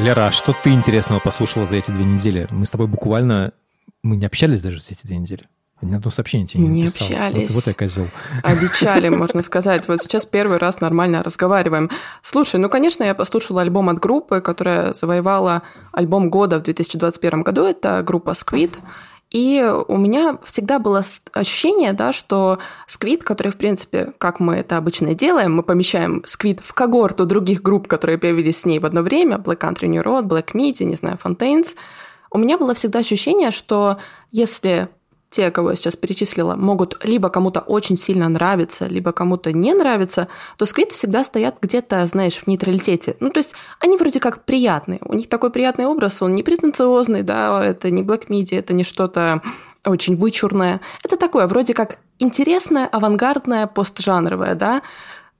Лера, 0.00 0.28
а 0.28 0.30
что 0.30 0.54
ты 0.62 0.70
интересного 0.70 1.18
послушала 1.18 1.66
за 1.66 1.74
эти 1.76 1.90
две 1.90 2.04
недели? 2.04 2.46
Мы 2.50 2.66
с 2.66 2.70
тобой 2.70 2.86
буквально... 2.86 3.52
Мы 4.04 4.16
не 4.16 4.26
общались 4.26 4.60
даже 4.60 4.80
за 4.80 4.92
эти 4.92 5.04
две 5.04 5.16
недели. 5.16 5.48
Ни 5.80 5.94
одно 5.94 6.10
сообщение 6.10 6.46
тебе 6.46 6.62
не, 6.62 6.68
не 6.68 6.84
написал. 6.84 7.08
общались. 7.08 7.50
Вот, 7.50 7.64
вот 7.64 7.66
я 7.66 7.74
козел. 7.74 8.08
Одичали, 8.44 9.08
можно 9.08 9.42
сказать. 9.42 9.88
Вот 9.88 10.00
сейчас 10.00 10.24
первый 10.24 10.58
раз 10.58 10.80
нормально 10.80 11.24
разговариваем. 11.24 11.90
Слушай, 12.22 12.60
ну, 12.60 12.68
конечно, 12.68 13.02
я 13.02 13.14
послушала 13.14 13.62
альбом 13.62 13.88
от 13.88 13.98
группы, 13.98 14.40
которая 14.40 14.92
завоевала 14.92 15.62
альбом 15.92 16.30
года 16.30 16.60
в 16.60 16.62
2021 16.62 17.42
году. 17.42 17.64
Это 17.64 18.02
группа 18.04 18.30
Squid. 18.30 18.76
И 19.30 19.62
у 19.88 19.96
меня 19.98 20.38
всегда 20.44 20.78
было 20.78 21.02
ощущение, 21.32 21.92
да, 21.92 22.12
что 22.12 22.58
сквит, 22.86 23.24
который, 23.24 23.52
в 23.52 23.58
принципе, 23.58 24.14
как 24.16 24.40
мы 24.40 24.56
это 24.56 24.78
обычно 24.78 25.14
делаем, 25.14 25.54
мы 25.54 25.62
помещаем 25.62 26.22
сквит 26.24 26.60
в 26.60 26.72
когорту 26.72 27.26
других 27.26 27.60
групп, 27.60 27.88
которые 27.88 28.18
появились 28.18 28.60
с 28.60 28.64
ней 28.64 28.78
в 28.78 28.86
одно 28.86 29.02
время, 29.02 29.36
Black 29.36 29.58
Country 29.58 29.86
New 29.86 30.02
Road, 30.02 30.22
Black 30.22 30.52
Midi, 30.54 30.84
не 30.84 30.96
знаю, 30.96 31.18
Fontaines, 31.22 31.76
у 32.30 32.38
меня 32.38 32.58
было 32.58 32.74
всегда 32.74 33.00
ощущение, 33.00 33.50
что 33.50 33.98
если 34.30 34.88
те, 35.30 35.50
кого 35.50 35.70
я 35.70 35.76
сейчас 35.76 35.96
перечислила, 35.96 36.56
могут 36.56 37.04
либо 37.04 37.28
кому-то 37.28 37.60
очень 37.60 37.96
сильно 37.96 38.28
нравиться, 38.28 38.86
либо 38.86 39.12
кому-то 39.12 39.52
не 39.52 39.74
нравиться, 39.74 40.28
то 40.56 40.64
сквит 40.64 40.92
всегда 40.92 41.22
стоят 41.22 41.56
где-то, 41.60 42.06
знаешь, 42.06 42.38
в 42.38 42.46
нейтралитете. 42.46 43.16
Ну, 43.20 43.30
то 43.30 43.38
есть 43.38 43.54
они 43.78 43.96
вроде 43.96 44.20
как 44.20 44.44
приятные. 44.44 45.00
У 45.04 45.14
них 45.14 45.28
такой 45.28 45.50
приятный 45.50 45.86
образ, 45.86 46.22
он 46.22 46.34
не 46.34 46.42
претенциозный, 46.42 47.22
да, 47.22 47.62
это 47.64 47.90
не 47.90 48.02
Black 48.02 48.28
Media, 48.28 48.58
это 48.58 48.72
не 48.72 48.84
что-то 48.84 49.42
очень 49.84 50.16
вычурное. 50.16 50.80
Это 51.04 51.16
такое, 51.16 51.46
вроде 51.46 51.74
как 51.74 51.98
интересное, 52.18 52.86
авангардное, 52.86 53.66
постжанровое, 53.66 54.54
да, 54.54 54.82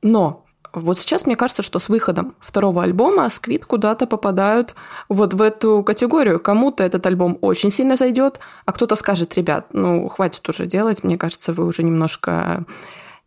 но 0.02 0.44
вот 0.72 0.98
сейчас 0.98 1.26
мне 1.26 1.36
кажется, 1.36 1.62
что 1.62 1.78
с 1.78 1.88
выходом 1.88 2.34
второго 2.40 2.82
альбома 2.82 3.28
Сквит 3.28 3.64
куда-то 3.66 4.06
попадают 4.06 4.74
вот 5.08 5.34
в 5.34 5.42
эту 5.42 5.82
категорию. 5.82 6.40
Кому-то 6.40 6.84
этот 6.84 7.06
альбом 7.06 7.38
очень 7.40 7.70
сильно 7.70 7.96
зайдет, 7.96 8.40
а 8.64 8.72
кто-то 8.72 8.94
скажет, 8.94 9.34
ребят, 9.34 9.66
ну 9.72 10.08
хватит 10.08 10.48
уже 10.48 10.66
делать, 10.66 11.04
мне 11.04 11.16
кажется, 11.16 11.52
вы 11.52 11.64
уже 11.64 11.82
немножко 11.82 12.64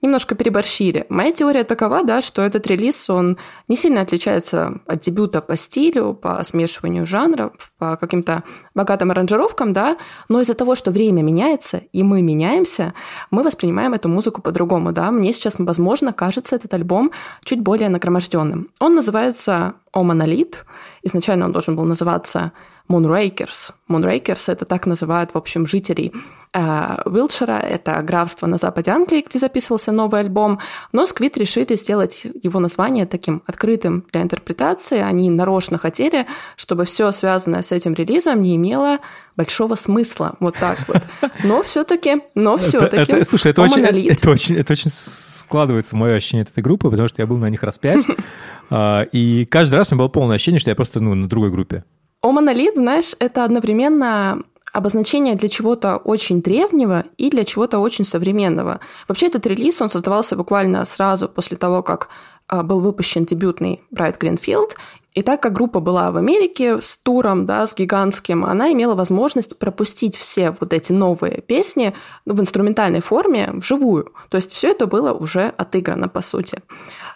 немножко 0.02 0.36
переборщили. 0.36 1.06
Моя 1.10 1.32
теория 1.32 1.64
такова, 1.64 2.04
да, 2.04 2.22
что 2.22 2.42
этот 2.42 2.66
релиз, 2.68 3.10
он 3.10 3.38
не 3.68 3.76
сильно 3.76 4.02
отличается 4.02 4.80
от 4.88 5.00
дебюта 5.02 5.42
по 5.42 5.56
стилю, 5.56 6.14
по 6.14 6.42
смешиванию 6.44 7.06
жанров, 7.06 7.52
по 7.78 7.98
каким-то 7.98 8.44
богатым 8.74 9.12
аранжировкам, 9.12 9.74
да, 9.74 9.98
но 10.30 10.42
из-за 10.42 10.54
того, 10.54 10.76
что 10.76 10.92
время 10.92 11.22
меняется, 11.22 11.82
и 11.92 12.04
мы 12.04 12.22
меняемся, 12.22 12.94
мы 13.30 13.44
воспринимаем 13.44 13.94
эту 13.94 14.10
музыку 14.10 14.42
по-другому, 14.42 14.92
да. 14.92 15.12
Мне 15.12 15.34
сейчас, 15.34 15.56
возможно, 15.58 16.14
кажется 16.14 16.56
этот 16.56 16.74
альбом 16.74 17.12
чуть 17.44 17.62
более 17.62 17.90
нагроможденным. 17.90 18.70
Он 18.80 18.96
называется 18.96 19.76
«О 19.92 20.04
монолит». 20.04 20.66
Изначально 21.04 21.46
он 21.46 21.52
должен 21.52 21.76
был 21.76 21.84
называться 21.84 22.52
Moonrakers. 22.90 23.74
Moonrakers— 23.90 24.44
это 24.52 24.66
так 24.66 24.86
называют, 24.86 25.34
в 25.34 25.38
общем, 25.38 25.68
жителей 25.68 26.14
э, 26.54 26.98
Уилтшира, 27.06 27.60
это 27.60 28.02
графство 28.02 28.48
на 28.48 28.58
западе 28.58 28.92
Англии, 28.92 29.24
где 29.28 29.40
записывался 29.40 29.92
новый 29.92 30.22
альбом, 30.22 30.60
но 30.92 31.06
Сквит 31.06 31.38
решили 31.38 31.76
сделать 31.76 32.26
его 32.44 32.60
название 32.60 33.06
таким 33.06 33.44
открытым 33.48 34.06
для 34.12 34.22
интерпретации. 34.22 35.00
Они 35.00 35.30
нарочно 35.30 35.78
хотели, 35.78 36.28
чтобы 36.56 36.86
все 36.86 37.12
связанное 37.12 37.62
с 37.62 37.72
этим 37.72 37.94
релизом 37.94 38.42
не 38.42 38.56
имело 38.56 39.00
большого 39.36 39.76
смысла, 39.76 40.36
вот 40.40 40.56
так 40.56 40.78
вот. 40.88 41.02
Но 41.44 41.64
все-таки, 41.64 42.22
но 42.36 42.58
все-таки. 42.58 43.24
слушай, 43.24 43.52
это 43.52 43.62
очень, 43.62 43.84
это, 43.84 44.30
очень, 44.30 44.56
это 44.56 44.74
очень 44.74 44.90
складывается 44.90 45.96
мое 45.96 46.16
ощущение 46.16 46.44
этой 46.44 46.62
группы, 46.62 46.90
потому 46.90 47.08
что 47.08 47.22
я 47.22 47.28
был 47.28 47.38
на 47.38 47.50
них 47.50 47.64
раз 47.64 47.78
пять, 47.78 48.06
а, 48.70 49.04
и 49.04 49.46
каждый 49.46 49.76
раз 49.76 49.92
у 49.92 49.96
меня 49.96 50.00
было 50.00 50.10
полное 50.10 50.36
ощущение, 50.36 50.60
что 50.60 50.70
я 50.70 50.76
просто 50.76 51.00
ну, 51.00 51.16
на 51.16 51.28
другой 51.28 51.50
группе. 51.50 51.84
О 52.22 52.32
монолит, 52.32 52.76
знаешь, 52.76 53.16
это 53.20 53.44
одновременно 53.44 54.44
обозначение 54.74 55.36
для 55.36 55.50
чего-то 55.50 55.98
очень 55.98 56.42
древнего 56.42 57.06
и 57.18 57.30
для 57.30 57.44
чего-то 57.44 57.80
очень 57.80 58.06
современного. 58.06 58.80
Вообще 59.08 59.28
этот 59.28 59.46
релиз, 59.46 59.82
он 59.82 59.90
создавался 59.90 60.36
буквально 60.36 60.86
сразу 60.86 61.28
после 61.28 61.58
того, 61.58 61.84
как 61.84 62.10
а, 62.48 62.64
был 62.64 62.80
выпущен 62.80 63.26
дебютный 63.26 63.82
Bright 63.94 64.20
Greenfield, 64.20 64.72
и 65.14 65.24
так 65.24 65.42
как 65.42 65.52
группа 65.52 65.82
была 65.82 66.10
в 66.12 66.18
Америке 66.18 66.82
с 66.82 66.96
туром, 66.96 67.46
да, 67.46 67.68
с 67.68 67.76
гигантским, 67.76 68.46
она 68.46 68.72
имела 68.72 68.96
возможность 68.96 69.58
пропустить 69.60 70.16
все 70.16 70.56
вот 70.60 70.72
эти 70.72 70.94
новые 70.94 71.42
песни 71.42 71.94
в 72.26 72.40
инструментальной 72.40 73.02
форме 73.02 73.50
вживую. 73.54 74.14
То 74.30 74.38
есть 74.38 74.54
все 74.54 74.70
это 74.72 74.88
было 74.88 75.12
уже 75.12 75.54
отыграно, 75.58 76.08
по 76.08 76.22
сути. 76.22 76.60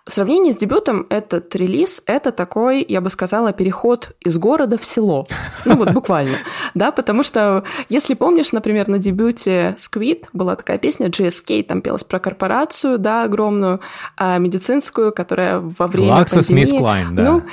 В 0.05 0.11
сравнении 0.11 0.51
с 0.51 0.57
дебютом 0.57 1.07
этот 1.09 1.55
релиз— 1.55 2.03
это 2.05 2.31
такой, 2.31 2.85
я 2.87 3.01
бы 3.01 3.09
сказала, 3.09 3.53
переход 3.53 4.11
из 4.19 4.37
города 4.37 4.77
в 4.77 4.85
село. 4.85 5.25
Ну 5.63 5.77
вот 5.77 5.91
буквально. 5.91 6.37
Да, 6.73 6.91
потому 6.91 7.23
что, 7.23 7.63
если 7.87 8.15
помнишь, 8.15 8.51
например, 8.51 8.89
на 8.89 8.97
дебюте 8.99 9.75
Squid 9.77 10.25
была 10.33 10.57
такая 10.57 10.77
песня 10.77 11.07
GSK, 11.07 11.63
там 11.63 11.81
пелась 11.81 12.03
про 12.03 12.19
корпорацию, 12.19 12.99
да, 12.99 13.23
огромную, 13.23 13.79
а 14.17 14.37
медицинскую, 14.37 15.13
которая 15.13 15.59
во 15.59 15.87
время 15.87 16.15
Лакса 16.15 16.35
пандемии... 16.35 16.65
Смит 16.65 16.79
Клайн, 16.79 17.15
да. 17.15 17.23
Ну, 17.23 17.43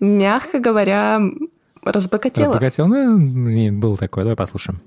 мягко 0.00 0.58
говоря, 0.58 1.20
разбогатела. 1.82 2.46
Разбогатела? 2.46 2.86
Ну, 2.86 3.72
был 3.72 3.96
такой. 3.96 4.24
Давай 4.24 4.36
послушаем. 4.36 4.80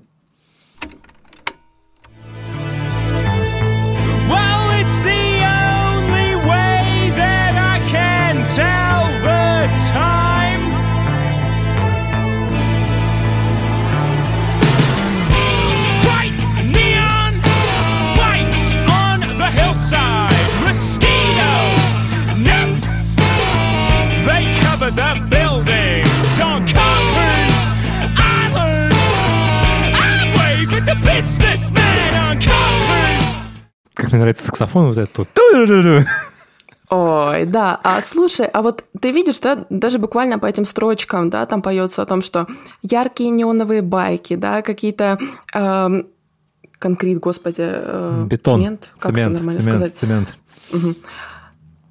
Как 34.10 34.14
мне 34.14 34.20
нравится 34.20 34.46
саксофон 34.46 34.86
вот 34.86 34.98
этот. 34.98 35.28
Ой, 36.90 37.46
да. 37.46 37.78
А 37.84 38.00
слушай, 38.00 38.46
а 38.46 38.62
вот 38.62 38.84
ты 39.00 39.12
видишь, 39.12 39.38
да, 39.38 39.64
даже 39.70 40.00
буквально 40.00 40.40
по 40.40 40.46
этим 40.46 40.64
строчкам, 40.64 41.30
да, 41.30 41.46
там 41.46 41.62
поется 41.62 42.02
о 42.02 42.06
том, 42.06 42.20
что 42.20 42.48
яркие 42.82 43.30
неоновые 43.30 43.82
байки, 43.82 44.34
да, 44.34 44.62
какие-то 44.62 45.20
э, 45.54 46.02
конкрет, 46.80 47.20
господи, 47.20 47.62
э, 47.64 48.24
бетон, 48.26 48.60
цемент, 48.60 48.92
как 48.98 49.12
цемент, 49.12 49.32
это 49.32 49.34
нормально 49.34 49.62
цемент, 49.62 49.78
сказать? 49.78 49.96
Цемент. 49.96 50.34
Угу 50.72 50.94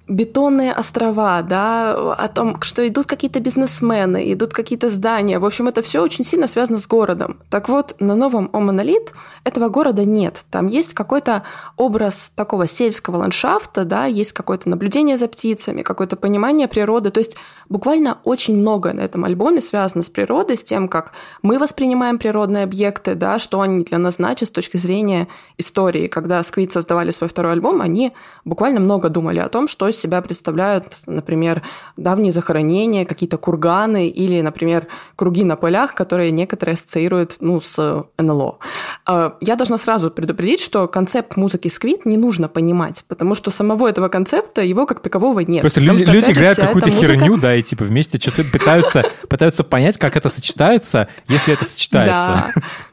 бетонные 0.10 0.74
острова, 0.74 1.42
да, 1.44 2.14
о 2.14 2.28
том, 2.28 2.62
что 2.62 2.86
идут 2.88 3.06
какие-то 3.06 3.40
бизнесмены, 3.40 4.34
идут 4.34 4.54
какие-то 4.54 4.90
здания. 4.90 5.38
В 5.38 5.46
общем, 5.46 5.68
это 5.68 5.82
все 5.84 6.02
очень 6.02 6.26
сильно 6.26 6.48
связано 6.48 6.80
с 6.80 6.88
городом. 6.88 7.38
Так 7.50 7.70
вот, 7.70 7.96
на 8.00 8.16
новом 8.16 8.50
Омонолит 8.52 9.14
этого 9.44 9.70
города 9.70 10.04
нет. 10.06 10.44
Там 10.50 10.68
есть 10.68 10.96
какой-то 10.96 11.44
образ 11.78 12.32
такого 12.36 12.66
сельского 12.68 13.18
ландшафта, 13.18 13.86
да, 13.86 14.06
есть 14.06 14.34
какое-то 14.34 14.68
наблюдение 14.68 15.16
за 15.16 15.28
птицами, 15.28 15.84
какое-то 15.84 16.16
понимание 16.16 16.68
природы. 16.68 17.12
То 17.12 17.20
есть 17.20 17.38
буквально 17.70 18.18
очень 18.24 18.58
много 18.58 18.92
на 18.94 19.02
этом 19.02 19.26
альбоме 19.26 19.62
связано 19.62 20.02
с 20.02 20.10
природой, 20.10 20.58
с 20.58 20.64
тем, 20.64 20.88
как 20.88 21.12
мы 21.44 21.60
воспринимаем 21.60 22.18
природные 22.18 22.64
объекты, 22.64 23.14
да, 23.14 23.38
что 23.38 23.62
они 23.62 23.84
для 23.84 24.00
нас 24.00 24.16
значат 24.16 24.48
с 24.50 24.52
точки 24.52 24.78
зрения 24.78 25.28
истории. 25.60 26.08
Когда 26.08 26.42
Сквит 26.42 26.74
создавали 26.74 27.12
свой 27.12 27.30
второй 27.30 27.54
альбом, 27.54 27.82
они 27.82 28.14
буквально 28.44 28.80
много 28.80 29.10
думали 29.10 29.40
о 29.40 29.50
том, 29.50 29.68
что 29.68 29.88
себя 30.00 30.22
представляют, 30.22 30.98
например, 31.06 31.62
давние 31.98 32.32
захоронения, 32.32 33.06
какие-то 33.06 33.38
курганы 33.38 34.08
или, 34.08 34.42
например, 34.42 34.88
круги 35.16 35.44
на 35.44 35.56
полях, 35.56 35.94
которые 35.94 36.32
некоторые 36.32 36.74
ассоциируют 36.74 37.38
ну, 37.40 37.62
с 37.62 38.06
НЛО. 38.18 38.58
А, 39.06 39.38
я 39.42 39.56
должна 39.56 39.78
сразу 39.78 40.12
предупредить, 40.12 40.62
что 40.62 40.88
концепт 40.88 41.36
музыки 41.38 41.68
сквит 41.68 42.06
не 42.06 42.18
нужно 42.18 42.48
понимать, 42.48 43.04
потому 43.08 43.36
что 43.36 43.52
самого 43.52 43.88
этого 43.88 44.08
концепта 44.08 44.62
его 44.62 44.86
как 44.86 45.02
такового 45.02 45.42
нет. 45.42 45.62
Просто 45.62 45.82
люди, 45.82 46.04
что, 46.04 46.12
люди 46.12 46.32
играют 46.32 46.58
какую-то 46.58 46.92
музыка... 46.92 47.14
херню, 47.14 47.38
да, 47.38 47.56
и 47.56 47.64
типа 47.64 47.84
вместе 47.84 48.20
что-то 48.20 48.44
пытаются, 48.44 49.04
пытаются 49.28 49.64
понять, 49.64 49.98
как 49.98 50.16
это 50.16 50.30
сочетается, 50.30 51.08
если 51.28 51.54
это 51.54 51.66
сочетается. 51.66 52.52
Да. 52.56 52.62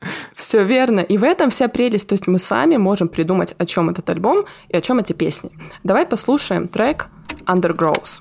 Все 0.34 0.64
верно. 0.64 1.00
И 1.00 1.18
в 1.18 1.24
этом 1.24 1.50
вся 1.50 1.68
прелесть. 1.68 2.08
То 2.08 2.14
есть 2.14 2.26
мы 2.26 2.38
сами 2.38 2.76
можем 2.76 3.08
придумать, 3.08 3.54
о 3.58 3.66
чем 3.66 3.90
этот 3.90 4.08
альбом 4.10 4.44
и 4.68 4.76
о 4.76 4.80
чем 4.80 4.98
эти 4.98 5.12
песни. 5.12 5.50
Давай 5.84 6.06
послушаем 6.06 6.68
трек 6.68 7.08
Undergrows. 7.46 8.20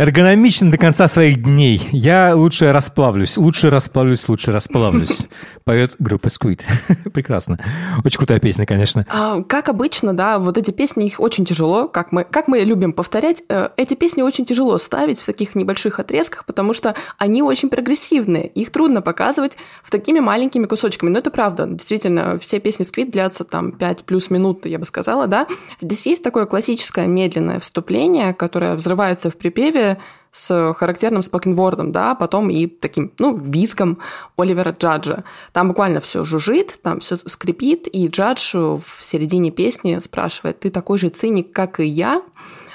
Эргономичен 0.00 0.70
до 0.70 0.78
конца 0.78 1.08
своих 1.08 1.42
дней. 1.42 1.86
Я 1.92 2.34
лучше 2.34 2.72
расплавлюсь, 2.72 3.36
лучше 3.36 3.68
расплавлюсь, 3.68 4.26
лучше 4.30 4.50
расплавлюсь. 4.50 5.26
Поет 5.64 5.96
группа 5.98 6.28
Squid. 6.28 6.62
Прекрасно. 7.12 7.58
Очень 8.02 8.16
крутая 8.16 8.40
песня, 8.40 8.64
конечно. 8.64 9.04
А, 9.10 9.42
как 9.42 9.68
обычно, 9.68 10.14
да, 10.14 10.38
вот 10.38 10.56
эти 10.56 10.70
песни, 10.70 11.04
их 11.04 11.20
очень 11.20 11.44
тяжело, 11.44 11.86
как 11.86 12.12
мы, 12.12 12.24
как 12.24 12.48
мы 12.48 12.60
любим 12.60 12.94
повторять, 12.94 13.42
э, 13.50 13.68
эти 13.76 13.92
песни 13.92 14.22
очень 14.22 14.46
тяжело 14.46 14.78
ставить 14.78 15.20
в 15.20 15.26
таких 15.26 15.54
небольших 15.54 16.00
отрезках, 16.00 16.46
потому 16.46 16.72
что 16.72 16.94
они 17.18 17.42
очень 17.42 17.68
прогрессивные. 17.68 18.46
Их 18.46 18.72
трудно 18.72 19.02
показывать 19.02 19.58
в 19.82 19.90
такими 19.90 20.20
маленькими 20.20 20.64
кусочками. 20.64 21.10
Но 21.10 21.18
это 21.18 21.30
правда. 21.30 21.66
Действительно, 21.66 22.38
все 22.38 22.58
песни 22.58 22.86
Squid 22.86 23.10
длятся 23.10 23.44
там 23.44 23.72
5 23.72 24.04
плюс 24.04 24.30
минут, 24.30 24.64
я 24.64 24.78
бы 24.78 24.86
сказала, 24.86 25.26
да. 25.26 25.46
Здесь 25.78 26.06
есть 26.06 26.24
такое 26.24 26.46
классическое 26.46 27.06
медленное 27.06 27.60
вступление, 27.60 28.32
которое 28.32 28.76
взрывается 28.76 29.28
в 29.30 29.36
припеве, 29.36 29.89
с 30.32 30.74
характерным 30.74 31.22
спокенвордом, 31.22 31.92
да, 31.92 32.14
потом 32.14 32.50
и 32.50 32.66
таким, 32.66 33.12
ну, 33.18 33.36
визгом 33.36 33.98
Оливера 34.36 34.70
Джаджа. 34.78 35.24
Там 35.52 35.68
буквально 35.68 36.00
все 36.00 36.24
жужжит, 36.24 36.78
там 36.82 37.00
все 37.00 37.18
скрипит, 37.26 37.88
и 37.92 38.06
Джадж 38.08 38.54
в 38.54 38.84
середине 39.00 39.50
песни 39.50 39.98
спрашивает, 39.98 40.60
ты 40.60 40.70
такой 40.70 40.98
же 40.98 41.08
циник, 41.08 41.52
как 41.52 41.80
и 41.80 41.84
я? 41.84 42.22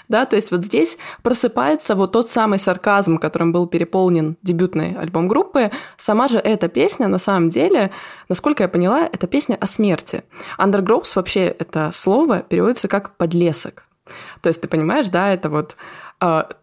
Да, 0.08 0.26
то 0.26 0.36
есть 0.36 0.52
вот 0.52 0.64
здесь 0.64 0.98
просыпается 1.24 1.96
вот 1.96 2.12
тот 2.12 2.30
самый 2.30 2.60
сарказм, 2.60 3.18
которым 3.18 3.52
был 3.52 3.68
переполнен 3.68 4.38
дебютный 4.44 4.96
альбом 4.96 5.28
группы. 5.28 5.72
Сама 5.98 6.28
же 6.28 6.38
эта 6.38 6.68
песня, 6.68 7.08
на 7.08 7.18
самом 7.18 7.50
деле, 7.50 7.92
насколько 8.30 8.64
я 8.64 8.70
поняла, 8.70 9.10
это 9.12 9.26
песня 9.28 9.58
о 9.60 9.66
смерти. 9.66 10.24
Undergrows 10.60 11.14
вообще 11.16 11.46
это 11.46 11.90
слово 11.92 12.42
переводится 12.42 12.88
как 12.88 13.16
«подлесок». 13.18 13.84
То 14.42 14.50
есть 14.50 14.62
ты 14.62 14.68
понимаешь, 14.68 15.10
да, 15.10 15.34
это 15.34 15.50
вот 15.50 15.76
а, 16.05 16.05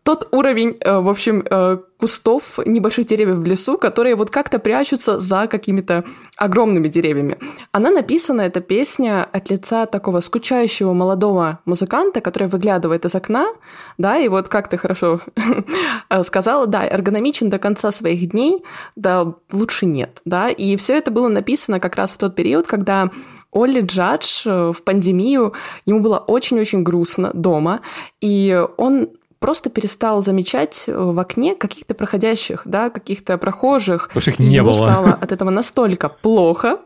тот 0.03 0.29
уровень, 0.33 0.77
э, 0.81 0.99
в 0.99 1.09
общем, 1.09 1.45
э, 1.49 1.79
кустов, 1.99 2.59
небольших 2.65 3.07
деревьев 3.07 3.37
в 3.37 3.45
лесу, 3.45 3.79
которые 3.79 4.17
вот 4.17 4.31
как-то 4.31 4.59
прячутся 4.59 5.19
за 5.19 5.47
какими-то 5.47 6.05
огромными 6.37 6.89
деревьями. 6.89 7.39
Она 7.71 7.91
написана, 7.91 8.41
эта 8.43 8.61
песня, 8.61 9.29
от 9.33 9.51
лица 9.51 9.87
такого 9.87 10.21
скучающего 10.21 10.93
молодого 10.93 11.61
музыканта, 11.65 12.21
который 12.21 12.49
выглядывает 12.49 13.05
из 13.05 13.15
окна, 13.15 13.47
да, 13.99 14.19
и 14.19 14.29
вот 14.29 14.49
как 14.49 14.69
ты 14.69 14.79
хорошо 14.79 15.21
сказала, 16.23 16.67
да, 16.67 16.85
эргономичен 16.87 17.51
до 17.51 17.59
конца 17.59 17.93
своих 17.93 18.31
дней, 18.31 18.65
да, 18.97 19.35
лучше 19.53 19.87
нет, 19.87 20.21
да, 20.25 20.51
и 20.51 20.77
все 20.77 20.97
это 20.97 21.11
было 21.11 21.29
написано 21.29 21.79
как 21.79 21.95
раз 21.97 22.13
в 22.13 22.19
тот 22.19 22.35
период, 22.35 22.67
когда 22.67 23.11
Олли 23.53 23.83
Джадж 23.83 24.43
э, 24.47 24.73
в 24.73 24.83
пандемию, 24.83 25.53
ему 25.85 26.01
было 26.01 26.19
очень-очень 26.19 26.83
грустно 26.83 27.31
дома, 27.35 27.83
и 28.21 28.67
он 28.79 29.11
просто 29.43 29.69
перестал 29.69 30.23
замечать 30.23 30.85
э, 30.87 30.97
в 30.97 31.19
окне 31.19 31.55
каких-то 31.55 31.95
проходящих, 31.95 32.63
да, 32.65 32.89
каких-то 32.89 33.37
прохожих. 33.37 34.09
Потому 34.09 34.21
что 34.23 34.31
их 34.31 34.39
не 34.39 34.47
ему 34.47 34.69
было. 34.69 34.75
стало 34.75 35.09
от 35.21 35.33
этого 35.33 35.51
настолько 35.51 36.09
плохо, 36.09 36.79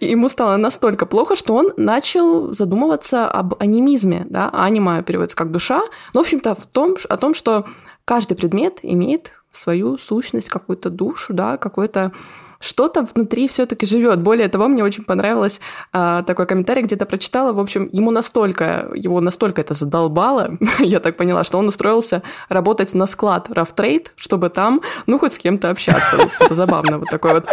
и 0.00 0.06
ему 0.06 0.28
стало 0.28 0.56
настолько 0.56 1.04
плохо, 1.04 1.34
что 1.36 1.54
он 1.54 1.72
начал 1.76 2.54
задумываться 2.54 3.28
об 3.28 3.54
анимизме, 3.58 4.24
да, 4.30 4.48
анима 4.52 5.02
переводится 5.02 5.36
как 5.36 5.50
душа, 5.50 5.82
но, 6.14 6.20
в 6.20 6.22
общем-то, 6.22 6.54
в 6.54 6.66
том, 6.66 6.96
о 7.08 7.16
том, 7.16 7.34
что 7.34 7.66
каждый 8.04 8.36
предмет 8.36 8.78
имеет 8.82 9.32
свою 9.52 9.98
сущность, 9.98 10.48
какую-то 10.48 10.90
душу, 10.90 11.34
да, 11.34 11.56
какой-то 11.56 12.12
что-то 12.60 13.06
внутри 13.14 13.48
все-таки 13.48 13.86
живет. 13.86 14.20
Более 14.20 14.48
того, 14.48 14.68
мне 14.68 14.82
очень 14.82 15.04
понравилось 15.04 15.60
а, 15.92 16.22
такой 16.22 16.46
комментарий, 16.46 16.82
где-то 16.82 17.06
прочитала. 17.06 17.52
В 17.52 17.60
общем, 17.60 17.88
ему 17.92 18.10
настолько, 18.10 18.90
его 18.94 19.20
настолько 19.20 19.60
это 19.60 19.74
задолбало, 19.74 20.58
я 20.78 21.00
так 21.00 21.16
поняла, 21.16 21.44
что 21.44 21.58
он 21.58 21.68
устроился 21.68 22.22
работать 22.48 22.94
на 22.94 23.06
склад 23.06 23.48
Trade, 23.48 24.08
чтобы 24.16 24.50
там, 24.50 24.80
ну, 25.06 25.18
хоть 25.18 25.34
с 25.34 25.38
кем-то 25.38 25.70
общаться. 25.70 26.28
Это 26.40 26.54
забавно, 26.54 26.98
вот 26.98 27.08
такой 27.08 27.34
вот 27.34 27.46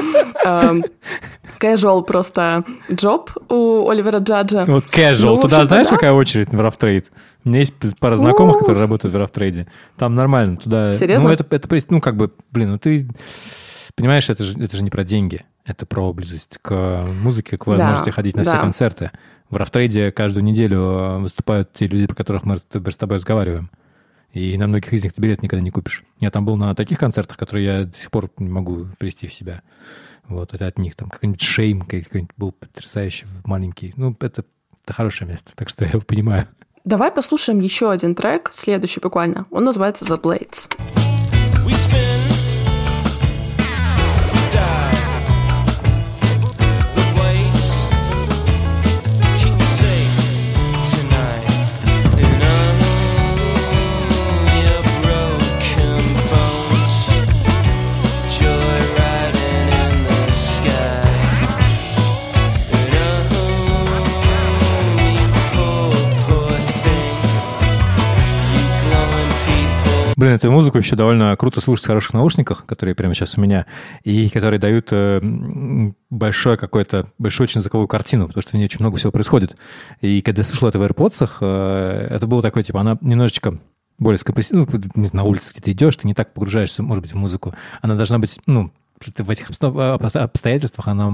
а, 0.44 0.76
casual 1.60 2.04
просто 2.04 2.64
джоб 2.92 3.32
у 3.50 3.90
Оливера 3.90 4.20
Джаджа. 4.20 4.64
Вот 4.68 4.86
casual. 4.86 5.36
Ну, 5.36 5.42
туда 5.42 5.66
знаешь, 5.66 5.88
какая 5.88 6.14
очередь 6.14 6.50
в 6.50 6.58
Trade? 6.58 7.06
У 7.44 7.50
меня 7.50 7.60
есть 7.60 7.76
пара 8.00 8.16
знакомых, 8.16 8.58
которые 8.58 8.82
работают 8.82 9.14
в 9.14 9.38
Trade. 9.38 9.68
Там 9.98 10.16
нормально, 10.16 10.58
туда... 10.58 10.94
Серьезно? 10.94 11.28
Ну, 11.28 11.34
это, 11.34 11.46
это, 11.50 11.68
ну, 11.90 12.02
как 12.02 12.18
бы, 12.18 12.32
блин, 12.52 12.72
ну 12.72 12.80
ты 12.80 13.08
Понимаешь, 13.96 14.30
это 14.30 14.44
же, 14.44 14.62
это 14.62 14.76
же 14.76 14.84
не 14.84 14.90
про 14.90 15.04
деньги, 15.04 15.46
это 15.64 15.86
про 15.86 16.12
близость 16.12 16.58
к 16.62 17.02
музыке, 17.22 17.58
к 17.58 17.66
возможности 17.66 18.08
да, 18.08 18.12
ходить 18.12 18.36
на 18.36 18.44
да. 18.44 18.52
все 18.52 18.60
концерты. 18.60 19.12
В 19.50 19.56
Рафтрейде 19.56 20.12
каждую 20.12 20.44
неделю 20.44 20.80
э, 20.80 21.18
выступают 21.20 21.72
те 21.72 21.88
люди, 21.88 22.08
про 22.08 22.16
которых 22.16 22.44
мы 22.44 22.58
с 22.58 22.66
тобой 22.66 23.16
разговариваем. 23.16 23.70
И 24.34 24.58
на 24.58 24.68
многих 24.68 24.92
из 24.92 25.02
них 25.02 25.14
ты 25.14 25.22
билет 25.22 25.42
никогда 25.42 25.64
не 25.64 25.72
купишь. 25.72 26.04
Я 26.20 26.30
там 26.30 26.44
был 26.44 26.58
на 26.58 26.76
таких 26.76 27.00
концертах, 27.00 27.38
которые 27.38 27.66
я 27.66 27.84
до 27.86 27.96
сих 27.96 28.12
пор 28.12 28.30
не 28.38 28.50
могу 28.50 28.88
привести 28.98 29.28
в 29.28 29.34
себя. 29.34 29.62
Вот, 30.28 30.54
это 30.54 30.68
от 30.68 30.78
них. 30.78 30.96
Там 30.96 31.10
какой-нибудь 31.10 31.42
шейм 31.42 31.82
какой-нибудь 31.82 32.32
был 32.36 32.52
потрясающий, 32.52 33.28
маленький. 33.46 33.94
Ну, 33.96 34.14
это, 34.20 34.44
это 34.84 34.94
хорошее 34.94 35.30
место, 35.30 35.54
так 35.56 35.70
что 35.70 35.86
я 35.86 35.92
его 35.92 36.02
понимаю. 36.02 36.50
Давай 36.84 37.12
послушаем 37.12 37.62
еще 37.62 37.90
один 37.90 38.14
трек, 38.14 38.50
следующий 38.54 39.00
буквально. 39.00 39.46
Он 39.52 39.64
называется 39.64 40.04
«The 40.04 40.22
Blades». 40.22 41.05
Блин, 70.26 70.38
эту 70.38 70.50
музыку 70.50 70.80
еще 70.80 70.96
довольно 70.96 71.36
круто 71.36 71.62
слушать 71.62 71.86
в 71.86 71.88
хороших 71.88 72.16
наушниках, 72.16 72.66
которые 72.66 72.96
прямо 72.96 73.14
сейчас 73.14 73.38
у 73.38 73.42
меня, 73.42 73.68
и 74.04 74.28
которые 74.32 74.60
дают 74.60 74.88
э, 74.90 75.22
большое 76.10 76.58
какое-то, 76.58 77.06
большую 77.20 77.46
очень 77.46 77.62
звуковую 77.62 77.88
картину, 77.88 78.26
потому 78.26 78.42
что 78.42 78.50
в 78.50 78.54
ней 78.56 78.66
очень 78.66 78.80
много 78.80 78.98
всего 78.98 79.12
происходит. 79.12 79.56
И 80.02 80.24
когда 80.24 80.40
я 80.42 80.46
слушал 80.48 80.68
это 80.68 80.80
в 80.80 80.82
AirPods, 80.82 81.30
э, 81.42 82.08
это 82.10 82.26
было 82.26 82.42
такое, 82.42 82.64
типа, 82.64 82.82
она 82.82 82.98
немножечко 83.02 83.60
более 84.00 84.18
скомпрессирована, 84.18 84.68
ну, 84.96 85.08
на 85.14 85.24
улице 85.26 85.52
где 85.52 85.62
ты 85.62 85.72
идешь, 85.74 85.96
ты 85.96 86.08
не 86.08 86.16
так 86.16 86.34
погружаешься, 86.34 86.82
может 86.82 87.04
быть, 87.04 87.14
в 87.14 87.18
музыку. 87.18 87.54
Она 87.84 87.94
должна 87.94 88.18
быть, 88.18 88.40
ну, 88.48 88.72
в 89.00 89.30
этих 89.30 89.52
обстоятельствах 89.52 90.88
она 90.88 91.08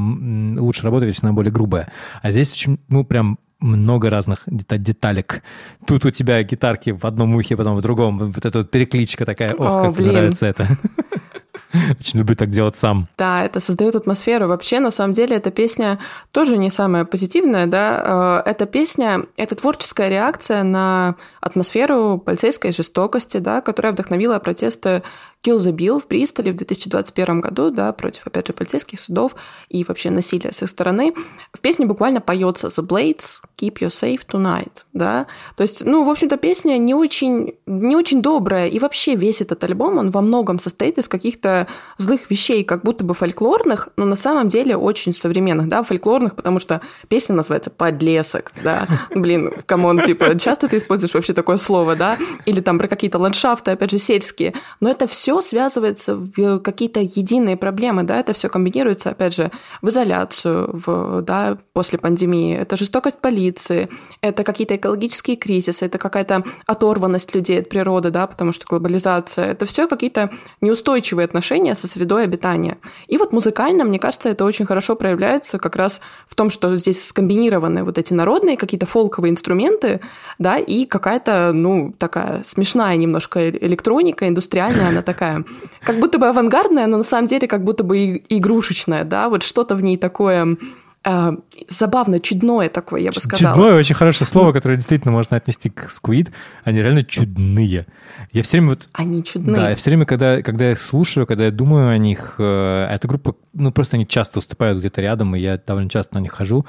лучше 0.58 0.84
работает, 0.84 1.14
если 1.14 1.26
она 1.26 1.34
более 1.34 1.52
грубая. 1.52 1.92
А 2.22 2.32
здесь 2.32 2.54
очень, 2.54 2.80
ну, 2.88 3.04
прям 3.04 3.40
много 3.62 4.10
разных 4.10 4.44
деталек. 4.46 5.44
Тут 5.86 6.06
у 6.06 6.12
тебя 6.12 6.42
гитарки 6.44 6.90
в 6.90 7.06
одном 7.06 7.36
ухе, 7.36 7.56
потом 7.56 7.78
в 7.78 7.82
другом. 7.82 8.32
Вот 8.32 8.46
эта 8.46 8.60
вот 8.60 8.72
перекличка 8.72 9.26
такая. 9.26 9.50
Ох, 9.54 9.68
О, 9.68 9.82
как 9.84 9.94
блин. 9.94 10.14
нравится 10.14 10.48
это. 10.48 10.68
Очень 12.00 12.20
люблю 12.20 12.36
так 12.36 12.50
делать 12.50 12.76
сам. 12.76 13.08
Да, 13.18 13.46
это 13.46 13.60
создает 13.60 13.96
атмосферу. 13.96 14.48
Вообще, 14.48 14.80
на 14.80 14.92
самом 14.92 15.14
деле, 15.14 15.38
эта 15.38 15.52
песня 15.52 16.00
тоже 16.32 16.58
не 16.58 16.70
самая 16.70 17.06
позитивная, 17.06 17.68
да. 17.68 18.42
Э, 18.46 18.50
эта 18.50 18.66
песня— 18.66 19.24
это 19.38 19.56
творческая 19.56 20.10
реакция 20.10 20.64
на 20.64 21.16
атмосферу 21.40 22.18
полицейской 22.18 22.74
жестокости, 22.74 23.38
да, 23.38 23.62
которая 23.62 23.94
вдохновила 23.94 24.40
протесты 24.40 25.04
Kill 25.44 25.58
the 25.58 25.72
Bill 25.72 26.00
в 26.00 26.08
Бристоле 26.08 26.52
в 26.52 26.56
2021 26.56 27.42
году, 27.42 27.72
да, 27.72 27.92
против, 27.94 28.28
опять 28.28 28.48
же, 28.48 28.54
полицейских 28.54 29.00
судов 29.00 29.36
и 29.70 29.84
вообще 29.84 30.12
насилия 30.12 30.52
с 30.52 30.62
их 30.62 30.70
стороны. 30.70 31.14
В 31.52 31.60
песне 31.60 31.88
буквально 31.88 32.22
поется 32.22 32.68
The 32.68 32.86
Blades, 32.86 33.40
Keep 33.58 33.80
You 33.80 33.88
Safe 33.88 34.22
Tonight, 34.26 34.84
да. 34.94 35.26
То 35.56 35.64
есть, 35.64 35.84
ну, 35.84 36.04
в 36.04 36.10
общем-то, 36.10 36.38
песня 36.38 36.78
не 36.78 36.94
очень, 36.94 37.56
не 37.66 37.96
очень 37.96 38.22
добрая, 38.22 38.68
и 38.68 38.78
вообще 38.78 39.16
весь 39.16 39.42
этот 39.42 39.64
альбом, 39.64 39.98
он 39.98 40.12
во 40.12 40.22
многом 40.22 40.60
состоит 40.60 41.00
из 41.00 41.08
каких-то 41.08 41.68
злых 41.98 42.30
вещей, 42.30 42.64
как 42.64 42.84
будто 42.84 43.04
бы 43.04 43.16
фольклорных, 43.16 43.90
но 43.98 44.06
на 44.06 44.16
самом 44.16 44.48
деле 44.48 44.78
очень 44.78 45.14
современных, 45.14 45.68
да, 45.68 45.82
фольклорных, 45.82 46.36
потому 46.36 46.60
что 46.60 46.82
песня 47.08 47.36
называется 47.36 47.72
«Подлесок», 47.72 48.52
да. 48.64 48.88
Блин, 49.10 49.52
come 49.66 49.88
on, 49.88 50.04
типа, 50.06 50.38
часто 50.38 50.68
ты 50.68 50.78
используешь 50.78 51.16
вообще 51.16 51.34
такое 51.34 51.58
слово, 51.58 51.96
да? 51.96 52.18
Или 52.46 52.62
там 52.62 52.78
про 52.78 52.88
какие-то 52.88 53.18
ландшафты, 53.18 53.72
опять 53.72 53.90
же, 53.90 53.98
сельские. 53.98 54.54
Но 54.80 54.90
это 54.90 55.08
все 55.08 55.31
все 55.32 55.42
связывается 55.42 56.16
в 56.16 56.60
какие-то 56.60 57.00
единые 57.00 57.56
проблемы, 57.56 58.04
да, 58.04 58.20
это 58.20 58.34
все 58.34 58.50
комбинируется, 58.50 59.12
опять 59.12 59.34
же, 59.34 59.50
в 59.82 59.88
изоляцию, 59.88 60.82
в, 60.86 61.22
да, 61.22 61.58
после 61.72 61.98
пандемии. 62.00 62.58
Это 62.58 62.76
жестокость 62.76 63.20
полиции, 63.20 63.90
это 64.22 64.44
какие-то 64.44 64.76
экологические 64.76 65.38
кризисы, 65.38 65.86
это 65.86 65.98
какая-то 65.98 66.44
оторванность 66.66 67.34
людей 67.34 67.62
от 67.62 67.70
природы, 67.70 68.10
да, 68.10 68.28
потому 68.28 68.52
что 68.52 68.66
глобализация. 68.68 69.52
Это 69.52 69.66
все 69.66 69.88
какие-то 69.88 70.32
неустойчивые 70.60 71.24
отношения 71.24 71.76
со 71.76 71.88
средой 71.88 72.26
обитания. 72.26 72.78
И 73.08 73.18
вот 73.18 73.32
музыкально, 73.32 73.86
мне 73.86 74.00
кажется, 74.00 74.28
это 74.28 74.44
очень 74.44 74.66
хорошо 74.66 74.98
проявляется 74.98 75.60
как 75.60 75.78
раз 75.78 76.02
в 76.28 76.36
том, 76.36 76.50
что 76.50 76.76
здесь 76.76 77.08
скомбинированы 77.08 77.86
вот 77.86 77.98
эти 77.98 78.14
народные 78.14 78.58
какие-то 78.58 78.86
фолковые 78.86 79.32
инструменты, 79.32 80.02
да, 80.40 80.58
и 80.58 80.86
какая-то, 80.86 81.54
ну, 81.54 81.94
такая 81.98 82.44
смешная 82.44 82.98
немножко 82.98 83.50
электроника, 83.50 84.28
индустриальная, 84.28 84.90
она 84.90 85.02
такая 85.02 85.21
такая, 85.22 85.46
как 85.84 86.00
будто 86.00 86.18
бы 86.18 86.28
авангардная, 86.28 86.88
но 86.88 86.98
на 86.98 87.04
самом 87.04 87.28
деле 87.28 87.48
как 87.48 87.64
будто 87.64 87.84
бы 87.84 88.22
игрушечная, 88.30 89.04
да, 89.04 89.30
вот 89.30 89.44
что-то 89.44 89.76
в 89.76 89.82
ней 89.82 89.98
такое 89.98 90.58
э, 91.06 91.32
забавно, 91.70 92.20
чудное 92.20 92.70
такое, 92.70 93.02
я 93.02 93.12
бы 93.12 93.20
сказала. 93.20 93.56
Чудное 93.56 93.76
очень 93.78 93.96
хорошее 93.96 94.28
слово, 94.28 94.52
которое 94.52 94.78
действительно 94.78 95.12
можно 95.12 95.38
отнести 95.38 95.70
к 95.70 95.86
Squid. 95.86 96.30
Они 96.64 96.82
реально 96.82 97.04
чудные. 97.04 97.86
Я 98.32 98.44
все 98.44 98.58
время 98.58 98.70
вот... 98.70 98.90
Они 98.94 99.24
чудные. 99.24 99.56
Да, 99.56 99.70
я 99.70 99.76
все 99.76 99.92
время, 99.92 100.06
когда, 100.06 100.42
когда 100.42 100.66
я 100.66 100.72
их 100.72 100.80
слушаю, 100.80 101.28
когда 101.28 101.46
я 101.46 101.52
думаю 101.52 101.90
о 101.90 101.98
них, 101.98 102.36
э, 102.40 102.88
эта 102.92 103.08
группа, 103.08 103.36
ну, 103.54 103.72
просто 103.72 103.98
они 103.98 104.08
часто 104.08 104.40
выступают 104.40 104.80
где-то 104.80 105.02
рядом, 105.02 105.36
и 105.36 105.40
я 105.40 105.58
довольно 105.58 105.90
часто 105.90 106.16
на 106.16 106.20
них 106.20 106.32
хожу. 106.32 106.66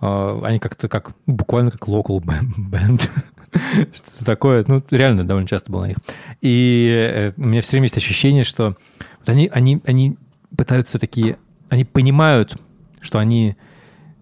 Э, 0.00 0.40
они 0.42 0.58
как-то 0.58 0.88
как, 0.88 1.12
буквально 1.26 1.70
как 1.70 1.88
local 1.88 2.20
band. 2.20 3.08
Что-то 3.92 4.24
такое, 4.24 4.64
ну, 4.66 4.82
реально 4.90 5.24
довольно 5.26 5.48
часто 5.48 5.70
было 5.70 5.82
на 5.82 5.88
них. 5.88 5.96
И 6.40 6.88
э, 6.90 7.32
у 7.36 7.46
меня 7.46 7.60
все 7.60 7.72
время 7.72 7.84
есть 7.84 7.96
ощущение, 7.96 8.44
что 8.44 8.76
вот 9.18 9.28
они, 9.28 9.50
они, 9.52 9.80
они 9.84 10.16
пытаются 10.56 10.98
такие, 10.98 11.38
они 11.68 11.84
понимают, 11.84 12.56
что 13.00 13.18
они, 13.18 13.56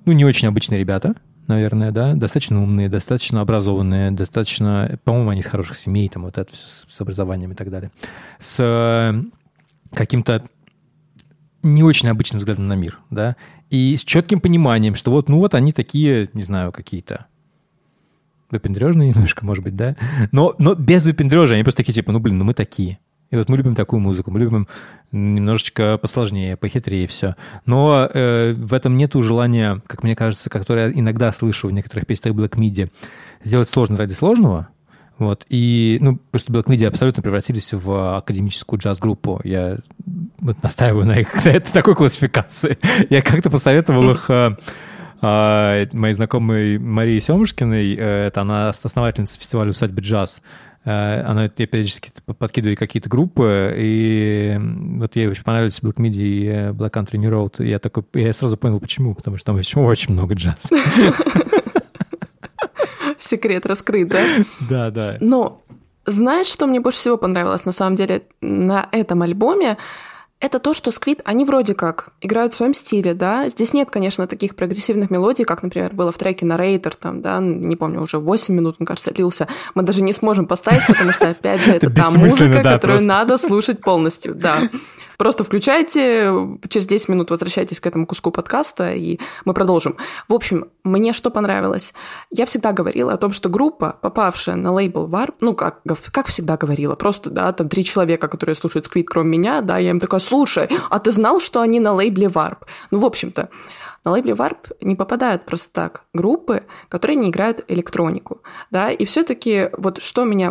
ну, 0.05 0.13
не 0.13 0.25
очень 0.25 0.49
обычные 0.49 0.81
ребята, 0.81 1.15
наверное, 1.47 1.91
да, 1.93 2.15
достаточно 2.15 2.63
умные, 2.63 2.89
достаточно 2.89 3.41
образованные, 3.41 4.11
достаточно, 4.11 4.99
по-моему, 5.05 5.31
они 5.31 5.41
из 5.41 5.47
хороших 5.47 5.77
семей, 5.77 6.09
там 6.09 6.25
вот 6.25 6.39
это 6.39 6.53
все 6.53 6.67
с 6.89 7.01
образованием 7.01 7.53
и 7.53 7.55
так 7.55 7.71
далее, 7.71 7.91
с 8.39 8.57
э, 8.61 9.23
каким-то 9.93 10.45
не 11.63 11.83
очень 11.83 12.09
обычным 12.09 12.39
взглядом 12.39 12.69
на 12.69 12.75
мир, 12.75 12.99
да, 13.11 13.37
и 13.69 13.97
с 13.97 14.05
четким 14.05 14.41
пониманием, 14.41 14.95
что 14.95 15.11
вот, 15.11 15.29
ну 15.29 15.39
вот 15.39 15.55
они 15.55 15.73
такие, 15.73 16.31
не 16.33 16.43
знаю, 16.43 16.73
какие-то 16.73 17.27
выпендрежные 18.51 19.11
немножко, 19.11 19.45
может 19.45 19.65
быть, 19.65 19.77
да, 19.77 19.97
но, 20.33 20.55
но 20.59 20.75
без 20.75 21.05
выпендрежа, 21.05 21.55
они 21.55 21.63
просто 21.63 21.79
такие, 21.79 21.95
типа, 21.95 22.13
ну, 22.13 22.21
блин, 22.21 22.39
ну 22.39 22.45
мы 22.45 22.55
такие. 22.55 22.99
И 23.31 23.37
вот 23.37 23.49
мы 23.49 23.57
любим 23.57 23.77
такую 23.77 24.01
музыку, 24.01 24.33
мы 24.33 24.41
любим 24.41 24.67
немножечко 25.13 25.99
посложнее, 25.99 26.57
похитрее 26.57 27.07
все. 27.07 27.37
Но 27.65 28.09
э, 28.13 28.53
в 28.53 28.75
этом 28.75 28.97
нету 28.97 29.23
желания, 29.23 29.81
как 29.87 30.03
мне 30.03 30.17
кажется, 30.17 30.51
которое 30.51 30.89
я 30.89 30.99
иногда 30.99 31.31
слышу 31.31 31.69
в 31.69 31.73
некоторых 31.73 32.07
песнях 32.07 32.35
Black 32.35 32.57
Midi, 32.57 32.91
сделать 33.45 33.69
сложно 33.69 33.97
ради 33.97 34.15
сложного. 34.15 34.69
Вот. 35.19 35.47
И, 35.49 35.99
ну, 36.01 36.17
потому 36.17 36.41
что 36.41 36.53
Black 36.53 36.75
Midi 36.75 36.87
абсолютно 36.87 37.23
превратились 37.23 37.73
в 37.73 38.17
академическую 38.17 38.81
джаз-группу. 38.81 39.41
Я 39.45 39.79
вот 40.41 40.63
настаиваю 40.63 41.07
на, 41.07 41.21
их, 41.21 41.33
на 41.45 41.51
этой 41.51 41.71
такой 41.71 41.95
классификации. 41.95 42.79
Я 43.11 43.23
как-то 43.23 43.49
посоветовал 43.49 44.11
их 44.11 44.29
э, 44.29 44.57
моей 45.23 46.13
знакомой 46.13 46.79
Марии 46.79 47.19
Семушкиной, 47.19 47.95
э, 47.95 48.27
это 48.29 48.41
она 48.43 48.71
основательница 48.71 49.39
фестиваля 49.39 49.71
«Усадьбы 49.71 50.01
джаз», 50.01 50.43
э, 50.85 51.23
она 51.23 51.45
я 51.45 51.49
периодически 51.49 52.11
подкидывает 52.39 52.79
какие-то 52.79 53.09
группы, 53.09 53.75
и 53.77 54.59
вот 54.99 55.17
ей 55.17 55.29
очень 55.29 55.45
понравились 55.45 55.81
Black 55.81 55.97
Midi 55.97 56.23
и 56.23 56.47
э, 56.47 56.71
Black 56.71 56.93
Country 56.93 57.19
New 57.19 57.31
Road. 57.31 57.63
И 57.65 57.69
я, 57.69 57.79
такой, 57.79 58.05
я 58.15 58.33
сразу 58.33 58.57
понял, 58.57 58.81
почему, 58.81 59.15
потому 59.15 59.37
что 59.37 59.47
там 59.47 59.57
очень, 59.57 59.81
очень 59.83 60.15
много 60.15 60.35
джаза. 60.35 60.69
Секрет 63.19 63.67
раскрыт, 63.67 64.09
да? 64.09 64.25
Да, 64.69 64.91
да. 64.91 65.17
Но 65.21 65.63
знаешь, 66.07 66.47
что 66.47 66.67
мне 66.67 66.81
больше 66.81 66.99
всего 66.99 67.17
понравилось 67.17 67.67
на 67.67 67.73
самом 67.73 67.97
деле 67.97 68.23
на 68.41 68.89
этом 68.91 69.23
альбоме? 69.23 69.77
Это 70.41 70.59
то, 70.59 70.73
что 70.73 70.91
Сквит, 70.91 71.21
они 71.25 71.45
вроде 71.45 71.75
как 71.75 72.09
играют 72.23 72.55
в 72.55 72.57
своем 72.57 72.73
стиле, 72.73 73.13
да. 73.13 73.49
Здесь 73.49 73.75
нет, 73.75 73.91
конечно, 73.91 74.27
таких 74.27 74.57
прогрессивных 74.57 75.11
мелодий, 75.11 75.45
как, 75.45 75.63
например, 75.63 75.93
было 75.93 76.13
в 76.13 76.19
треке 76.19 76.47
Narrator, 76.47 76.95
там, 76.99 77.21
да, 77.21 77.41
не 77.41 77.77
помню, 77.77 78.01
уже 78.01 78.19
8 78.19 78.55
минут, 78.55 78.77
мне 78.79 78.87
кажется, 78.87 79.13
лился. 79.15 79.49
Мы 79.75 79.83
даже 79.83 80.03
не 80.03 80.15
сможем 80.15 80.47
поставить, 80.47 80.87
потому 80.87 81.13
что, 81.13 81.29
опять 81.29 81.63
же, 81.65 81.73
это 81.73 81.91
та 81.91 82.11
музыка, 82.11 82.63
которую 82.63 83.05
надо 83.05 83.37
слушать 83.37 83.81
полностью, 83.81 84.35
да. 84.35 84.61
Просто 85.21 85.45
включайте, 85.45 86.33
через 86.71 86.87
10 86.87 87.11
минут 87.11 87.31
возвращайтесь 87.31 87.79
к 87.79 87.87
этому 87.87 88.07
куску 88.07 88.31
подкаста, 88.31 88.95
и 88.95 89.19
мы 89.45 89.53
продолжим. 89.53 89.99
В 90.29 90.33
общем, 90.33 90.71
мне 90.83 91.13
что 91.13 91.29
понравилось? 91.29 91.93
Я 92.31 92.47
всегда 92.47 92.73
говорила 92.73 93.13
о 93.13 93.19
том, 93.19 93.33
что 93.33 93.51
группа, 93.51 93.99
попавшая 94.01 94.57
на 94.57 94.73
лейбл 94.73 95.07
Warp, 95.07 95.35
ну, 95.43 95.53
как, 95.53 95.83
как 96.11 96.29
всегда 96.29 96.57
говорила, 96.57 96.95
просто, 96.95 97.29
да, 97.29 97.53
там 97.53 97.69
три 97.69 97.85
человека, 97.85 98.29
которые 98.29 98.55
слушают 98.55 98.87
Squid, 98.87 99.05
кроме 99.05 99.37
меня, 99.37 99.61
да, 99.61 99.77
я 99.77 99.91
им 99.91 100.01
такая, 100.01 100.21
слушай, 100.21 100.71
а 100.89 100.99
ты 100.99 101.13
знал, 101.13 101.39
что 101.39 101.61
они 101.61 101.81
на 101.81 101.93
лейбле 101.93 102.29
Warp? 102.29 102.61
Ну, 102.91 103.01
в 103.01 103.05
общем-то, 103.05 103.51
на 104.05 104.13
лейбле 104.13 104.33
Warp 104.33 104.73
не 104.81 104.97
попадают 104.97 105.45
просто 105.45 105.71
так 105.71 106.05
группы, 106.15 106.63
которые 106.89 107.17
не 107.17 107.29
играют 107.29 107.63
электронику, 107.69 108.41
да, 108.71 108.91
и 108.91 109.05
все-таки 109.05 109.69
вот 109.77 110.01
что 110.01 110.25
меня 110.25 110.51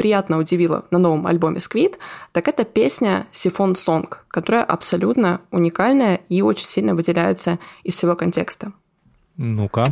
приятно 0.00 0.38
удивило 0.38 0.86
на 0.90 0.98
новом 0.98 1.26
альбоме 1.26 1.58
Squid, 1.58 1.96
так 2.32 2.48
это 2.48 2.64
песня 2.64 3.26
Siphon 3.32 3.74
Song, 3.74 4.08
которая 4.28 4.64
абсолютно 4.64 5.42
уникальная 5.50 6.22
и 6.30 6.40
очень 6.40 6.64
сильно 6.64 6.94
выделяется 6.94 7.58
из 7.82 7.96
всего 7.96 8.16
контекста. 8.16 8.72
Ну-ка. 9.36 9.84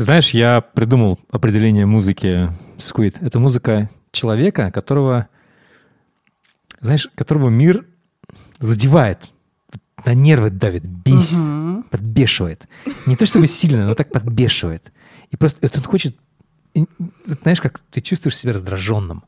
Ты 0.00 0.04
знаешь, 0.04 0.30
я 0.30 0.62
придумал 0.62 1.20
определение 1.30 1.84
музыки 1.84 2.50
Squid. 2.78 3.18
Это 3.20 3.38
музыка 3.38 3.90
человека, 4.12 4.70
которого 4.72 5.28
знаешь, 6.80 7.10
которого 7.14 7.50
мир 7.50 7.84
задевает, 8.60 9.18
на 10.06 10.14
нервы 10.14 10.48
давит, 10.48 10.86
бесит, 10.86 11.36
угу. 11.36 11.82
подбешивает. 11.90 12.66
Не 13.04 13.14
то 13.14 13.26
чтобы 13.26 13.46
сильно, 13.46 13.84
но 13.84 13.94
так 13.94 14.10
подбешивает. 14.10 14.90
И 15.32 15.36
просто 15.36 15.58
это 15.60 15.80
он 15.80 15.84
хочет, 15.84 16.16
знаешь, 17.42 17.60
как 17.60 17.80
ты 17.90 18.00
чувствуешь 18.00 18.38
себя 18.38 18.54
раздраженным. 18.54 19.24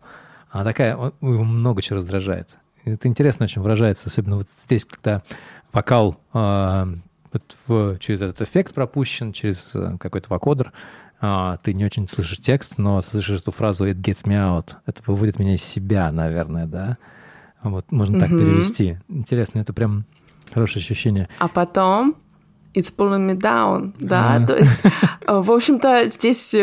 Она 0.48 0.64
такая, 0.64 0.96
он, 0.96 1.12
его 1.20 1.44
много 1.44 1.82
чего 1.82 1.98
раздражает. 1.98 2.48
Это 2.86 3.08
интересно 3.08 3.44
очень 3.44 3.60
выражается, 3.60 4.04
особенно 4.06 4.36
вот 4.36 4.48
здесь, 4.64 4.86
когда 4.86 5.22
вокал 5.70 6.18
э, 6.32 6.94
вот 7.32 7.56
в, 7.66 7.98
через 7.98 8.22
этот 8.22 8.42
эффект 8.42 8.74
пропущен, 8.74 9.32
через 9.32 9.74
э, 9.74 9.96
какой-то 9.98 10.28
вокодер, 10.28 10.72
э, 11.20 11.56
ты 11.62 11.72
не 11.74 11.84
очень 11.84 12.08
слышишь 12.08 12.38
текст, 12.38 12.78
но 12.78 13.00
слышишь 13.00 13.40
эту 13.40 13.50
фразу 13.50 13.88
«it 13.88 13.96
gets 13.96 14.24
me 14.24 14.34
out». 14.34 14.74
Это 14.86 15.02
выводит 15.06 15.38
меня 15.38 15.54
из 15.54 15.62
себя, 15.62 16.12
наверное, 16.12 16.66
да? 16.66 16.98
Вот 17.62 17.90
можно 17.92 18.18
так 18.18 18.28
перевести. 18.30 18.98
Интересно, 19.08 19.60
это 19.60 19.72
прям 19.72 20.04
хорошее 20.52 20.82
ощущение. 20.82 21.28
А 21.38 21.48
потом 21.48 22.16
«it's 22.74 22.94
pulling 22.96 23.30
me 23.30 23.36
down», 23.36 23.94
да? 23.98 24.38
Mm. 24.38 24.46
То 24.46 24.56
есть, 24.56 24.84
э, 24.84 25.40
в 25.40 25.50
общем-то, 25.50 26.08
здесь 26.08 26.54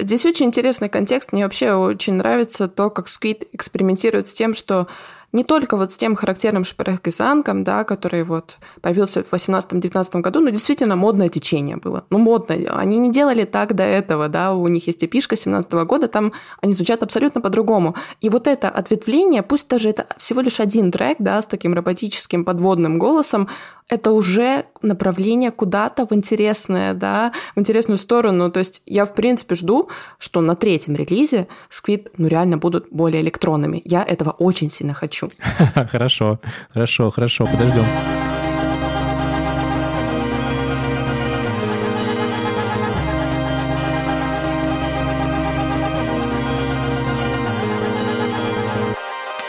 Здесь 0.00 0.26
очень 0.26 0.46
интересный 0.46 0.88
контекст. 0.88 1.32
Мне 1.32 1.44
вообще 1.44 1.72
очень 1.74 2.14
нравится 2.14 2.66
то, 2.66 2.90
как 2.90 3.06
Squid 3.06 3.46
экспериментирует 3.52 4.26
с 4.26 4.32
тем, 4.32 4.54
что 4.54 4.88
не 5.34 5.42
только 5.42 5.76
вот 5.76 5.90
с 5.90 5.96
тем 5.96 6.14
характерным 6.14 6.64
шпрехгесангом, 6.64 7.64
да, 7.64 7.82
который 7.82 8.22
вот 8.22 8.58
появился 8.80 9.24
в 9.24 9.32
18-19 9.32 10.20
году, 10.20 10.40
но 10.40 10.50
действительно 10.50 10.94
модное 10.94 11.28
течение 11.28 11.76
было. 11.76 12.04
Ну, 12.10 12.18
модное. 12.18 12.70
Они 12.70 12.98
не 12.98 13.10
делали 13.10 13.44
так 13.44 13.74
до 13.74 13.82
этого, 13.82 14.28
да, 14.28 14.54
у 14.54 14.68
них 14.68 14.86
есть 14.86 15.04
эпишка 15.04 15.34
17 15.34 15.72
года, 15.72 16.06
там 16.06 16.32
они 16.62 16.72
звучат 16.72 17.02
абсолютно 17.02 17.40
по-другому. 17.40 17.96
И 18.20 18.28
вот 18.28 18.46
это 18.46 18.68
ответвление, 18.68 19.42
пусть 19.42 19.68
даже 19.68 19.90
это 19.90 20.06
всего 20.18 20.40
лишь 20.40 20.60
один 20.60 20.92
трек, 20.92 21.16
да, 21.18 21.42
с 21.42 21.46
таким 21.46 21.74
роботическим 21.74 22.44
подводным 22.44 23.00
голосом, 23.00 23.48
это 23.88 24.12
уже 24.12 24.66
направление 24.82 25.50
куда-то 25.50 26.06
в 26.06 26.12
интересное, 26.12 26.94
да, 26.94 27.32
в 27.54 27.60
интересную 27.60 27.98
сторону. 27.98 28.50
То 28.50 28.58
есть 28.58 28.82
я, 28.86 29.04
в 29.04 29.14
принципе, 29.14 29.54
жду, 29.54 29.88
что 30.18 30.40
на 30.40 30.56
третьем 30.56 30.94
релизе 30.94 31.48
Squid, 31.70 32.10
ну, 32.16 32.28
реально 32.28 32.56
будут 32.56 32.86
более 32.90 33.20
электронными. 33.20 33.82
Я 33.84 34.02
этого 34.02 34.30
очень 34.30 34.70
сильно 34.70 34.94
хочу. 34.94 35.23
Хорошо, 35.90 36.40
хорошо, 36.72 37.10
хорошо, 37.10 37.46
подождем. 37.46 37.84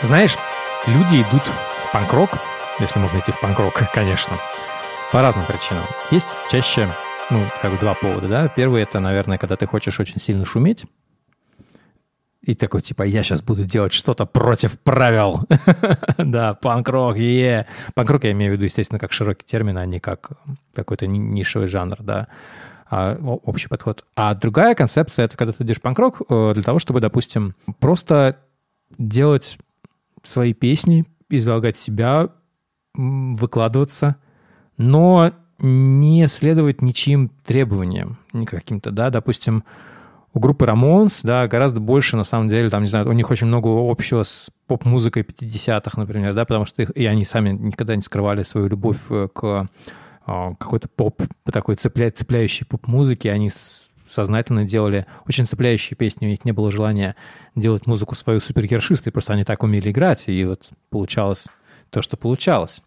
Знаешь, 0.02 0.36
люди 0.86 1.16
идут 1.22 1.42
в 1.42 1.92
панк-рок 1.92 2.30
если 2.78 2.98
можно 2.98 3.18
идти 3.18 3.32
в 3.32 3.40
панк-рок, 3.40 3.74
конечно. 3.94 4.36
По 5.12 5.22
разным 5.22 5.44
причинам. 5.46 5.84
Есть 6.10 6.36
чаще, 6.50 6.88
ну, 7.30 7.48
как 7.62 7.72
бы 7.72 7.78
два 7.78 7.94
повода, 7.94 8.28
да. 8.28 8.48
Первый— 8.48 8.82
это, 8.82 9.00
наверное, 9.00 9.38
когда 9.38 9.56
ты 9.56 9.66
хочешь 9.66 9.98
очень 10.00 10.20
сильно 10.20 10.44
шуметь, 10.44 10.84
и 12.46 12.54
такой, 12.54 12.80
типа, 12.80 13.02
я 13.02 13.24
сейчас 13.24 13.42
буду 13.42 13.64
делать 13.64 13.92
что-то 13.92 14.24
против 14.24 14.78
правил. 14.78 15.40
да, 16.16 16.54
панк-рок, 16.54 17.16
е 17.16 17.66
Панк-рок 17.94 18.22
я 18.22 18.30
имею 18.30 18.52
в 18.52 18.54
виду, 18.54 18.64
естественно, 18.64 19.00
как 19.00 19.12
широкий 19.12 19.44
термин, 19.44 19.76
а 19.78 19.84
не 19.84 19.98
как 19.98 20.30
какой-то 20.72 21.08
нишевый 21.08 21.66
жанр, 21.66 21.96
да. 22.00 22.28
А, 22.88 23.16
общий 23.16 23.66
подход. 23.66 24.04
А 24.14 24.32
другая 24.36 24.76
концепция— 24.76 25.24
это 25.26 25.36
когда 25.36 25.52
ты 25.52 25.64
идешь 25.64 25.80
панк-рок 25.80 26.22
э, 26.28 26.52
для 26.54 26.62
того, 26.62 26.78
чтобы, 26.78 27.00
допустим, 27.00 27.56
просто 27.80 28.38
делать 28.96 29.58
свои 30.22 30.54
песни, 30.54 31.04
излагать 31.28 31.76
себя, 31.76 32.28
выкладываться, 32.94 34.16
но 34.76 35.32
не 35.58 36.28
следовать 36.28 36.80
ничьим 36.80 37.30
требованиям, 37.44 38.18
не 38.32 38.46
каким-то, 38.46 38.92
да, 38.92 39.10
допустим, 39.10 39.64
у 40.36 40.38
группы 40.38 40.66
Ramones, 40.66 41.20
да, 41.22 41.48
гораздо 41.48 41.80
больше, 41.80 42.18
на 42.18 42.24
самом 42.24 42.50
деле, 42.50 42.68
там, 42.68 42.82
не 42.82 42.88
знаю, 42.88 43.08
у 43.08 43.12
них 43.12 43.30
очень 43.30 43.46
много 43.46 43.68
общего 43.68 44.22
с 44.22 44.50
поп-музыкой 44.66 45.22
50-х, 45.22 45.98
например, 45.98 46.34
да, 46.34 46.44
потому 46.44 46.66
что 46.66 46.82
их, 46.82 46.90
и 46.94 47.06
они 47.06 47.24
сами 47.24 47.52
никогда 47.52 47.96
не 47.96 48.02
скрывали 48.02 48.42
свою 48.42 48.68
любовь 48.68 48.98
э, 49.08 49.28
к 49.32 49.70
а, 50.26 50.54
какой-то 50.56 50.88
поп, 50.88 51.22
такой 51.50 51.76
цепля, 51.76 52.10
цепляющей 52.10 52.66
поп-музыке, 52.66 53.32
они 53.32 53.50
сознательно 54.06 54.66
делали 54.66 55.06
очень 55.26 55.46
цепляющие 55.46 55.96
песни, 55.96 56.26
у 56.26 56.28
них 56.28 56.44
не 56.44 56.52
было 56.52 56.70
желания 56.70 57.16
делать 57.54 57.86
музыку 57.86 58.14
свою 58.14 58.40
супергершистой, 58.40 59.12
просто 59.12 59.32
они 59.32 59.44
так 59.44 59.62
умели 59.62 59.90
играть, 59.90 60.28
и 60.28 60.44
вот 60.44 60.68
получалось 60.90 61.46
то, 61.88 62.02
что 62.02 62.18
получалось. 62.18 62.82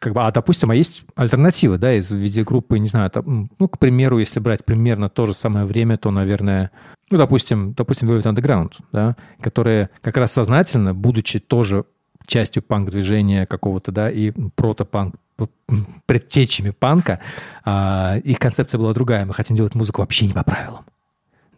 Как 0.00 0.12
бы, 0.12 0.22
а 0.22 0.30
допустим, 0.30 0.70
а 0.70 0.74
есть 0.74 1.04
альтернативы, 1.14 1.78
да, 1.78 1.92
из 1.92 2.10
виде 2.10 2.44
группы, 2.44 2.78
не 2.78 2.88
знаю, 2.88 3.10
там, 3.10 3.50
ну, 3.58 3.68
к 3.68 3.78
примеру, 3.78 4.18
если 4.18 4.40
брать 4.40 4.64
примерно 4.64 5.08
то 5.08 5.26
же 5.26 5.34
самое 5.34 5.64
время, 5.64 5.98
то, 5.98 6.10
наверное, 6.10 6.70
ну, 7.10 7.18
допустим, 7.18 7.72
допустим, 7.72 8.10
Velvet 8.10 8.24
Underground, 8.24 8.72
да, 8.92 9.16
которые 9.40 9.90
как 10.00 10.16
раз 10.16 10.32
сознательно, 10.32 10.94
будучи 10.94 11.40
тоже 11.40 11.84
частью 12.26 12.62
панк-движения 12.62 13.46
какого-то, 13.46 13.90
да, 13.90 14.10
и 14.10 14.30
прото-панк 14.30 15.14
предтечами 16.06 16.70
панка, 16.70 17.20
а, 17.64 18.16
их 18.18 18.38
концепция 18.38 18.78
была 18.78 18.92
другая. 18.92 19.24
Мы 19.24 19.34
хотим 19.34 19.56
делать 19.56 19.74
музыку 19.74 20.02
вообще 20.02 20.26
не 20.26 20.32
по 20.32 20.42
правилам. 20.42 20.84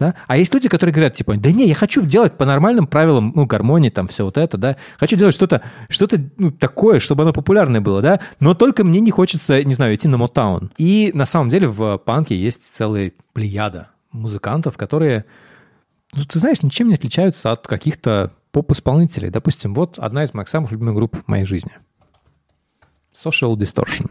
Да? 0.00 0.14
А 0.26 0.38
есть 0.38 0.52
люди, 0.54 0.68
которые 0.70 0.94
говорят, 0.94 1.12
типа, 1.12 1.36
да 1.36 1.52
не, 1.52 1.68
я 1.68 1.74
хочу 1.74 2.00
делать 2.00 2.32
по 2.38 2.46
нормальным 2.46 2.86
правилам, 2.86 3.32
ну, 3.36 3.44
гармонии, 3.44 3.90
там, 3.90 4.08
все 4.08 4.24
вот 4.24 4.38
это, 4.38 4.56
да. 4.56 4.76
Хочу 4.98 5.14
делать 5.16 5.34
что-то, 5.34 5.60
что-то 5.90 6.18
ну, 6.38 6.50
такое, 6.50 7.00
чтобы 7.00 7.22
оно 7.22 7.34
популярное 7.34 7.82
было, 7.82 8.00
да. 8.00 8.18
Но 8.40 8.54
только 8.54 8.82
мне 8.82 9.00
не 9.00 9.10
хочется, 9.10 9.62
не 9.62 9.74
знаю, 9.74 9.94
идти 9.94 10.08
на 10.08 10.16
Мотаун. 10.16 10.72
И 10.78 11.10
на 11.12 11.26
самом 11.26 11.50
деле 11.50 11.68
в 11.68 11.98
панке 11.98 12.34
есть 12.34 12.62
целая 12.62 13.12
плеяда 13.34 13.90
музыкантов, 14.10 14.78
которые, 14.78 15.26
ну, 16.14 16.24
ты 16.24 16.38
знаешь, 16.38 16.62
ничем 16.62 16.88
не 16.88 16.94
отличаются 16.94 17.52
от 17.52 17.66
каких-то 17.66 18.32
поп-исполнителей. 18.52 19.28
Допустим, 19.28 19.74
вот 19.74 19.98
одна 19.98 20.24
из 20.24 20.32
моих 20.32 20.48
самых 20.48 20.72
любимых 20.72 20.94
групп 20.94 21.22
в 21.24 21.28
моей 21.28 21.44
жизни– 21.44 21.72
Social 23.12 23.54
Distortion. 23.54 24.10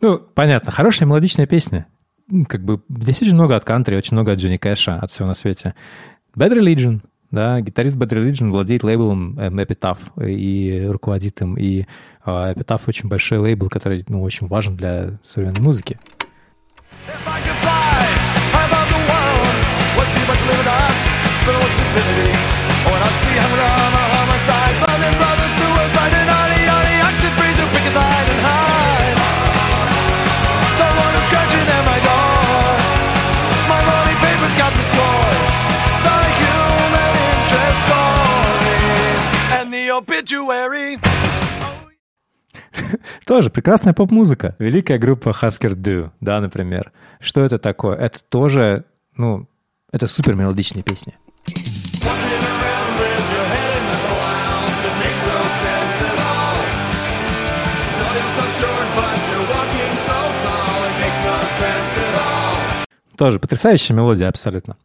Ну, 0.00 0.18
понятно, 0.18 0.70
хорошая 0.70 1.08
мелодичная 1.08 1.46
песня. 1.46 1.86
Как 2.48 2.62
бы 2.62 2.82
здесь 2.88 3.22
очень 3.22 3.34
много 3.34 3.56
от 3.56 3.64
кантри, 3.64 3.96
очень 3.96 4.14
много 4.14 4.32
от 4.32 4.38
Джонни 4.38 4.58
Кэша, 4.58 4.96
от 4.96 5.10
всего 5.10 5.28
на 5.28 5.34
свете. 5.34 5.74
Bad 6.36 6.52
Religion, 6.52 7.00
да, 7.30 7.60
гитарист 7.60 7.96
Bad 7.96 8.10
Religion 8.10 8.50
владеет 8.50 8.84
лейблом 8.84 9.38
эм, 9.38 9.58
Epitaph 9.58 9.98
и 10.24 10.86
руководит 10.86 11.40
им. 11.40 11.56
И 11.56 11.86
uh, 12.24 12.54
Epitaph 12.54 12.82
очень 12.86 13.08
большой 13.08 13.38
лейбл, 13.38 13.68
который 13.68 14.04
ну, 14.08 14.22
очень 14.22 14.46
важен 14.46 14.76
для 14.76 15.18
современной 15.22 15.62
музыки. 15.62 15.98
Obituary. 40.28 40.98
Тоже 43.26 43.50
прекрасная 43.50 43.92
поп-музыка. 43.92 44.56
Великая 44.58 44.98
группа 44.98 45.30
Husker 45.30 45.74
Du, 45.74 46.10
да, 46.20 46.40
например. 46.40 46.92
Что 47.20 47.42
это 47.42 47.58
такое? 47.58 47.96
Это 47.96 48.22
тоже, 48.22 48.84
ну, 49.16 49.48
это 49.92 50.06
супер 50.06 50.36
мелодичные 50.36 50.82
песни. 50.82 51.14
Тоже 63.16 63.40
потрясающая 63.40 63.96
мелодия 63.96 64.28
абсолютно. 64.28 64.76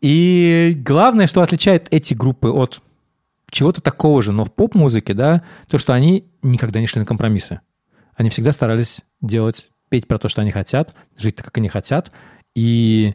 И 0.00 0.74
главное, 0.84 1.26
что 1.26 1.42
отличает 1.42 1.88
эти 1.90 2.14
группы 2.14 2.48
от 2.48 2.80
чего-то 3.54 3.80
такого 3.80 4.20
же, 4.20 4.32
но 4.32 4.44
в 4.44 4.52
поп-музыке, 4.52 5.14
да, 5.14 5.42
то, 5.70 5.78
что 5.78 5.94
они 5.94 6.28
никогда 6.42 6.80
не 6.80 6.86
шли 6.86 7.00
на 7.00 7.06
компромиссы. 7.06 7.60
Они 8.16 8.28
всегда 8.28 8.52
старались 8.52 9.02
делать, 9.20 9.70
петь 9.88 10.08
про 10.08 10.18
то, 10.18 10.28
что 10.28 10.42
они 10.42 10.50
хотят, 10.50 10.94
жить 11.16 11.36
так, 11.36 11.46
как 11.46 11.58
они 11.58 11.68
хотят, 11.68 12.10
и 12.54 13.14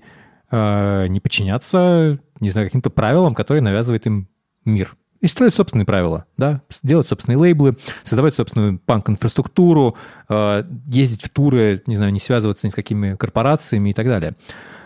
э, 0.49 1.07
не 1.07 1.19
подчиняться, 1.19 2.19
не 2.39 2.49
знаю, 2.49 2.67
каким-то 2.67 2.89
правилам, 2.89 3.35
которые 3.35 3.61
навязывает 3.61 4.07
им 4.07 4.29
мир. 4.63 4.95
И 5.19 5.27
строить 5.27 5.53
собственные 5.53 5.85
правила, 5.85 6.25
да, 6.37 6.61
делать 6.81 7.07
собственные 7.07 7.37
лейблы, 7.37 7.75
создавать 8.03 8.33
собственную 8.33 8.79
панк-инфраструктуру, 8.79 9.97
э, 10.29 10.63
ездить 10.87 11.23
в 11.23 11.29
туры, 11.29 11.83
не 11.85 11.97
знаю, 11.97 12.13
не 12.13 12.21
связываться 12.21 12.65
ни 12.65 12.71
с 12.71 12.75
какими 12.75 13.15
корпорациями 13.15 13.89
и 13.89 13.93
так 13.93 14.05
далее. 14.05 14.35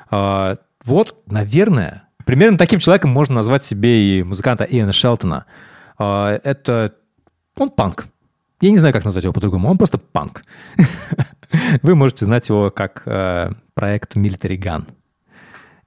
Э, 0.10 0.58
вот, 0.84 1.16
наверное, 1.28 2.08
примерно 2.26 2.57
таким 2.57 2.80
человеком 2.80 3.11
можно 3.11 3.36
назвать 3.36 3.63
себе 3.63 4.19
и 4.19 4.24
музыканта 4.24 4.63
Иэна 4.63 4.91
Шелтона. 4.91 5.45
Э, 5.99 6.39
это 6.43 6.93
он 7.55 7.69
панк. 7.69 8.07
Я 8.61 8.71
не 8.71 8.78
знаю, 8.78 8.93
как 8.93 9.05
назвать 9.05 9.24
его 9.24 9.34
по-другому. 9.34 9.69
Он 9.69 9.78
просто 9.78 9.97
панк. 9.97 10.43
Вы 11.82 11.95
можете 11.95 12.26
знать 12.26 12.47
его 12.49 12.71
как 12.71 13.03
э, 13.05 13.51
проект 13.74 14.15
Military 14.15 14.57
Gun. 14.57 14.86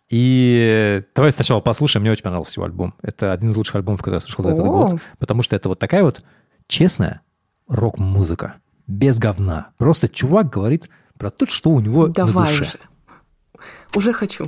И 0.08 1.02
давай 1.14 1.32
сначала 1.32 1.60
послушаем. 1.60 2.02
Мне 2.02 2.12
очень 2.12 2.22
понравился 2.22 2.60
его 2.60 2.66
альбом. 2.66 2.94
Это 3.02 3.32
один 3.32 3.50
из 3.50 3.56
лучших 3.56 3.76
альбомов, 3.76 4.00
который 4.00 4.16
я 4.16 4.20
слышал 4.20 4.44
за 4.44 4.50
этот 4.50 4.64
год. 4.64 5.00
Потому 5.18 5.42
что 5.42 5.56
это 5.56 5.68
вот 5.68 5.78
такая 5.78 6.04
вот 6.04 6.22
честная 6.68 7.22
рок-музыка. 7.66 8.56
Без 8.86 9.18
говна. 9.18 9.70
Просто 9.78 10.08
чувак 10.08 10.50
говорит 10.50 10.88
про 11.18 11.30
то, 11.30 11.46
что 11.46 11.70
у 11.70 11.80
него 11.80 12.06
Давай 12.06 12.34
на 12.34 12.58
душе. 12.60 12.62
Уже. 12.62 13.58
Уже 13.96 14.12
хочу. 14.12 14.46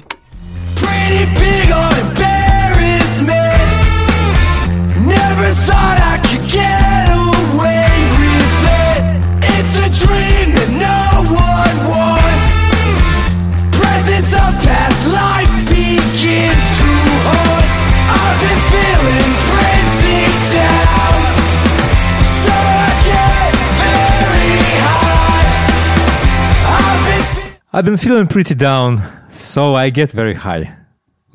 I've 27.79 27.85
been 27.85 27.97
feeling 27.97 28.27
pretty 28.27 28.57
down, 28.57 29.01
so 29.31 29.77
I 29.77 29.91
get 29.91 30.11
very 30.11 30.35
high. 30.35 30.88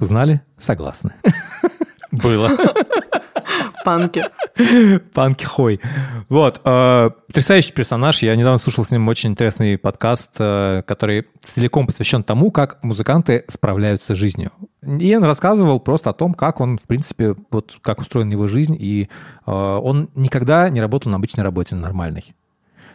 Узнали? 0.03 0.41
Согласны. 0.57 1.13
Было. 2.11 2.49
Панки. 3.85 4.21
Панки 5.13 5.45
Хой. 5.45 5.79
Вот. 6.27 6.59
Э, 6.65 7.09
потрясающий 7.27 7.71
персонаж. 7.71 8.21
Я 8.21 8.35
недавно 8.35 8.57
слушал 8.57 8.83
с 8.83 8.91
ним 8.91 9.07
очень 9.07 9.29
интересный 9.29 9.77
подкаст, 9.77 10.31
э, 10.39 10.83
который 10.85 11.27
целиком 11.41 11.87
посвящен 11.87 12.21
тому, 12.21 12.51
как 12.51 12.83
музыканты 12.83 13.45
справляются 13.47 14.13
с 14.13 14.17
жизнью. 14.17 14.51
И 14.81 15.15
он 15.15 15.23
рассказывал 15.23 15.79
просто 15.79 16.09
о 16.09 16.13
том, 16.13 16.33
как 16.33 16.59
он, 16.59 16.77
в 16.77 16.83
принципе, 16.83 17.35
вот 17.49 17.77
как 17.81 18.01
устроена 18.01 18.33
его 18.33 18.47
жизнь, 18.47 18.75
и 18.77 19.03
э, 19.45 19.51
он 19.51 20.09
никогда 20.15 20.67
не 20.67 20.81
работал 20.81 21.11
на 21.11 21.15
обычной 21.15 21.45
работе, 21.45 21.75
нормальной 21.75 22.35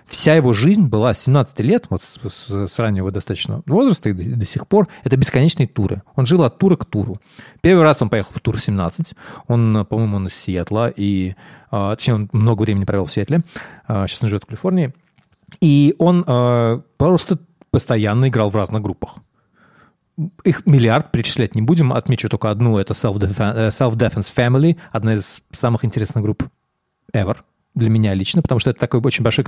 вся 0.09 0.34
его 0.34 0.52
жизнь 0.52 0.88
была 0.88 1.12
с 1.14 1.24
17 1.24 1.61
лет, 1.61 1.86
вот 1.90 2.02
с, 2.02 2.18
с, 2.28 2.66
с 2.66 2.78
раннего 2.78 3.11
достаточно 3.11 3.62
возраста 3.66 4.09
и 4.09 4.12
до, 4.12 4.36
до 4.36 4.46
сих 4.46 4.66
пор, 4.66 4.88
это 5.04 5.16
бесконечные 5.16 5.68
туры. 5.68 6.02
Он 6.16 6.26
жил 6.26 6.42
от 6.42 6.59
тура 6.59 6.76
к 6.76 6.84
туру. 6.84 7.20
Первый 7.61 7.82
раз 7.82 8.02
он 8.02 8.09
поехал 8.09 8.32
в 8.34 8.40
тур 8.40 8.59
17, 8.59 9.14
он, 9.46 9.86
по-моему, 9.86 10.16
он 10.16 10.26
из 10.26 10.34
Сиэтла, 10.34 10.88
и, 10.88 11.34
а, 11.70 11.94
точнее, 11.94 12.14
он 12.14 12.28
много 12.32 12.62
времени 12.62 12.84
провел 12.84 13.04
в 13.04 13.12
Сиэтле, 13.12 13.42
а, 13.86 14.06
сейчас 14.06 14.22
он 14.22 14.28
живет 14.30 14.44
в 14.44 14.46
Калифорнии, 14.46 14.92
и 15.61 15.94
он 15.98 16.24
а, 16.26 16.80
просто 16.96 17.38
постоянно 17.70 18.28
играл 18.28 18.50
в 18.50 18.56
разных 18.56 18.82
группах. 18.82 19.16
Их 20.42 20.66
миллиард 20.66 21.12
перечислять 21.12 21.54
не 21.54 21.62
будем. 21.62 21.92
Отмечу 21.92 22.28
только 22.28 22.50
одну. 22.50 22.76
Это 22.76 22.92
Self-Defense 22.92 24.34
Family, 24.34 24.76
одна 24.90 25.14
из 25.14 25.42
самых 25.52 25.84
интересных 25.84 26.24
групп 26.24 26.42
ever 27.14 27.36
для 27.79 27.91
меня 27.91 28.14
лично, 28.14 28.43
потому 28.43 28.59
что 28.59 28.70
это 28.70 28.81
такой 28.81 29.01
очень 29.01 29.24
большой 29.24 29.45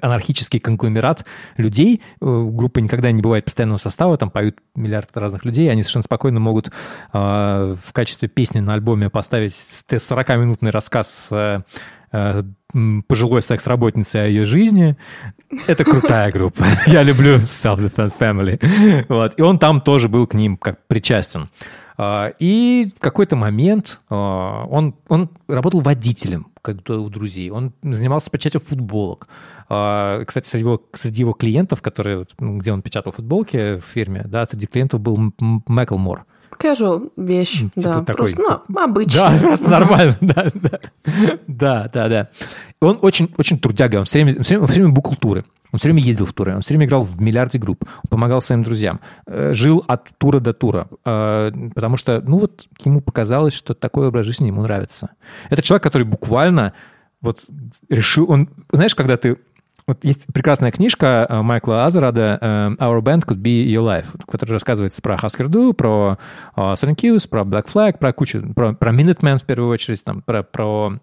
анархический 0.00 0.60
конгломерат 0.60 1.24
людей. 1.56 2.00
Э, 2.20 2.48
группа 2.50 2.78
никогда 2.78 3.10
не 3.12 3.20
бывает 3.20 3.44
постоянного 3.44 3.78
состава, 3.78 4.16
там 4.16 4.30
поют 4.30 4.58
миллиард 4.74 5.14
разных 5.16 5.44
людей, 5.44 5.70
они 5.70 5.82
совершенно 5.82 6.02
спокойно 6.02 6.40
могут 6.40 6.68
э, 6.68 6.70
в 7.12 7.92
качестве 7.92 8.28
песни 8.28 8.60
на 8.60 8.74
альбоме 8.74 9.10
поставить 9.10 9.52
40-минутный 9.52 10.70
рассказ 10.70 11.28
э, 11.30 11.60
э, 12.12 12.42
пожилой 13.06 13.42
секс-работницы 13.42 14.16
о 14.16 14.26
ее 14.26 14.44
жизни. 14.44 14.96
Это 15.66 15.84
крутая 15.84 16.32
группа. 16.32 16.64
Я 16.86 17.02
люблю 17.02 17.36
Self-Defense 17.36 18.18
Family. 18.18 19.04
Вот. 19.08 19.34
И 19.38 19.42
он 19.42 19.58
там 19.58 19.80
тоже 19.80 20.08
был 20.08 20.26
к 20.26 20.34
ним 20.34 20.56
как 20.56 20.86
причастен. 20.86 21.48
А, 21.96 22.32
и 22.38 22.90
в 22.96 23.00
какой-то 23.00 23.36
момент 23.36 24.00
а, 24.10 24.64
он, 24.66 24.94
он 25.08 25.30
работал 25.46 25.80
водителем 25.80 26.48
как-то 26.64 26.98
у 26.98 27.10
друзей. 27.10 27.50
Он 27.50 27.72
занимался 27.82 28.30
печатью 28.30 28.60
футболок. 28.60 29.28
А, 29.68 30.24
кстати, 30.24 30.48
среди 30.48 30.64
его, 30.64 30.82
среди 30.94 31.20
его 31.20 31.34
клиентов, 31.34 31.82
которые, 31.82 32.26
ну, 32.40 32.58
где 32.58 32.72
он 32.72 32.80
печатал 32.80 33.12
футболки 33.12 33.76
в 33.76 33.82
фирме, 33.82 34.24
да, 34.24 34.46
среди 34.46 34.66
клиентов 34.66 35.00
был 35.00 35.32
Мэклмор. 35.38 36.24
Casual 36.58 37.12
вещь, 37.16 37.58
типа 37.58 37.70
да, 37.74 38.04
такой, 38.04 38.30
просто, 38.32 38.62
ну, 38.68 38.80
обычно. 38.80 39.20
Да, 39.20 39.38
просто 39.42 39.68
нормально, 39.68 40.16
да, 40.20 40.50
да, 40.54 40.78
да, 41.46 41.90
да, 41.92 42.08
да. 42.08 42.28
Он 42.80 42.98
очень, 43.02 43.28
очень 43.36 43.58
трудяга, 43.58 43.96
он 43.96 44.04
все 44.04 44.22
время, 44.22 44.42
все 44.42 44.54
время, 44.54 44.66
все 44.68 44.80
время 44.80 44.94
букл 44.94 45.14
туры. 45.14 45.44
Он 45.74 45.78
все 45.78 45.88
время 45.88 46.02
ездил 46.02 46.24
в 46.24 46.32
туры, 46.32 46.54
он 46.54 46.60
все 46.60 46.68
время 46.68 46.86
играл 46.86 47.02
в 47.02 47.20
миллиарде 47.20 47.58
групп, 47.58 47.84
помогал 48.08 48.40
своим 48.40 48.62
друзьям, 48.62 49.00
э, 49.26 49.52
жил 49.54 49.82
от 49.88 50.08
тура 50.18 50.38
до 50.38 50.52
тура, 50.52 50.86
э, 51.04 51.50
потому 51.74 51.96
что, 51.96 52.20
ну 52.20 52.38
вот, 52.38 52.68
ему 52.84 53.00
показалось, 53.00 53.54
что 53.54 53.74
такой 53.74 54.06
образ 54.06 54.24
жизни 54.24 54.46
ему 54.46 54.62
нравится. 54.62 55.10
Это 55.50 55.62
человек, 55.62 55.82
который 55.82 56.04
буквально 56.04 56.74
вот 57.20 57.44
решил, 57.88 58.30
он, 58.30 58.50
знаешь, 58.70 58.94
когда 58.94 59.16
ты 59.16 59.36
вот 59.88 60.04
есть 60.04 60.26
прекрасная 60.32 60.70
книжка 60.70 61.26
э, 61.28 61.42
Майкла 61.42 61.86
Азарада 61.86 62.38
«Our 62.78 63.00
Band 63.00 63.26
Could 63.26 63.42
Be 63.42 63.66
Your 63.66 63.82
Life», 63.82 64.16
которая 64.30 64.52
рассказывается 64.52 65.02
про 65.02 65.16
Husker 65.16 65.48
Du, 65.48 65.72
про 65.72 66.18
Sonic 66.54 67.28
про 67.28 67.40
Black 67.40 67.66
Flag, 67.66 67.98
про 67.98 68.12
кучу, 68.12 68.42
про, 68.54 68.74
про 68.74 68.92
Minutemen 68.92 69.38
в 69.38 69.44
первую 69.44 69.70
очередь, 69.70 70.04
там, 70.04 70.22
про, 70.22 70.44
про 70.44 71.00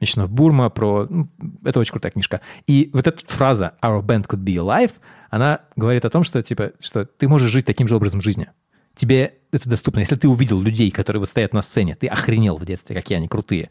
Мечнов 0.00 0.30
Бурма, 0.30 0.70
про... 0.70 1.06
Ну, 1.08 1.28
это 1.64 1.80
очень 1.80 1.92
крутая 1.92 2.12
книжка. 2.12 2.40
И 2.66 2.90
вот 2.92 3.06
эта 3.06 3.24
фраза 3.26 3.74
«Our 3.82 4.02
band 4.02 4.26
could 4.26 4.42
be 4.42 4.54
alive», 4.56 4.92
она 5.30 5.60
говорит 5.76 6.04
о 6.04 6.10
том, 6.10 6.24
что, 6.24 6.42
типа, 6.42 6.72
что 6.80 7.04
ты 7.04 7.28
можешь 7.28 7.50
жить 7.50 7.66
таким 7.66 7.86
же 7.86 7.96
образом 7.96 8.20
жизни. 8.20 8.48
Тебе 8.94 9.34
это 9.52 9.68
доступно. 9.68 10.00
Если 10.00 10.16
ты 10.16 10.28
увидел 10.28 10.60
людей, 10.60 10.90
которые 10.90 11.20
вот 11.20 11.28
стоят 11.28 11.54
на 11.54 11.62
сцене, 11.62 11.94
ты 11.94 12.06
охренел 12.06 12.56
в 12.56 12.64
детстве, 12.64 12.96
какие 12.96 13.16
они 13.16 13.28
крутые, 13.28 13.70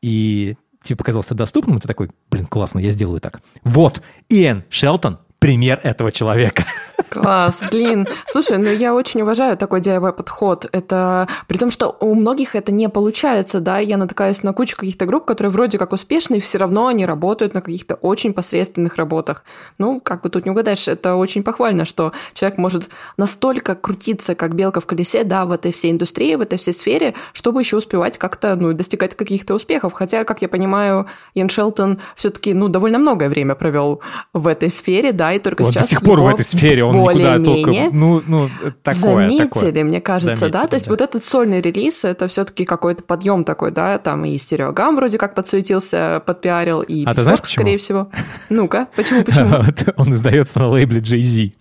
и 0.00 0.56
тебе 0.82 0.96
показалось 0.96 1.26
это 1.26 1.34
доступным, 1.34 1.80
ты 1.80 1.88
такой, 1.88 2.10
блин, 2.30 2.46
классно, 2.46 2.78
я 2.78 2.90
сделаю 2.90 3.20
так. 3.20 3.40
Вот, 3.64 4.02
Иэн 4.28 4.64
Шелтон 4.70 5.18
пример 5.40 5.80
этого 5.82 6.12
человека. 6.12 6.64
Класс, 7.08 7.62
блин. 7.72 8.06
Слушай, 8.26 8.58
ну 8.58 8.70
я 8.70 8.94
очень 8.94 9.22
уважаю 9.22 9.56
такой 9.56 9.80
DIY-подход. 9.80 10.68
Это 10.70 11.26
при 11.48 11.58
том, 11.58 11.70
что 11.70 11.96
у 11.98 12.14
многих 12.14 12.54
это 12.54 12.70
не 12.70 12.88
получается, 12.88 13.58
да, 13.58 13.78
я 13.78 13.96
натыкаюсь 13.96 14.42
на 14.44 14.52
кучу 14.52 14.76
каких-то 14.76 15.06
групп, 15.06 15.24
которые 15.24 15.50
вроде 15.50 15.78
как 15.78 15.92
успешные, 15.92 16.40
все 16.40 16.58
равно 16.58 16.86
они 16.86 17.04
работают 17.06 17.54
на 17.54 17.62
каких-то 17.62 17.94
очень 17.96 18.32
посредственных 18.32 18.96
работах. 18.96 19.44
Ну, 19.78 20.00
как 20.00 20.22
бы 20.22 20.28
тут 20.28 20.44
не 20.44 20.52
угадаешь, 20.52 20.86
это 20.86 21.16
очень 21.16 21.42
похвально, 21.42 21.84
что 21.84 22.12
человек 22.34 22.58
может 22.58 22.90
настолько 23.16 23.74
крутиться, 23.74 24.34
как 24.34 24.54
белка 24.54 24.80
в 24.80 24.86
колесе, 24.86 25.24
да, 25.24 25.46
в 25.46 25.52
этой 25.52 25.72
всей 25.72 25.90
индустрии, 25.90 26.36
в 26.36 26.42
этой 26.42 26.58
всей 26.58 26.74
сфере, 26.74 27.14
чтобы 27.32 27.62
еще 27.62 27.76
успевать 27.76 28.18
как-то, 28.18 28.54
ну, 28.54 28.72
достигать 28.72 29.16
каких-то 29.16 29.54
успехов. 29.54 29.94
Хотя, 29.94 30.24
как 30.24 30.42
я 30.42 30.48
понимаю, 30.48 31.06
Ян 31.34 31.48
Шелтон 31.48 31.98
все-таки, 32.14 32.52
ну, 32.54 32.68
довольно 32.68 32.98
многое 32.98 33.30
время 33.30 33.54
провел 33.54 34.00
в 34.32 34.46
этой 34.46 34.70
сфере, 34.70 35.12
да, 35.12 35.29
и 35.34 35.38
только 35.38 35.62
он 35.62 35.72
сейчас 35.72 35.84
до 35.84 35.88
сих 35.90 36.02
пор 36.02 36.20
в 36.20 36.26
этой 36.26 36.44
сфере, 36.44 36.84
он 36.84 36.96
никуда 36.96 37.38
только... 37.38 37.70
Ну, 37.92 38.22
ну, 38.26 38.50
такое, 38.82 39.28
Заметили, 39.28 39.46
такое. 39.46 39.84
мне 39.84 40.00
кажется, 40.00 40.36
Заметили, 40.36 40.60
да? 40.60 40.66
То 40.66 40.74
есть 40.74 40.86
да. 40.86 40.90
вот 40.92 41.00
этот 41.00 41.24
сольный 41.24 41.60
релиз, 41.60 42.04
это 42.04 42.28
все-таки 42.28 42.64
какой-то 42.64 43.02
подъем 43.02 43.44
такой, 43.44 43.70
да? 43.70 43.98
Там 43.98 44.24
и 44.24 44.36
стереогам 44.38 44.96
вроде 44.96 45.18
как 45.18 45.34
подсуетился, 45.34 46.22
подпиарил, 46.26 46.80
и 46.80 47.04
а 47.04 47.14
ты 47.14 47.22
знаешь, 47.22 47.40
почему? 47.40 47.62
скорее 47.62 47.78
всего. 47.78 48.10
Ну-ка, 48.48 48.88
почему, 48.96 49.24
почему? 49.24 49.50
Он 49.96 50.14
издается 50.14 50.58
на 50.58 50.68
лейбле 50.68 51.00
Jay-Z. 51.00 51.52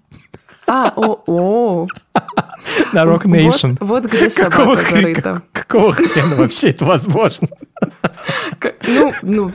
А, 0.67 0.93
о, 0.95 1.23
о. 1.25 1.87
На 2.93 3.03
Rock 3.03 3.23
Nation. 3.23 3.77
Вот, 3.79 4.03
вот 4.03 4.11
где 4.11 4.29
собака 4.29 4.57
какого, 4.57 4.75
зарыта. 4.75 5.41
Какого 5.51 5.91
хрена 5.91 6.35
вообще 6.35 6.69
это 6.69 6.85
возможно? 6.85 7.47
Ну, 8.87 9.11
ну, 9.23 9.51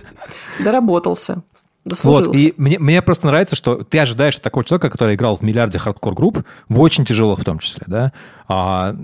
доработался. 0.58 1.42
Дослужился. 1.84 2.28
Вот, 2.28 2.36
и 2.36 2.54
мне, 2.56 2.78
мне 2.78 3.02
просто 3.02 3.26
нравится, 3.26 3.56
что 3.56 3.84
ты 3.84 3.98
ожидаешь 3.98 4.36
от 4.36 4.42
такого 4.42 4.64
человека, 4.64 4.88
который 4.88 5.16
играл 5.16 5.36
в 5.36 5.42
миллиарде 5.42 5.78
хардкор-групп, 5.78 6.42
в 6.68 6.80
очень 6.80 7.04
тяжело 7.04 7.34
в 7.36 7.44
том 7.44 7.58
числе, 7.58 7.84
да, 7.86 8.12
а, 8.48 8.94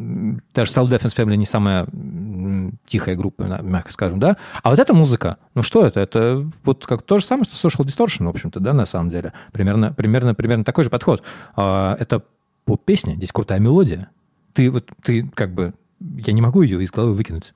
даже 0.54 0.72
Self 0.72 0.86
Defense 0.86 1.14
Family 1.14 1.36
не 1.36 1.44
самая 1.44 1.86
тихая 2.86 3.16
группа, 3.16 3.42
мягко 3.42 3.92
скажем, 3.92 4.18
да, 4.18 4.38
а 4.62 4.70
вот 4.70 4.78
эта 4.78 4.94
музыка, 4.94 5.36
ну 5.54 5.62
что 5.62 5.84
это? 5.84 6.00
Это 6.00 6.48
вот 6.64 6.86
как 6.86 7.02
то 7.02 7.18
же 7.18 7.24
самое, 7.26 7.44
что 7.44 7.68
Social 7.68 7.84
Distortion, 7.84 8.24
в 8.24 8.30
общем-то, 8.30 8.60
да, 8.60 8.72
на 8.72 8.86
самом 8.86 9.10
деле. 9.10 9.34
Примерно, 9.52 9.92
примерно, 9.92 10.34
примерно 10.34 10.64
такой 10.64 10.84
же 10.84 10.90
подход. 10.90 11.22
А, 11.56 11.96
это 12.00 12.22
поп-песня, 12.64 13.14
здесь 13.14 13.32
крутая 13.32 13.60
мелодия. 13.60 14.08
Ты 14.54 14.70
вот, 14.70 14.90
ты 15.02 15.28
как 15.34 15.52
бы, 15.52 15.74
я 16.00 16.32
не 16.32 16.40
могу 16.40 16.62
ее 16.62 16.82
из 16.82 16.90
головы 16.90 17.12
выкинуть. 17.12 17.52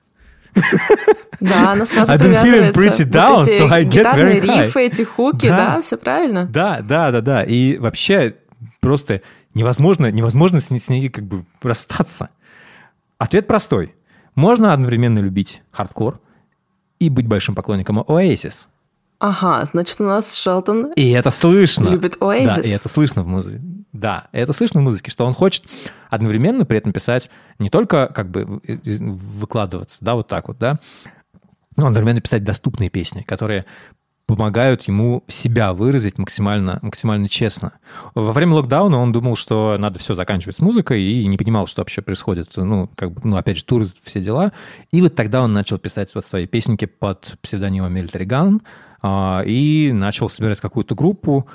Да, 1.39 1.71
она 1.73 1.85
сразу 1.85 2.13
I've 2.13 2.19
been 2.19 2.73
pretty 2.73 3.05
down, 3.05 3.37
вот 3.37 3.47
эти 3.47 3.61
so 3.61 3.69
I 3.69 3.85
get 3.85 4.15
very 4.15 4.39
рифы, 4.39 4.81
эти 4.81 5.03
хуки, 5.03 5.49
да, 5.49 5.75
да, 5.75 5.81
все 5.81 5.97
правильно. 5.97 6.45
Да, 6.45 6.81
да, 6.81 7.11
да, 7.11 7.21
да. 7.21 7.43
И 7.43 7.77
вообще 7.77 8.35
просто 8.79 9.21
невозможно, 9.53 10.11
невозможно 10.11 10.59
с 10.59 10.69
ней, 10.69 10.79
с 10.79 10.89
ней 10.89 11.09
как 11.09 11.25
бы 11.25 11.45
расстаться. 11.61 12.29
Ответ 13.17 13.47
простой. 13.47 13.93
Можно 14.35 14.73
одновременно 14.73 15.19
любить 15.19 15.61
хардкор 15.71 16.19
и 16.99 17.09
быть 17.09 17.27
большим 17.27 17.55
поклонником 17.55 17.99
Oasis. 18.01 18.67
Ага, 19.19 19.65
значит, 19.65 19.99
у 20.01 20.03
нас 20.03 20.35
Шелтон 20.35 20.91
И 20.93 21.11
это 21.11 21.31
слышно. 21.31 21.89
любит 21.89 22.17
Oasis. 22.17 22.55
Да, 22.55 22.61
и 22.61 22.69
это 22.69 22.89
слышно 22.89 23.23
в 23.23 23.27
музыке. 23.27 23.61
Да, 23.95 24.27
это 24.33 24.51
слышно 24.51 24.81
в 24.81 24.83
музыке, 24.83 25.09
что 25.09 25.25
он 25.25 25.31
хочет 25.31 25.63
одновременно 26.09 26.65
при 26.65 26.77
этом 26.77 26.91
писать 26.91 27.29
не 27.59 27.69
только 27.69 28.07
как 28.07 28.29
бы 28.29 28.59
выкладываться, 28.83 30.03
да, 30.03 30.15
вот 30.15 30.27
так 30.27 30.49
вот, 30.49 30.57
да, 30.57 30.79
но 31.77 31.87
одновременно 31.87 32.19
писать 32.19 32.43
доступные 32.43 32.89
песни, 32.89 33.21
которые 33.21 33.65
помогают 34.27 34.83
ему 34.83 35.23
себя 35.27 35.71
выразить 35.71 36.17
максимально, 36.17 36.79
максимально 36.81 37.29
честно. 37.29 37.73
Во 38.15 38.33
время 38.33 38.55
локдауна 38.55 38.97
он 38.97 39.13
думал, 39.13 39.37
что 39.37 39.77
надо 39.79 39.99
все 39.99 40.13
заканчивать 40.13 40.57
с 40.57 40.59
музыкой 40.59 41.01
и 41.01 41.25
не 41.27 41.37
понимал, 41.37 41.67
что 41.67 41.81
вообще 41.81 42.01
происходит. 42.01 42.49
Ну, 42.57 42.89
как 42.95 43.11
бы, 43.11 43.21
ну, 43.23 43.37
опять 43.37 43.57
же, 43.57 43.63
туры, 43.63 43.85
все 44.03 44.21
дела. 44.21 44.51
И 44.91 45.01
вот 45.01 45.15
тогда 45.15 45.41
он 45.41 45.53
начал 45.53 45.77
писать 45.77 46.13
вот 46.15 46.25
свои 46.25 46.47
песенки 46.47 46.85
под 46.85 47.37
псевдонимом 47.41 47.95
Gun 47.95 48.61
а, 49.01 49.43
и 49.45 49.91
начал 49.93 50.27
собирать 50.27 50.59
какую-то 50.59 50.95
группу, 50.95 51.47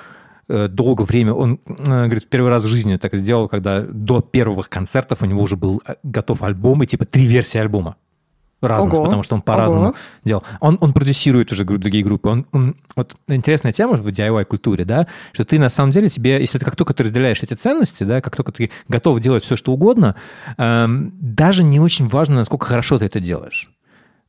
Э, 0.52 0.66
долгое 0.66 1.04
время. 1.04 1.32
Он, 1.32 1.60
э, 1.64 2.06
говорит, 2.06 2.24
в 2.24 2.26
первый 2.26 2.48
раз 2.48 2.64
в 2.64 2.66
жизни 2.66 2.96
так 2.96 3.14
сделал, 3.14 3.48
когда 3.48 3.82
до 3.82 4.20
первых 4.20 4.68
концертов 4.68 5.22
у 5.22 5.26
него 5.26 5.42
уже 5.42 5.56
был 5.56 5.80
э, 5.86 5.94
готов 6.02 6.42
альбом 6.42 6.82
и 6.82 6.86
типа 6.86 7.04
три 7.04 7.24
версии 7.24 7.58
альбома 7.58 7.94
разных, 8.60 8.94
Ого. 8.94 9.04
потому 9.04 9.22
что 9.22 9.36
он 9.36 9.42
по-разному 9.42 9.84
Ого. 9.84 9.94
делал. 10.24 10.42
Он, 10.58 10.76
он 10.80 10.92
продюсирует 10.92 11.52
уже 11.52 11.64
другие 11.64 12.02
группы. 12.02 12.28
Он, 12.28 12.46
он, 12.50 12.74
вот 12.96 13.14
интересная 13.28 13.72
тема 13.72 13.94
в 13.94 14.04
DIY-культуре, 14.04 14.84
да, 14.84 15.06
что 15.32 15.44
ты 15.44 15.60
на 15.60 15.68
самом 15.68 15.92
деле 15.92 16.08
тебе, 16.08 16.40
если 16.40 16.58
ты 16.58 16.64
как 16.64 16.74
только 16.74 16.94
ты 16.94 17.04
разделяешь 17.04 17.40
эти 17.44 17.54
ценности, 17.54 18.02
да, 18.02 18.20
как 18.20 18.34
только 18.34 18.50
ты 18.50 18.72
готов 18.88 19.20
делать 19.20 19.44
все, 19.44 19.54
что 19.54 19.72
угодно, 19.72 20.16
эм, 20.58 21.12
даже 21.20 21.62
не 21.62 21.78
очень 21.78 22.08
важно, 22.08 22.34
насколько 22.34 22.66
хорошо 22.66 22.98
ты 22.98 23.06
это 23.06 23.20
делаешь 23.20 23.70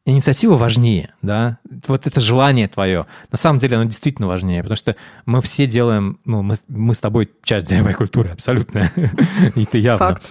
инициатива 0.05 0.55
важнее, 0.55 1.13
да, 1.21 1.59
вот 1.87 2.07
это 2.07 2.19
желание 2.19 2.67
твое. 2.67 3.05
На 3.31 3.37
самом 3.37 3.59
деле 3.59 3.77
оно 3.77 3.85
действительно 3.85 4.27
важнее, 4.27 4.61
потому 4.61 4.75
что 4.75 4.95
мы 5.25 5.41
все 5.41 5.67
делаем, 5.67 6.19
ну, 6.25 6.41
мы, 6.41 6.55
мы 6.67 6.95
с 6.95 6.99
тобой 6.99 7.29
часть 7.43 7.67
DIY 7.67 7.93
культуры, 7.93 8.29
абсолютно, 8.29 8.91
и 9.55 9.63
это 9.63 9.77
явно. 9.77 9.97
Факт. 9.97 10.23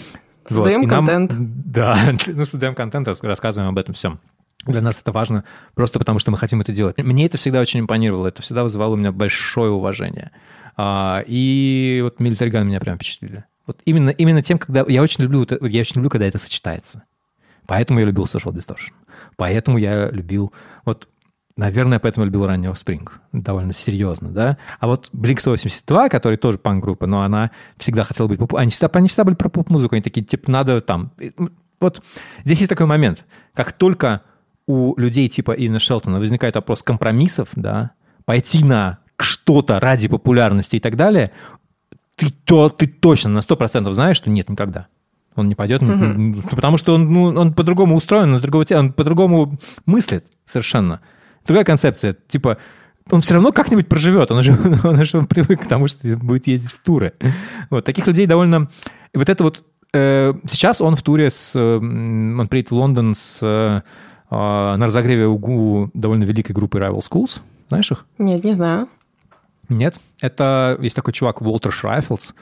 Создаем 0.47 0.83
вот. 0.83 0.91
контент. 0.91 1.33
Нам, 1.33 1.53
да, 1.65 1.99
ну, 2.27 2.45
создаем 2.45 2.75
контент, 2.75 3.07
рассказываем 3.09 3.71
об 3.71 3.79
этом 3.79 3.95
всем. 3.95 4.21
Для 4.67 4.83
нас 4.83 5.01
это 5.01 5.13
важно 5.13 5.45
просто 5.75 5.99
потому, 5.99 6.19
что 6.19 6.31
мы 6.31 6.37
хотим 6.37 6.61
это 6.61 6.73
делать. 6.73 6.99
Мне 6.99 7.27
это 7.27 7.39
всегда 7.39 7.61
очень 7.61 7.81
импонировало, 7.81 8.27
это 8.27 8.43
всегда 8.43 8.63
вызывало 8.63 8.95
у 8.95 8.97
меня 8.97 9.11
большое 9.13 9.71
уважение. 9.71 10.33
А, 10.77 11.25
и 11.27 12.01
вот 12.03 12.21
Gun 12.21 12.65
меня 12.65 12.81
прям 12.81 12.97
впечатлили. 12.97 13.45
Вот 13.67 13.81
именно, 13.85 14.11
именно 14.11 14.43
тем, 14.43 14.59
когда... 14.59 14.85
Я 14.87 15.03
очень 15.03 15.25
люблю, 15.25 15.47
я 15.63 15.81
очень 15.81 15.97
люблю, 15.97 16.11
когда 16.11 16.27
это 16.27 16.39
сочетается. 16.39 17.05
Поэтому 17.71 18.01
я 18.01 18.07
любил 18.07 18.25
Social 18.25 18.53
Distortion. 18.53 18.91
Поэтому 19.37 19.79
я 19.79 20.11
любил... 20.11 20.53
Вот, 20.85 21.07
наверное, 21.57 22.01
поэтому 22.01 22.25
я 22.25 22.27
любил 22.27 22.45
раннего 22.45 22.73
Spring. 22.73 23.09
Довольно 23.31 23.73
серьезно, 23.73 24.31
да? 24.31 24.59
А 24.81 24.89
вот 24.89 25.09
Blink-182, 25.13 26.09
который 26.09 26.37
тоже 26.37 26.59
панк-группа, 26.59 27.07
но 27.07 27.23
она 27.23 27.53
всегда 27.77 28.03
хотела 28.03 28.27
быть... 28.27 28.41
Поп... 28.41 28.57
Они, 28.57 28.73
всегда, 28.73 28.91
они 28.95 29.07
всегда 29.07 29.23
были 29.23 29.37
про 29.37 29.49
поп-музыку. 29.49 29.95
Они 29.95 30.03
такие, 30.03 30.27
типа, 30.27 30.51
надо 30.51 30.81
там... 30.81 31.13
Вот 31.79 32.03
здесь 32.45 32.59
есть 32.59 32.71
такой 32.71 32.87
момент. 32.87 33.25
Как 33.55 33.71
только 33.71 34.23
у 34.67 34.99
людей 34.99 35.29
типа 35.29 35.53
Ина 35.53 35.79
Шелтона 35.79 36.19
возникает 36.19 36.57
вопрос 36.57 36.83
компромиссов, 36.83 37.51
да, 37.55 37.93
пойти 38.25 38.65
на 38.65 38.99
что-то 39.17 39.79
ради 39.79 40.09
популярности 40.09 40.75
и 40.75 40.81
так 40.81 40.97
далее, 40.97 41.31
ты, 42.17 42.31
то, 42.31 42.69
ты 42.69 42.89
точно 42.89 43.31
на 43.31 43.39
100% 43.39 43.93
знаешь, 43.93 44.17
что 44.17 44.29
нет 44.29 44.49
никогда. 44.49 44.89
Он 45.41 45.49
не 45.49 45.55
пойдет, 45.55 45.83
mm-hmm. 45.83 46.55
потому 46.55 46.77
что 46.77 46.95
он, 46.95 47.13
ну, 47.13 47.25
он 47.25 47.53
по-другому 47.53 47.97
устроен, 47.97 48.35
он, 48.35 48.41
другого, 48.41 48.65
он 48.71 48.93
по-другому 48.93 49.59
мыслит 49.87 50.27
совершенно. 50.47 51.01
Другая 51.47 51.65
концепция. 51.65 52.17
Типа, 52.29 52.59
он 53.11 53.21
все 53.21 53.35
равно 53.35 53.53
как-нибудь 53.53 53.89
проживет, 53.89 54.31
он 54.31 54.39
уже, 54.39 54.53
он 54.85 54.99
уже 54.99 55.23
привык 55.23 55.63
к 55.63 55.67
тому, 55.67 55.87
что 55.87 56.17
будет 56.17 56.47
ездить 56.47 56.71
в 56.71 56.83
туры. 56.83 57.15
Вот, 57.71 57.85
таких 57.85 58.07
людей 58.07 58.27
довольно... 58.27 58.69
И 59.13 59.19
вот 59.19 59.29
это 59.29 59.45
вот... 59.45 59.65
Э, 59.93 60.35
сейчас 60.47 60.81
он 60.81 60.97
в 60.97 61.03
туре 61.03 61.31
с... 61.31 61.53
Э, 61.57 61.77
он 61.77 62.47
приедет 62.49 62.71
в 62.71 62.75
Лондон 62.75 63.15
с, 63.17 63.39
э, 63.43 63.81
на 64.31 64.85
разогреве 64.85 65.27
у 65.27 65.91
довольно 65.95 66.25
великой 66.25 66.53
группы 66.53 66.79
Rival 66.79 67.01
Schools. 67.01 67.41
Знаешь 67.69 67.91
их? 67.91 68.05
Нет, 68.19 68.45
не 68.45 68.53
знаю. 68.53 68.89
Нет. 69.69 70.01
Это... 70.21 70.77
Есть 70.81 70.97
такой 70.97 71.13
чувак 71.13 71.43
Уолтер 71.43 71.73
Шрайфелдс. 71.73 72.33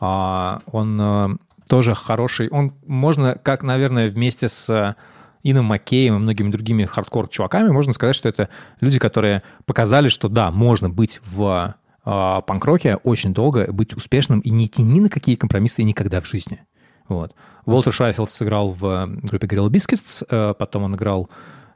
А, 0.00 0.60
он 0.72 1.00
э, 1.00 1.36
тоже 1.70 1.94
хороший. 1.94 2.48
Он 2.48 2.74
можно, 2.84 3.36
как, 3.36 3.62
наверное, 3.62 4.10
вместе 4.10 4.48
с 4.48 4.96
Ином 5.44 5.66
Маккеем 5.66 6.16
и 6.16 6.18
многими 6.18 6.50
другими 6.50 6.84
хардкор-чуваками, 6.84 7.70
можно 7.70 7.92
сказать, 7.92 8.16
что 8.16 8.28
это 8.28 8.48
люди, 8.80 8.98
которые 8.98 9.44
показали, 9.66 10.08
что 10.08 10.28
да, 10.28 10.50
можно 10.50 10.90
быть 10.90 11.20
в 11.24 11.76
э, 12.04 12.40
панк-роке 12.44 12.96
очень 12.96 13.32
долго, 13.32 13.72
быть 13.72 13.94
успешным 13.94 14.40
и 14.40 14.50
не 14.50 14.66
идти 14.66 14.82
ни 14.82 14.98
на 14.98 15.08
какие 15.08 15.36
компромиссы 15.36 15.84
никогда 15.84 16.20
в 16.20 16.26
жизни. 16.26 16.60
Вот. 17.08 17.36
Уолтер 17.66 17.92
Шайфилд 17.92 18.32
сыграл 18.32 18.72
в 18.72 19.06
группе 19.22 19.46
Gorilla 19.46 19.70
Biscuits, 19.70 20.26
э, 20.28 20.54
потом 20.58 20.82
он 20.82 20.96
играл, 20.96 21.30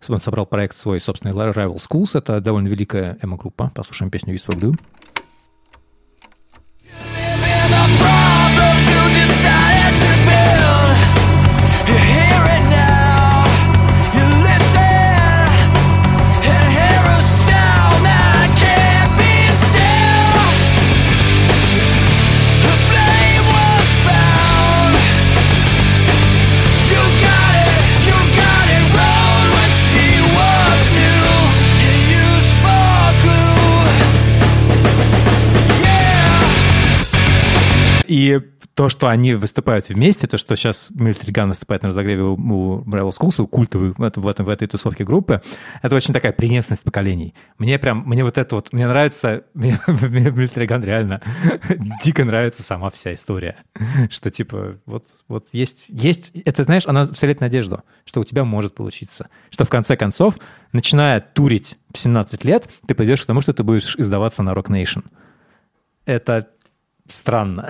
он 0.09 0.20
собрал 0.20 0.45
проект 0.45 0.76
свой 0.76 0.99
собственный 0.99 1.32
Rival 1.32 1.76
Schools, 1.76 2.18
это 2.18 2.40
довольно 2.40 2.66
великая 2.66 3.16
эмо-группа. 3.22 3.70
Послушаем 3.72 4.11
песню 4.11 4.34
for 4.34 4.59
Blue. 4.59 4.76
То, 38.74 38.88
что 38.88 39.08
они 39.08 39.34
выступают 39.34 39.88
вместе, 39.88 40.26
то, 40.26 40.36
что 40.36 40.56
сейчас 40.56 40.90
Military 40.90 41.32
Gun 41.32 41.48
выступает 41.48 41.82
на 41.82 41.88
разогреве 41.88 42.22
у, 42.22 42.34
у 42.34 42.82
Rival 42.82 43.10
Schools, 43.10 43.40
у 43.40 43.46
культовой 43.46 43.92
в, 43.92 44.02
этом, 44.02 44.22
в, 44.22 44.28
этом, 44.28 44.46
в 44.46 44.48
этой 44.48 44.66
тусовке 44.66 45.04
группы, 45.04 45.42
это 45.82 45.94
очень 45.94 46.12
такая 46.12 46.32
преемственность 46.32 46.82
поколений. 46.82 47.34
Мне 47.58 47.78
прям, 47.78 48.02
мне 48.06 48.24
вот 48.24 48.36
это 48.36 48.56
вот, 48.56 48.72
мне 48.72 48.86
нравится, 48.86 49.44
мне, 49.54 49.78
мне 49.86 50.28
Military 50.28 50.66
Gun 50.66 50.84
реально 50.84 51.22
дико 52.02 52.24
нравится 52.24 52.62
сама 52.62 52.90
вся 52.90 53.14
история, 53.14 53.56
что 54.10 54.30
типа 54.30 54.78
вот, 54.86 55.04
вот 55.28 55.46
есть, 55.52 55.88
есть, 55.90 56.32
это 56.44 56.64
знаешь, 56.64 56.86
она 56.86 57.06
вселяет 57.06 57.40
надежду, 57.40 57.84
что 58.04 58.20
у 58.20 58.24
тебя 58.24 58.44
может 58.44 58.74
получиться, 58.74 59.28
что 59.50 59.64
в 59.64 59.68
конце 59.68 59.96
концов, 59.96 60.38
начиная 60.72 61.20
турить 61.20 61.78
в 61.92 61.98
17 61.98 62.44
лет, 62.44 62.68
ты 62.88 62.94
пойдешь 62.94 63.22
к 63.22 63.26
тому, 63.26 63.40
что 63.40 63.52
ты 63.52 63.62
будешь 63.62 63.94
издаваться 63.96 64.42
на 64.42 64.50
Rock 64.50 64.66
Nation. 64.66 65.04
Это 66.06 66.48
странно. 67.07 67.68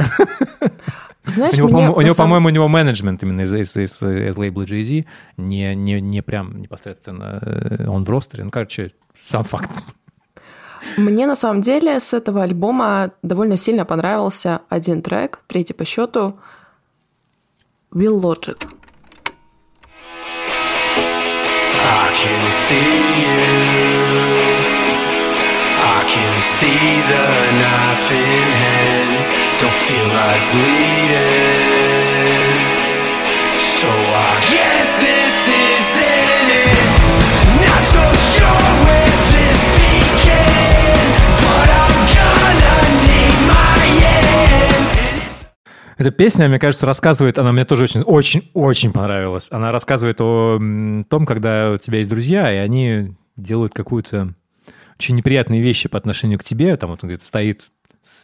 Знаешь, 1.27 1.55
у 1.55 1.69
него, 1.69 1.69
мне, 1.69 1.89
по- 1.89 1.93
у 1.93 2.01
него 2.03 2.15
самом... 2.15 2.29
по-моему, 2.29 2.49
у 2.49 2.51
него 2.51 2.69
менеджмент 2.69 3.23
именно 3.23 3.43
из, 3.43 3.55
из, 3.55 3.77
из, 3.77 4.03
из 4.03 4.37
лейбла 4.37 4.65
Jay-Z, 4.65 5.07
не, 5.39 5.75
не, 5.75 6.01
не 6.01 6.23
прям 6.23 6.61
непосредственно 6.61 7.39
э, 7.41 7.89
он 7.89 8.05
в 8.05 8.11
ростере. 8.11 8.45
Ну, 8.45 8.51
короче, 8.51 8.93
сам 9.27 9.43
факт. 9.43 9.71
Мне 10.99 11.27
на 11.27 11.35
самом 11.35 11.63
деле 11.63 11.99
с 11.99 12.13
этого 12.13 12.43
альбома 12.43 13.13
довольно 13.23 13.57
сильно 13.57 13.87
понравился 13.87 14.61
один 14.69 15.01
трек, 15.01 15.41
третий 15.47 15.73
по 15.73 15.87
счету, 15.87 16.39
Will 17.91 18.21
Logic. 18.21 18.63
I 21.87 22.13
can 22.13 22.51
see 22.51 22.77
you. 23.23 23.65
I 25.83 26.05
can 26.07 26.41
see 26.41 27.03
the 27.09 27.27
knife 27.59 28.11
in 28.13 28.49
hand. 28.53 29.24
Don't 29.61 29.73
feel 29.87 30.09
like 30.09 30.45
bleeding. 30.53 31.75
So 33.59 33.89
I 33.89 34.33
guess 34.53 34.89
this 35.05 35.37
isn't 35.49 36.49
it. 36.63 36.79
Not 37.65 37.83
so 37.95 38.05
sure 38.35 38.65
where 38.85 39.17
this 39.33 39.61
began, 39.79 41.07
but 41.45 41.69
I'm 41.83 41.95
gonna 42.15 42.75
need 43.07 43.37
my 43.49 43.79
end. 44.05 44.35
Эта 45.97 46.11
песня, 46.11 46.49
мне 46.49 46.59
кажется, 46.59 46.87
рассказывает, 46.87 47.39
она 47.39 47.53
мне 47.53 47.65
тоже 47.65 47.85
очень, 47.85 48.03
очень, 48.03 48.51
очень 48.53 48.93
понравилась. 48.93 49.49
Она 49.51 49.71
рассказывает 49.73 50.21
о 50.21 50.59
том, 51.09 51.27
когда 51.27 51.71
у 51.73 51.79
тебя 51.79 51.99
есть 51.99 52.11
друзья, 52.11 52.53
и 52.53 52.57
они 52.57 53.15
делают 53.37 53.73
какую-то 53.75 54.35
очень 54.99 55.17
неприятные 55.17 55.61
вещи 55.61 55.89
по 55.89 55.99
отношению 55.99 56.39
к 56.39 56.45
тебе. 56.45 56.77
Там 56.77 56.91
вот 56.91 56.99
он 57.03 57.09
говорит, 57.09 57.23
стоит, 57.23 57.71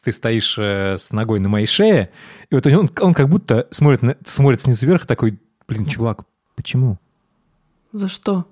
ты 0.03 0.13
стоишь 0.13 0.57
э, 0.59 0.97
с 0.99 1.13
ногой 1.13 1.41
на 1.41 1.49
моей 1.49 1.67
шее, 1.67 2.11
и 2.51 2.55
вот 2.55 2.67
он, 2.67 2.91
он 3.01 3.15
как 3.15 3.29
будто 3.29 3.69
смотрит, 3.71 4.03
на, 4.03 4.17
смотрит 4.27 4.63
снизу 4.63 4.87
вверх 4.87 5.05
и 5.05 5.07
такой, 5.07 5.39
блин, 5.69 5.87
чувак, 5.87 6.25
почему? 6.57 6.99
За 7.93 8.09
что? 8.09 8.47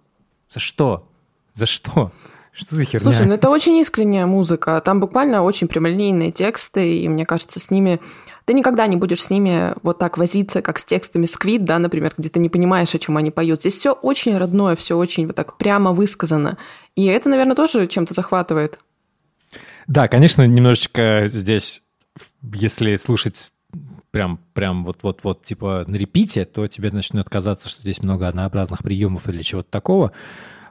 За 0.48 0.60
что? 0.60 1.08
За 1.54 1.66
что? 1.66 2.12
Что 2.52 2.74
за 2.74 2.84
херня? 2.84 3.00
Слушай, 3.00 3.26
ну 3.26 3.34
это 3.34 3.50
очень 3.50 3.76
искренняя 3.76 4.26
музыка. 4.26 4.80
Там 4.84 4.98
буквально 4.98 5.42
очень 5.42 5.68
прямолинейные 5.68 6.32
тексты, 6.32 6.98
и 7.00 7.08
мне 7.08 7.24
кажется, 7.24 7.60
с 7.60 7.70
ними... 7.70 8.00
Ты 8.46 8.54
никогда 8.54 8.86
не 8.86 8.96
будешь 8.96 9.22
с 9.22 9.30
ними 9.30 9.74
вот 9.82 9.98
так 9.98 10.16
возиться, 10.16 10.62
как 10.62 10.78
с 10.78 10.84
текстами 10.84 11.26
Сквид, 11.26 11.64
да, 11.64 11.78
например, 11.78 12.14
где 12.16 12.30
ты 12.30 12.40
не 12.40 12.48
понимаешь, 12.48 12.94
о 12.94 12.98
чем 12.98 13.18
они 13.18 13.30
поют. 13.30 13.60
Здесь 13.60 13.76
все 13.76 13.92
очень 13.92 14.38
родное, 14.38 14.74
все 14.74 14.96
очень 14.96 15.26
вот 15.26 15.36
так 15.36 15.58
прямо 15.58 15.92
высказано. 15.92 16.56
И 16.96 17.04
это, 17.04 17.28
наверное, 17.28 17.54
тоже 17.54 17.86
чем-то 17.86 18.14
захватывает. 18.14 18.78
Да, 19.88 20.06
конечно, 20.06 20.46
немножечко 20.46 21.30
здесь, 21.32 21.82
если 22.42 22.96
слушать 22.96 23.52
прям, 24.10 24.38
прям 24.52 24.84
вот-вот-вот 24.84 25.44
типа 25.44 25.84
на 25.86 25.96
репите, 25.96 26.44
то 26.44 26.66
тебе 26.68 26.90
начнет 26.90 27.28
казаться, 27.28 27.70
что 27.70 27.80
здесь 27.80 28.02
много 28.02 28.28
однообразных 28.28 28.82
приемов 28.82 29.28
или 29.30 29.40
чего-то 29.40 29.70
такого. 29.70 30.12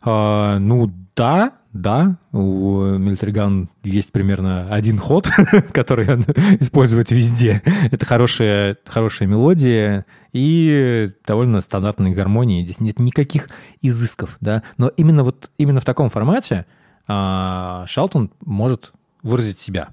А, 0.04 0.60
ну 0.60 0.94
да, 1.16 1.54
да, 1.74 2.18
у 2.32 2.84
Gun 2.84 3.70
есть 3.84 4.12
примерно 4.12 4.72
один 4.72 5.00
ход, 5.00 5.28
который 5.74 6.14
он 6.14 6.22
использует 6.60 7.10
везде. 7.10 7.64
Это 7.92 8.06
хорошая, 8.06 8.78
хорошая 8.86 9.28
мелодия 9.28 10.06
и 10.32 11.10
довольно 11.26 11.62
стандартные 11.62 12.14
гармонии. 12.14 12.64
Здесь 12.64 12.80
нет 12.80 13.00
никаких 13.00 13.50
изысков, 13.82 14.38
да. 14.42 14.62
Но 14.78 14.90
именно 14.90 15.24
вот 15.24 15.50
именно 15.58 15.80
в 15.80 15.86
таком 15.86 16.10
формате 16.10 16.68
а, 17.08 17.86
Шалтон 17.88 18.32
может 18.46 18.92
выразить 19.24 19.60
себя. 19.60 19.90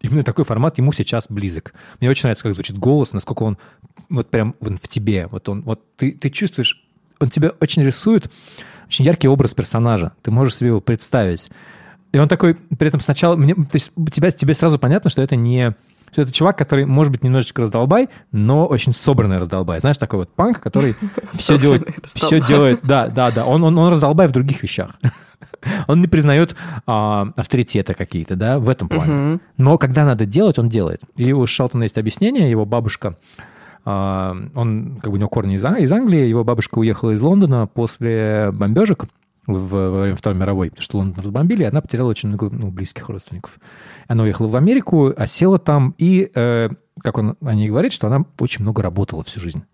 Именно 0.00 0.24
такой 0.24 0.44
формат 0.44 0.78
ему 0.78 0.92
сейчас 0.92 1.26
близок. 1.28 1.74
Мне 2.00 2.10
очень 2.10 2.24
нравится, 2.24 2.44
как 2.44 2.54
звучит 2.54 2.78
голос, 2.78 3.12
насколько 3.12 3.42
он 3.42 3.58
вот 4.08 4.30
прям 4.30 4.54
в 4.60 4.88
тебе. 4.88 5.26
Вот 5.26 5.48
он, 5.48 5.62
вот 5.62 5.82
ты, 5.96 6.12
ты 6.12 6.30
чувствуешь, 6.30 6.86
он 7.18 7.30
тебя 7.30 7.52
очень 7.60 7.82
рисует, 7.82 8.30
очень 8.86 9.04
яркий 9.04 9.28
образ 9.28 9.54
персонажа. 9.54 10.12
Ты 10.22 10.30
можешь 10.30 10.56
себе 10.56 10.68
его 10.68 10.80
представить. 10.80 11.50
И 12.12 12.18
он 12.18 12.28
такой, 12.28 12.54
при 12.54 12.88
этом 12.88 13.00
сначала, 13.00 13.36
мне, 13.36 13.54
то 13.54 13.74
есть 13.74 13.90
тебя, 14.12 14.30
тебе 14.30 14.54
сразу 14.54 14.78
понятно, 14.78 15.10
что 15.10 15.22
это 15.22 15.34
не 15.34 15.74
что 16.12 16.22
это 16.22 16.32
чувак, 16.32 16.58
который, 16.58 16.86
может 16.86 17.12
быть, 17.12 17.22
немножечко 17.22 17.62
раздолбай, 17.62 18.08
но 18.32 18.66
очень 18.66 18.92
собранный 18.92 19.38
раздолбай. 19.38 19.80
Знаешь, 19.80 19.98
такой 19.98 20.20
вот 20.20 20.30
панк, 20.30 20.60
который 20.60 20.94
все 21.32 21.58
делает, 21.58 21.88
все 22.04 22.40
делает, 22.40 22.80
да, 22.82 23.08
да, 23.08 23.30
да. 23.30 23.44
Он, 23.44 23.62
он, 23.64 23.76
он 23.78 23.90
раздолбай 23.90 24.28
в 24.28 24.32
других 24.32 24.62
вещах. 24.62 24.98
Он 25.88 26.00
не 26.00 26.06
признает 26.06 26.54
а, 26.86 27.28
авторитета 27.36 27.92
какие-то, 27.92 28.36
да, 28.36 28.58
в 28.58 28.70
этом 28.70 28.88
плане. 28.88 29.40
Но 29.56 29.78
когда 29.78 30.04
надо 30.04 30.24
делать, 30.24 30.58
он 30.58 30.68
делает. 30.68 31.00
И 31.16 31.32
у 31.32 31.44
Шелтона 31.44 31.82
есть 31.82 31.98
объяснение, 31.98 32.48
его 32.48 32.64
бабушка 32.64 33.16
а, 33.86 34.36
он, 34.54 34.98
как 35.00 35.12
бы 35.12 35.16
у 35.16 35.18
него 35.18 35.28
корни 35.28 35.54
из, 35.54 35.64
из 35.64 35.92
Англии, 35.92 36.26
его 36.26 36.42
бабушка 36.42 36.80
уехала 36.80 37.12
из 37.12 37.22
Лондона 37.22 37.68
после 37.68 38.50
бомбежек 38.52 39.04
во 39.46 40.00
время 40.02 40.16
Второй 40.16 40.38
мировой, 40.38 40.72
что 40.78 40.98
Лондон 40.98 41.22
разбомбили, 41.22 41.62
и 41.62 41.66
она 41.66 41.80
потеряла 41.80 42.08
очень 42.08 42.28
много 42.28 42.50
ну, 42.50 42.70
близких 42.70 43.08
родственников. 43.08 43.58
Она 44.08 44.24
уехала 44.24 44.48
в 44.48 44.56
Америку, 44.56 45.12
осела 45.16 45.58
там, 45.58 45.94
и, 45.98 46.30
э, 46.34 46.68
как 47.00 47.18
он 47.18 47.36
о 47.40 47.54
ней 47.54 47.68
говорит, 47.68 47.92
что 47.92 48.06
она 48.06 48.24
очень 48.38 48.62
много 48.62 48.82
работала 48.82 49.22
всю 49.22 49.40
жизнь. 49.40 49.64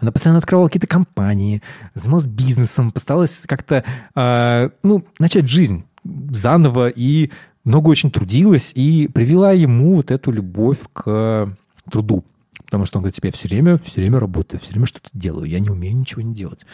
Она 0.00 0.12
постоянно 0.12 0.38
открывала 0.38 0.66
какие-то 0.66 0.86
компании, 0.86 1.62
занималась 1.94 2.26
бизнесом, 2.26 2.90
постаралась 2.90 3.42
как-то, 3.46 3.84
э, 4.14 4.70
ну, 4.82 5.04
начать 5.18 5.48
жизнь 5.48 5.84
заново, 6.30 6.88
и 6.88 7.30
много 7.64 7.88
очень 7.88 8.10
трудилась, 8.10 8.72
и 8.74 9.08
привела 9.08 9.52
ему 9.52 9.94
вот 9.94 10.10
эту 10.10 10.30
любовь 10.32 10.80
к 10.92 11.56
труду. 11.90 12.24
Потому 12.64 12.86
что 12.86 12.98
он 12.98 13.02
говорит, 13.02 13.18
я 13.22 13.32
все 13.32 13.48
время, 13.48 13.76
все 13.76 14.00
время 14.00 14.18
работаю, 14.18 14.58
все 14.58 14.70
время 14.70 14.86
что-то 14.86 15.10
делаю, 15.12 15.48
я 15.48 15.60
не 15.60 15.70
умею 15.70 15.96
ничего 15.96 16.22
не 16.22 16.34
делать. 16.34 16.64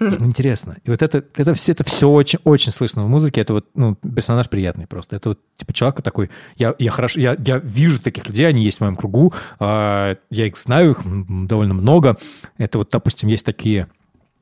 Интересно. 0.00 0.76
И 0.84 0.90
вот 0.90 1.02
это, 1.02 1.24
это, 1.36 1.54
все, 1.54 1.72
это 1.72 1.84
все 1.84 2.08
очень, 2.08 2.38
очень 2.44 2.72
слышно 2.72 3.04
в 3.04 3.08
музыке. 3.08 3.40
Это 3.40 3.54
вот 3.54 3.66
ну, 3.74 3.94
персонаж 3.94 4.48
приятный 4.48 4.86
просто. 4.86 5.16
Это 5.16 5.30
вот 5.30 5.40
типа 5.56 5.72
человек 5.72 6.02
такой, 6.02 6.30
я, 6.56 6.74
я 6.78 6.90
хорошо, 6.90 7.20
я, 7.20 7.36
я 7.44 7.58
вижу 7.58 8.00
таких 8.00 8.26
людей, 8.26 8.46
они 8.46 8.62
есть 8.62 8.78
в 8.78 8.80
моем 8.80 8.96
кругу, 8.96 9.32
э, 9.60 10.16
я 10.30 10.46
их 10.46 10.56
знаю, 10.56 10.92
их 10.92 11.00
довольно 11.46 11.74
много. 11.74 12.16
Это 12.58 12.78
вот, 12.78 12.90
допустим, 12.90 13.28
есть 13.28 13.44
такие 13.46 13.88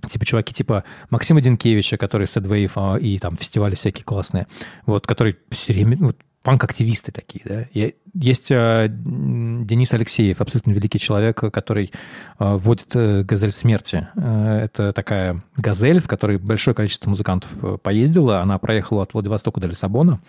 типа 0.09 0.25
чуваки 0.25 0.55
типа 0.55 0.85
Максима 1.11 1.41
Динкевича, 1.41 1.97
который 1.97 2.27
Сэдвейв 2.27 2.73
а, 2.77 2.97
и 2.97 3.19
там 3.19 3.37
фестивали 3.37 3.75
всякие 3.75 4.05
классные, 4.05 4.47
вот, 4.87 5.07
который 5.07 5.37
все 5.51 5.73
время, 5.73 5.97
вот, 5.99 6.17
панк-активисты 6.43 7.13
такие, 7.13 7.43
да. 7.45 7.93
Есть 8.15 8.51
э, 8.51 8.89
Денис 8.91 9.93
Алексеев, 9.93 10.41
абсолютно 10.41 10.73
великий 10.73 10.99
человек, 10.99 11.39
который 11.53 11.93
э, 12.39 12.57
вводит 12.57 12.97
э, 12.97 13.23
«Газель 13.23 13.53
смерти». 13.53 14.09
Э, 14.17 14.63
это 14.65 14.93
такая 14.93 15.43
«Газель», 15.57 16.01
в 16.01 16.09
которой 16.09 16.39
большое 16.39 16.75
количество 16.75 17.09
музыкантов 17.11 17.81
поездило. 17.83 18.41
Она 18.41 18.59
проехала 18.59 19.03
от 19.03 19.15
Владивостока 19.15 19.61
до 19.61 19.69
Лиссабона. 19.69 20.21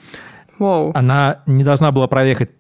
Wow. 0.60 0.92
Она 0.94 1.42
не 1.48 1.64
должна 1.64 1.92
была 1.92 2.08
проехать 2.08 2.52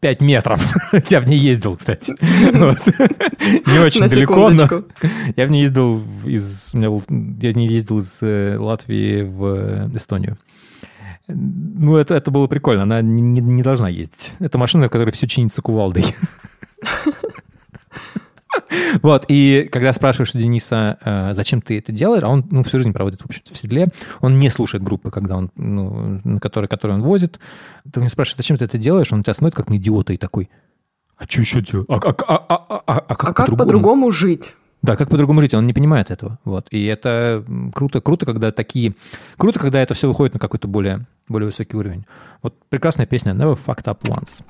5 0.00 0.20
метров. 0.20 0.60
Я 1.10 1.20
в 1.20 1.28
ней 1.28 1.38
ездил, 1.38 1.76
кстати. 1.76 2.14
Не 2.20 3.78
очень 3.78 4.08
далеко, 4.08 4.50
но 4.50 4.66
я 5.36 5.46
в 5.46 5.50
ней 5.50 5.62
ездил 5.62 6.02
из... 6.24 6.74
Я 6.74 6.90
в 6.90 7.56
ней 7.56 7.68
ездил 7.68 7.98
из 7.98 8.16
э, 8.20 8.56
Латвии 8.58 9.22
в 9.22 9.96
Эстонию. 9.96 10.38
Ну, 11.28 11.96
это, 11.96 12.14
это 12.14 12.30
было 12.30 12.46
прикольно. 12.46 12.82
Она 12.84 13.02
не, 13.02 13.20
не, 13.20 13.40
не 13.40 13.62
должна 13.62 13.88
ездить. 13.88 14.34
Это 14.38 14.58
машина, 14.58 14.86
в 14.86 14.90
которой 14.90 15.10
все 15.10 15.26
чинится 15.26 15.62
кувалдой. 15.62 16.04
Вот, 19.02 19.24
и 19.28 19.68
когда 19.70 19.92
спрашиваешь 19.92 20.34
у 20.34 20.38
Дениса, 20.38 20.98
э, 21.04 21.34
зачем 21.34 21.60
ты 21.60 21.78
это 21.78 21.92
делаешь, 21.92 22.22
а 22.22 22.28
он 22.28 22.44
ну, 22.50 22.62
всю 22.62 22.78
жизнь 22.78 22.92
проводит, 22.92 23.20
в 23.20 23.26
общем-то, 23.26 23.52
в 23.52 23.56
седле, 23.56 23.88
он 24.20 24.38
не 24.38 24.50
слушает 24.50 24.82
группы, 24.82 25.10
когда 25.10 25.36
он, 25.36 25.50
ну, 25.56 26.20
на 26.24 26.40
которые, 26.40 26.68
которые 26.68 26.98
он 26.98 27.02
возит. 27.02 27.38
Ты 27.90 28.00
у 28.00 28.02
него 28.02 28.10
спрашиваешь, 28.10 28.36
зачем 28.36 28.56
ты 28.56 28.64
это 28.64 28.78
делаешь, 28.78 29.12
он 29.12 29.22
тебя 29.22 29.34
смотрит 29.34 29.56
как 29.56 29.68
на 29.68 29.76
идиота 29.76 30.12
и 30.12 30.16
такой, 30.16 30.50
а 31.16 31.24
что 31.24 31.40
еще 31.40 31.60
делать? 31.62 31.88
А, 31.88 31.96
а, 31.96 32.14
а, 32.28 32.44
а, 32.48 32.82
а, 32.86 32.98
а 33.08 33.16
как, 33.16 33.30
а 33.30 33.32
как 33.32 33.56
по-другому 33.56 34.10
жить? 34.10 34.54
Да, 34.82 34.96
как 34.96 35.08
по-другому 35.08 35.40
жить, 35.40 35.54
он 35.54 35.66
не 35.66 35.72
понимает 35.72 36.10
этого. 36.10 36.38
Вот. 36.44 36.68
И 36.70 36.84
это 36.84 37.44
круто, 37.74 38.00
круто, 38.00 38.26
когда 38.26 38.52
такие... 38.52 38.94
Круто, 39.36 39.58
когда 39.58 39.80
это 39.80 39.94
все 39.94 40.06
выходит 40.06 40.34
на 40.34 40.40
какой-то 40.40 40.68
более, 40.68 41.06
более 41.28 41.46
высокий 41.46 41.76
уровень. 41.76 42.04
Вот 42.42 42.54
прекрасная 42.68 43.06
песня 43.06 43.32
Never 43.32 43.58
Fucked 43.58 43.84
Up 43.84 44.00
Once. 44.02 44.42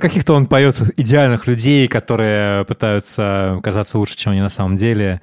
Про 0.00 0.08
каких-то 0.08 0.32
он 0.32 0.46
поет 0.46 0.80
идеальных 0.96 1.46
людей, 1.46 1.86
которые 1.86 2.64
пытаются 2.64 3.60
казаться 3.62 3.98
лучше, 3.98 4.16
чем 4.16 4.32
они 4.32 4.40
на 4.40 4.48
самом 4.48 4.76
деле. 4.76 5.20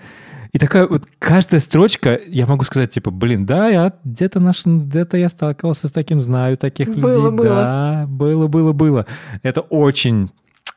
И 0.54 0.60
такая 0.60 0.88
вот 0.88 1.06
каждая 1.18 1.60
строчка, 1.60 2.20
я 2.28 2.46
могу 2.46 2.64
сказать, 2.64 2.92
типа, 2.92 3.10
блин, 3.10 3.46
да, 3.46 3.70
я 3.70 3.94
где-то 4.04 4.40
наш, 4.40 4.66
где-то 4.66 5.18
я 5.18 5.30
сталкивался 5.30 5.88
с 5.88 5.92
таким, 5.92 6.22
знаю 6.22 6.58
таких 6.58 6.90
было, 6.90 7.30
людей. 7.30 7.32
Было. 7.32 7.56
Да, 7.56 8.06
было, 8.08 8.48
было, 8.48 8.72
было. 8.72 9.06
Это 9.42 9.62
очень 9.62 10.30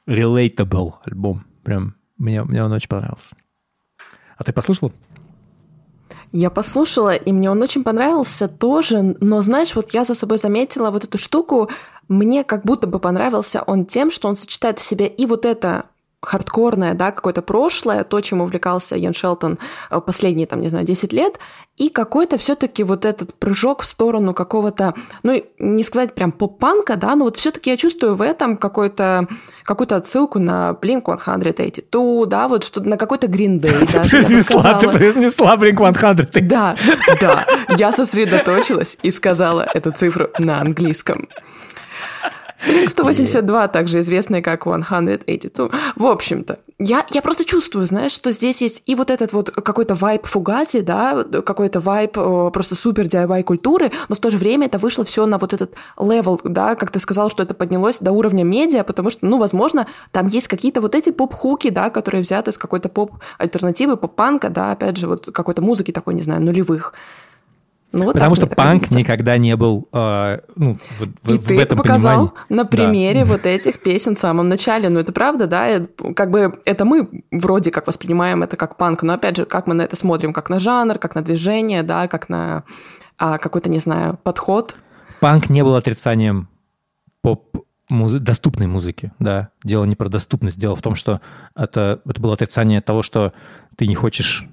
relatable 0.09 0.95
альбом. 1.05 1.45
Прям 1.63 1.95
мне, 2.17 2.43
мне 2.43 2.65
он 2.65 2.73
очень 2.73 2.89
понравился. 2.89 3.37
А 4.39 4.45
ты 4.45 4.53
послушал? 4.53 4.93
Я 6.33 6.49
послушала, 6.49 7.15
и 7.15 7.33
мне 7.33 7.51
он 7.51 7.61
очень 7.61 7.83
понравился 7.83 8.49
тоже, 8.49 9.17
но 9.21 9.41
знаешь, 9.41 9.75
вот 9.75 9.91
я 9.91 10.05
за 10.05 10.15
собой 10.15 10.39
заметила 10.39 10.91
вот 10.91 11.05
эту 11.05 11.19
штуку, 11.19 11.69
мне 12.11 12.45
как 12.45 12.65
будто 12.65 12.87
бы 12.87 12.99
понравился 12.99 13.63
он 13.67 13.87
тем, 13.87 14.11
что 14.11 14.29
он 14.29 14.37
сочетает 14.37 14.79
в 14.79 14.83
себе 14.83 15.07
и 15.07 15.27
вот 15.27 15.47
это 15.47 15.87
хардкорное, 16.23 16.93
да, 16.93 17.13
какое-то 17.13 17.41
прошлое, 17.41 18.05
то, 18.05 18.21
чем 18.21 18.43
увлекался 18.43 18.95
Ян 18.97 19.15
Шелтон 19.15 19.59
э, 19.91 20.01
последние, 20.01 20.47
там, 20.47 20.61
не 20.61 20.69
знаю, 20.69 20.85
10 20.85 21.15
лет, 21.15 21.39
и 21.79 21.89
какой-то 21.89 22.37
все 22.37 22.57
таки 22.57 22.85
вот 22.85 23.07
этот 23.07 23.33
прыжок 23.35 23.83
в 23.83 23.87
сторону 23.87 24.35
какого-то, 24.35 24.95
ну, 25.23 25.43
не 25.59 25.83
сказать 25.83 26.15
прям 26.15 26.31
поп-панка, 26.31 26.97
да, 26.97 27.17
но 27.17 27.25
вот 27.25 27.39
все 27.39 27.51
таки 27.51 27.71
я 27.71 27.79
чувствую 27.79 28.17
в 28.17 28.23
этом 28.23 28.59
какой-то 28.59 29.29
какую-то 29.65 29.97
отсылку 29.97 30.39
на 30.39 30.77
Blink-182, 30.83 32.27
да, 32.27 32.49
вот 32.49 32.65
что 32.65 32.83
на 32.83 32.99
какой-то 32.99 33.27
Green 33.27 33.59
Day. 33.59 33.87
Ты 33.87 34.11
произнесла, 34.11 34.75
ты 34.75 34.91
произнесла 34.91 35.57
Blink-182. 35.57 36.41
Да, 36.43 36.77
да, 37.19 37.47
я 37.79 37.93
сосредоточилась 37.93 38.99
и 39.03 39.11
сказала 39.11 39.67
эту 39.73 39.93
цифру 39.93 40.29
на 40.39 40.61
английском. 40.61 41.29
Blink 42.67 42.91
182, 42.91 43.69
также 43.69 44.01
известный 44.01 44.43
как 44.43 44.63
182. 44.63 45.71
В 45.97 46.07
общем-то, 46.07 46.59
я, 46.79 47.07
я 47.11 47.23
просто 47.23 47.45
чувствую, 47.45 47.87
знаешь, 47.87 48.13
что 48.13 48.31
здесь 48.31 48.61
есть 48.63 48.83
и 48.87 48.95
вот 48.95 49.11
этот 49.11 49.33
вот 49.33 49.51
какой-то 49.51 49.95
вайб 49.95 50.27
Fugazi, 50.27 50.81
да, 50.81 51.25
какой-то 51.25 51.81
вайб 51.81 52.13
просто 52.13 52.75
супер 52.75 53.05
DIY 53.05 53.43
культуры, 53.43 53.93
но 54.09 54.15
в 54.15 54.19
то 54.19 54.31
же 54.31 54.39
время 54.39 54.67
это 54.67 54.79
вышло 54.79 55.05
все 55.05 55.27
на 55.27 55.39
вот 55.39 55.53
этот 55.53 55.75
level, 55.99 56.41
да, 56.45 56.75
как 56.75 56.91
ты 56.91 56.99
сказал, 56.99 57.31
что 57.31 57.43
это 57.43 57.55
поднялось 57.55 57.99
до 57.99 58.13
уровня 58.13 58.45
медиа, 58.45 58.85
потому 58.85 59.11
что, 59.11 59.27
ну, 59.27 59.39
возможно, 59.39 59.87
там 60.11 60.27
есть 60.27 60.49
какие-то 60.49 60.81
вот 60.81 60.95
эти 60.95 61.11
поп-хуки, 61.11 61.71
да, 61.71 61.91
которые 61.91 62.23
взяты 62.23 62.53
с 62.53 62.59
какой-то 62.59 62.89
поп-альтернативы, 62.89 63.97
поп-панка, 63.97 64.51
да, 64.51 64.73
опять 64.73 64.97
же, 64.97 65.07
вот 65.07 65.31
какой-то 65.33 65.63
музыки 65.63 65.93
такой, 65.93 66.15
не 66.15 66.23
знаю, 66.23 66.43
нулевых. 66.43 66.95
Ну, 67.93 68.05
вот 68.05 68.13
Потому 68.13 68.35
что 68.37 68.47
панк 68.47 68.83
кажется. 68.83 68.99
никогда 68.99 69.37
не 69.37 69.57
был 69.57 69.89
э, 69.93 70.39
ну, 70.55 70.79
в, 70.99 71.31
И 71.31 71.39
в, 71.39 71.47
ты 71.47 71.57
в 71.57 71.59
этом 71.59 71.79
показал 71.79 72.29
понимании. 72.29 72.47
на 72.49 72.65
примере 72.65 73.25
да. 73.25 73.33
вот 73.33 73.47
этих 73.47 73.83
песен 73.83 74.15
в 74.15 74.19
самом 74.19 74.49
начале. 74.49 74.89
Ну, 74.89 75.01
это 75.01 75.13
правда, 75.13 75.47
да? 75.47 75.87
Как 76.15 76.31
бы 76.31 76.61
это 76.65 76.85
мы 76.85 77.25
вроде 77.33 77.73
как 77.73 77.89
воспринимаем 77.89 78.45
это 78.45 78.57
как 78.57 78.77
панк, 78.77 79.03
но 79.03 79.15
опять 79.15 79.37
же, 79.37 79.45
как 79.45 79.67
мы 79.67 79.75
на 79.75 79.83
это 79.83 79.97
смотрим, 79.97 80.33
как 80.33 80.51
на 80.51 80.61
жанр, 80.61 80.99
как 80.99 81.17
на 81.17 81.23
движение, 81.23 81.83
да, 81.83 82.07
как 82.07 82.29
на 82.29 82.63
а, 83.19 83.39
какой-то, 83.39 83.69
не 83.69 83.79
знаю, 83.79 84.19
подход. 84.23 84.77
Панк 85.21 85.51
не 85.51 85.65
был 85.65 85.75
отрицанием 85.75 86.49
поп 87.23 87.67
музы, 87.91 88.19
доступной 88.19 88.67
музыки, 88.67 89.13
да. 89.19 89.51
Дело 89.65 89.85
не 89.85 89.97
про 89.97 90.09
доступность, 90.09 90.59
дело 90.59 90.77
в 90.77 90.83
том, 90.83 90.95
что 90.95 91.21
это, 91.55 92.01
это 92.07 92.21
было 92.21 92.35
отрицание 92.35 92.81
того, 92.81 93.03
что 93.03 93.33
ты 93.77 93.87
не 93.87 93.95
хочешь... 93.95 94.47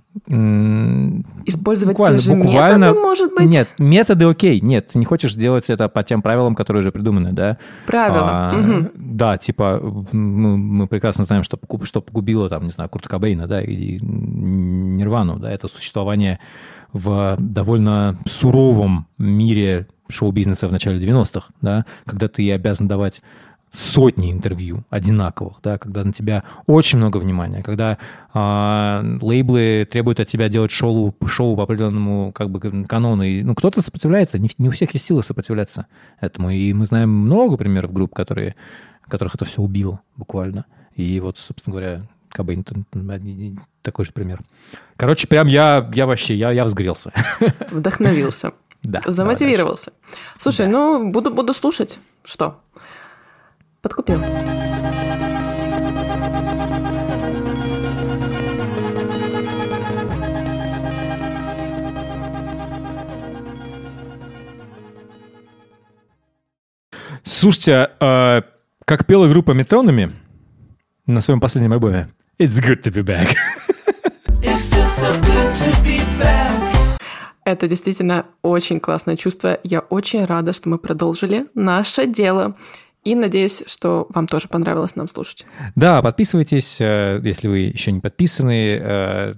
Использовать 1.45 1.97
те 1.97 2.17
же 2.17 2.33
буквально, 2.35 2.85
методы, 2.85 2.99
может 2.99 3.33
быть? 3.35 3.45
Нет, 3.47 3.69
методы 3.77 4.25
окей, 4.25 4.59
нет, 4.61 4.88
ты 4.88 4.97
не 4.97 5.05
хочешь 5.05 5.35
делать 5.35 5.69
это 5.69 5.89
по 5.89 6.03
тем 6.03 6.21
правилам, 6.21 6.55
которые 6.55 6.81
уже 6.81 6.91
придуманы, 6.91 7.33
да. 7.33 7.57
Правила. 7.85 8.51
А, 8.51 8.59
угу. 8.59 8.89
Да, 8.95 9.38
типа, 9.38 9.79
мы, 10.11 10.57
мы 10.57 10.88
прекрасно 10.88 11.23
знаем, 11.23 11.43
что, 11.43 11.59
что 11.83 12.01
погубило, 12.01 12.49
там, 12.49 12.65
не 12.65 12.71
знаю, 12.71 12.89
Курта 12.89 13.09
Кобейна, 13.09 13.47
да, 13.47 13.61
и 13.61 13.99
Нирвану, 14.01 15.38
да, 15.38 15.51
это 15.51 15.67
существование 15.67 16.39
в 16.93 17.35
довольно 17.38 18.17
суровом 18.25 19.07
мире 19.17 19.88
шоу-бизнеса 20.10 20.68
в 20.68 20.72
начале 20.72 20.99
90-х, 20.99 21.49
да, 21.62 21.86
когда 22.05 22.28
ты 22.28 22.51
обязан 22.51 22.88
давать 22.88 23.22
сотни 23.72 24.32
интервью 24.32 24.84
одинаковых, 24.89 25.55
да, 25.62 25.78
когда 25.78 26.03
на 26.03 26.14
тебя 26.14 26.43
очень 26.66 26.97
много 26.97 27.18
внимания, 27.18 27.62
когда 27.62 27.97
э, 28.34 29.18
лейблы 29.22 29.88
требуют 29.89 30.20
от 30.20 30.28
тебя 30.28 30.49
делать 30.49 30.72
шоу, 30.72 31.14
шоу 31.26 31.55
по 31.55 31.64
определенному 31.64 32.32
как 32.32 32.49
бы 32.49 32.86
канону. 32.86 33.24
И, 33.24 33.43
ну, 33.43 33.55
кто-то 33.55 33.82
сопротивляется, 33.82 34.39
не, 34.39 34.49
не 34.58 34.70
у 34.70 34.72
всех 34.72 34.93
есть 34.93 35.05
силы 35.05 35.22
сопротивляться 35.22 35.88
этому. 36.22 36.49
И 36.49 36.74
мы 36.74 36.86
знаем 36.86 37.10
много 37.10 37.58
примеров 37.58 37.91
групп, 37.91 38.16
которые, 38.16 38.55
которых 39.08 39.36
это 39.36 39.45
все 39.45 39.62
убило 39.62 39.99
буквально. 40.16 40.66
И 40.95 41.20
вот, 41.20 41.38
собственно 41.38 41.74
говоря, 41.74 42.08
Кобейн 42.30 42.66
такой 43.82 44.05
же 44.05 44.12
пример. 44.12 44.41
Короче, 44.95 45.28
прям 45.28 45.47
я, 45.47 45.89
я 45.93 46.05
вообще, 46.05 46.36
я, 46.36 46.51
я 46.51 46.66
взгрелся. 46.66 47.12
Вдохновился. 47.72 48.53
Да. 48.88 49.01
Замотивировался. 49.05 49.91
Слушай, 50.38 50.67
да. 50.67 50.71
ну, 50.71 51.11
буду, 51.11 51.29
буду 51.29 51.53
слушать. 51.53 51.99
Что? 52.23 52.61
Подкупил. 53.81 54.23
Слушайте, 67.25 67.91
э, 67.99 68.41
как 68.85 69.05
пела 69.05 69.27
группа 69.27 69.51
Метронами 69.51 70.13
на 71.05 71.19
своем 71.19 71.41
последнем 71.41 71.73
альбоме, 71.73 72.07
It's 72.39 72.61
good 72.61 72.83
to 72.83 72.93
be 72.93 73.03
back. 73.03 73.35
It 74.41 74.55
feels 74.71 74.93
so 74.93 75.11
good 75.21 75.53
to 75.53 75.83
be 75.83 75.97
back. 75.99 76.07
Это 77.48 77.70
действительно 77.70 78.26
очень 78.41 78.82
классное 78.82 79.16
чувство. 79.16 79.58
Я 79.64 79.80
очень 79.80 80.26
рада, 80.26 80.52
что 80.52 80.68
мы 80.68 80.78
продолжили 80.78 81.45
наше 81.54 82.06
дело. 82.06 82.58
И 83.06 83.16
надеюсь, 83.16 83.64
что 83.68 84.06
вам 84.10 84.28
тоже 84.28 84.50
понравилось 84.50 84.98
нам 84.98 85.08
слушать. 85.08 85.45
Да, 85.74 86.02
подписывайтесь, 86.02 86.82
э, 86.82 87.22
если 87.24 87.48
вы 87.48 87.60
еще 87.60 87.93
не 87.93 88.02
подписаны. 88.02 88.78
Э, 88.82 89.34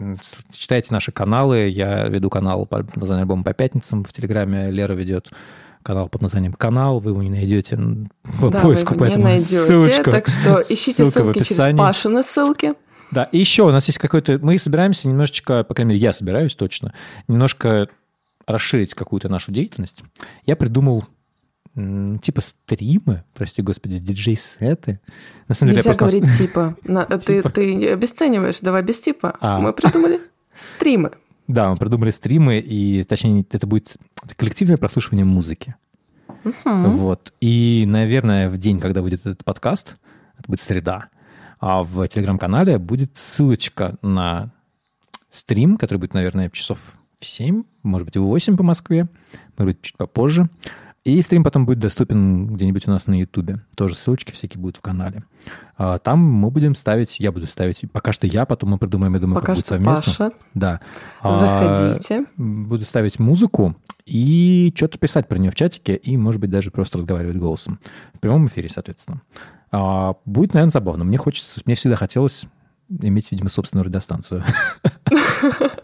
читайте 0.51 0.91
наши 0.91 1.11
каналы. 1.11 1.67
Я 1.67 2.07
веду 2.07 2.31
канал 2.31 2.65
под 2.65 2.95
названием 2.95 3.25
«Альбом 3.25 3.43
по 3.43 3.53
пятницам» 3.53 4.03
в 4.03 4.11
Телеграме. 4.11 4.71
Лера 4.71 4.93
ведет 4.93 5.29
канал 5.83 6.09
под 6.09 6.23
названием 6.23 6.53
«Канал». 6.53 6.97
Вы 6.97 7.11
его 7.11 7.21
не 7.21 7.29
найдете 7.29 7.77
по 8.41 8.49
да, 8.49 8.59
поиску, 8.59 8.95
вы 8.95 9.05
его 9.05 9.17
не 9.17 9.23
найдете, 9.23 9.59
ссылочку, 9.59 10.09
так 10.09 10.27
что 10.27 10.63
ищите 10.69 11.05
ссылки 11.05 11.43
через 11.43 11.77
Пашины 11.77 12.23
ссылки. 12.23 12.73
Да, 13.11 13.23
и 13.25 13.37
еще 13.37 13.63
у 13.63 13.71
нас 13.71 13.85
есть 13.87 13.99
какой-то... 13.99 14.39
Мы 14.41 14.57
собираемся 14.59 15.07
немножечко, 15.07 15.63
по 15.63 15.73
крайней 15.73 15.93
мере, 15.93 16.01
я 16.01 16.13
собираюсь 16.13 16.55
точно, 16.55 16.93
немножко 17.27 17.89
расширить 18.49 18.93
какую-то 18.95 19.29
нашу 19.29 19.51
деятельность. 19.51 20.03
Я 20.45 20.55
придумал 20.55 21.05
типа 21.75 22.41
стримы, 22.41 23.23
прости 23.35 23.61
господи, 23.61 23.99
диджей-сеты. 23.99 24.99
На 25.47 25.55
самом 25.55 25.73
Нельзя 25.73 25.93
деле, 25.93 25.97
говорить 25.97 26.25
типа. 26.37 26.75
На, 26.83 27.05
типа. 27.05 27.49
Ты, 27.49 27.77
ты 27.77 27.89
обесцениваешь, 27.91 28.59
давай 28.59 28.81
без 28.81 28.99
типа. 28.99 29.37
А. 29.39 29.59
Мы 29.59 29.71
придумали 29.71 30.19
стримы. 30.55 31.11
Да, 31.47 31.69
мы 31.69 31.77
придумали 31.77 32.09
стримы, 32.11 32.59
и 32.59 33.03
точнее 33.03 33.45
это 33.51 33.65
будет 33.65 33.97
коллективное 34.35 34.77
прослушивание 34.77 35.25
музыки. 35.25 35.75
Угу. 36.43 36.89
Вот. 36.91 37.33
И, 37.39 37.85
наверное, 37.87 38.49
в 38.49 38.57
день, 38.57 38.79
когда 38.79 39.01
выйдет 39.01 39.21
этот 39.21 39.43
подкаст, 39.43 39.95
это 40.37 40.47
будет 40.47 40.61
среда, 40.61 41.09
а 41.59 41.83
в 41.83 42.07
телеграм-канале 42.07 42.77
будет 42.77 43.11
ссылочка 43.15 43.97
на 44.01 44.51
стрим, 45.29 45.77
который 45.77 45.97
будет, 45.97 46.13
наверное, 46.13 46.49
часов 46.49 46.99
в 47.19 47.25
7, 47.25 47.63
может 47.83 48.05
быть, 48.05 48.17
в 48.17 48.21
8 48.21 48.57
по 48.57 48.63
Москве, 48.63 49.07
может 49.57 49.75
быть, 49.75 49.81
чуть 49.81 49.97
попозже. 49.97 50.49
И 51.05 51.21
стрим 51.21 51.43
потом 51.43 51.65
будет 51.65 51.79
доступен 51.79 52.47
где-нибудь 52.47 52.87
у 52.87 52.91
нас 52.91 53.07
на 53.07 53.17
Ютубе. 53.17 53.61
Тоже 53.75 53.95
ссылочки 53.95 54.31
всякие 54.31 54.61
будут 54.61 54.77
в 54.77 54.81
канале. 54.81 55.23
А, 55.77 55.97
там 55.97 56.19
мы 56.19 56.51
будем 56.51 56.75
ставить, 56.75 57.19
я 57.19 57.31
буду 57.31 57.47
ставить, 57.47 57.89
пока 57.91 58.11
что 58.11 58.27
я, 58.27 58.45
потом 58.45 58.71
мы 58.71 58.77
придумаем, 58.77 59.13
я 59.13 59.19
думаю, 59.19 59.35
пока 59.35 59.47
как 59.47 59.55
будет 59.55 59.67
совместно. 59.67 59.95
Паша. 59.95 60.31
Да. 60.53 60.81
Заходите. 61.23 62.19
А, 62.19 62.25
буду 62.37 62.83
ставить 62.85 63.17
музыку 63.17 63.75
и 64.05 64.73
что-то 64.75 64.97
писать 64.97 65.27
про 65.29 65.37
нее 65.37 65.51
в 65.51 65.55
чатике 65.55 65.95
и, 65.95 66.17
может 66.17 66.41
быть, 66.41 66.49
даже 66.49 66.69
просто 66.69 66.97
разговаривать 66.97 67.37
голосом. 67.37 67.79
В 68.13 68.19
прямом 68.19 68.47
эфире, 68.47 68.67
соответственно. 68.67 69.21
А, 69.71 70.15
будет, 70.25 70.53
наверное, 70.53 70.71
забавно. 70.71 71.05
Мне 71.05 71.17
хочется, 71.17 71.61
мне 71.65 71.75
всегда 71.75 71.95
хотелось 71.95 72.43
иметь, 72.89 73.31
видимо, 73.31 73.49
собственную 73.49 73.85
радиостанцию. 73.85 74.43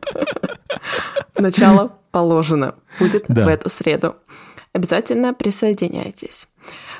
Начало 1.38 1.98
положено. 2.12 2.76
Будет 3.00 3.28
в 3.28 3.48
эту 3.48 3.70
среду 3.70 4.16
обязательно 4.76 5.34
присоединяйтесь. 5.34 6.50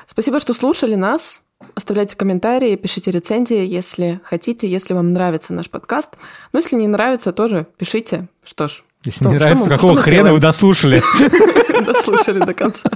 Спасибо, 0.06 0.40
что 0.40 0.54
слушали 0.54 0.94
нас. 0.94 1.42
Оставляйте 1.74 2.16
комментарии, 2.16 2.76
пишите 2.76 3.10
рецензии, 3.10 3.66
если 3.66 4.20
хотите, 4.24 4.68
если 4.68 4.94
вам 4.94 5.12
нравится 5.12 5.52
наш 5.52 5.68
подкаст. 5.68 6.16
Ну, 6.52 6.60
если 6.60 6.76
не 6.76 6.88
нравится, 6.88 7.32
тоже 7.32 7.66
пишите. 7.76 8.28
Что 8.44 8.68
ж. 8.68 8.82
Если 9.04 9.24
что, 9.24 9.28
не 9.28 9.36
нравится, 9.36 9.64
мы, 9.64 9.70
какого 9.70 9.96
хрена 9.96 10.16
делаем? 10.16 10.34
вы 10.34 10.40
дослушали? 10.40 11.02
Дослушали 11.86 12.38
до 12.40 12.54
конца. 12.54 12.90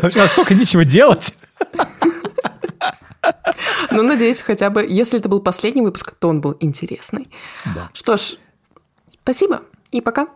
Вообще, 0.00 0.20
а 0.20 0.28
столько 0.28 0.54
нечего 0.54 0.84
делать. 0.84 1.34
Ну, 3.90 4.04
надеюсь, 4.04 4.40
хотя 4.42 4.70
бы, 4.70 4.86
если 4.88 5.18
это 5.18 5.28
был 5.28 5.40
последний 5.40 5.82
выпуск, 5.82 6.14
то 6.16 6.28
он 6.28 6.40
был 6.40 6.56
интересный. 6.60 7.28
Да. 7.64 7.90
Что 7.92 8.16
ж, 8.16 8.36
спасибо 9.08 9.62
и 9.90 10.00
пока. 10.00 10.28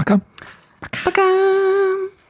Пока. 0.00 0.18
Пока. 1.04 2.10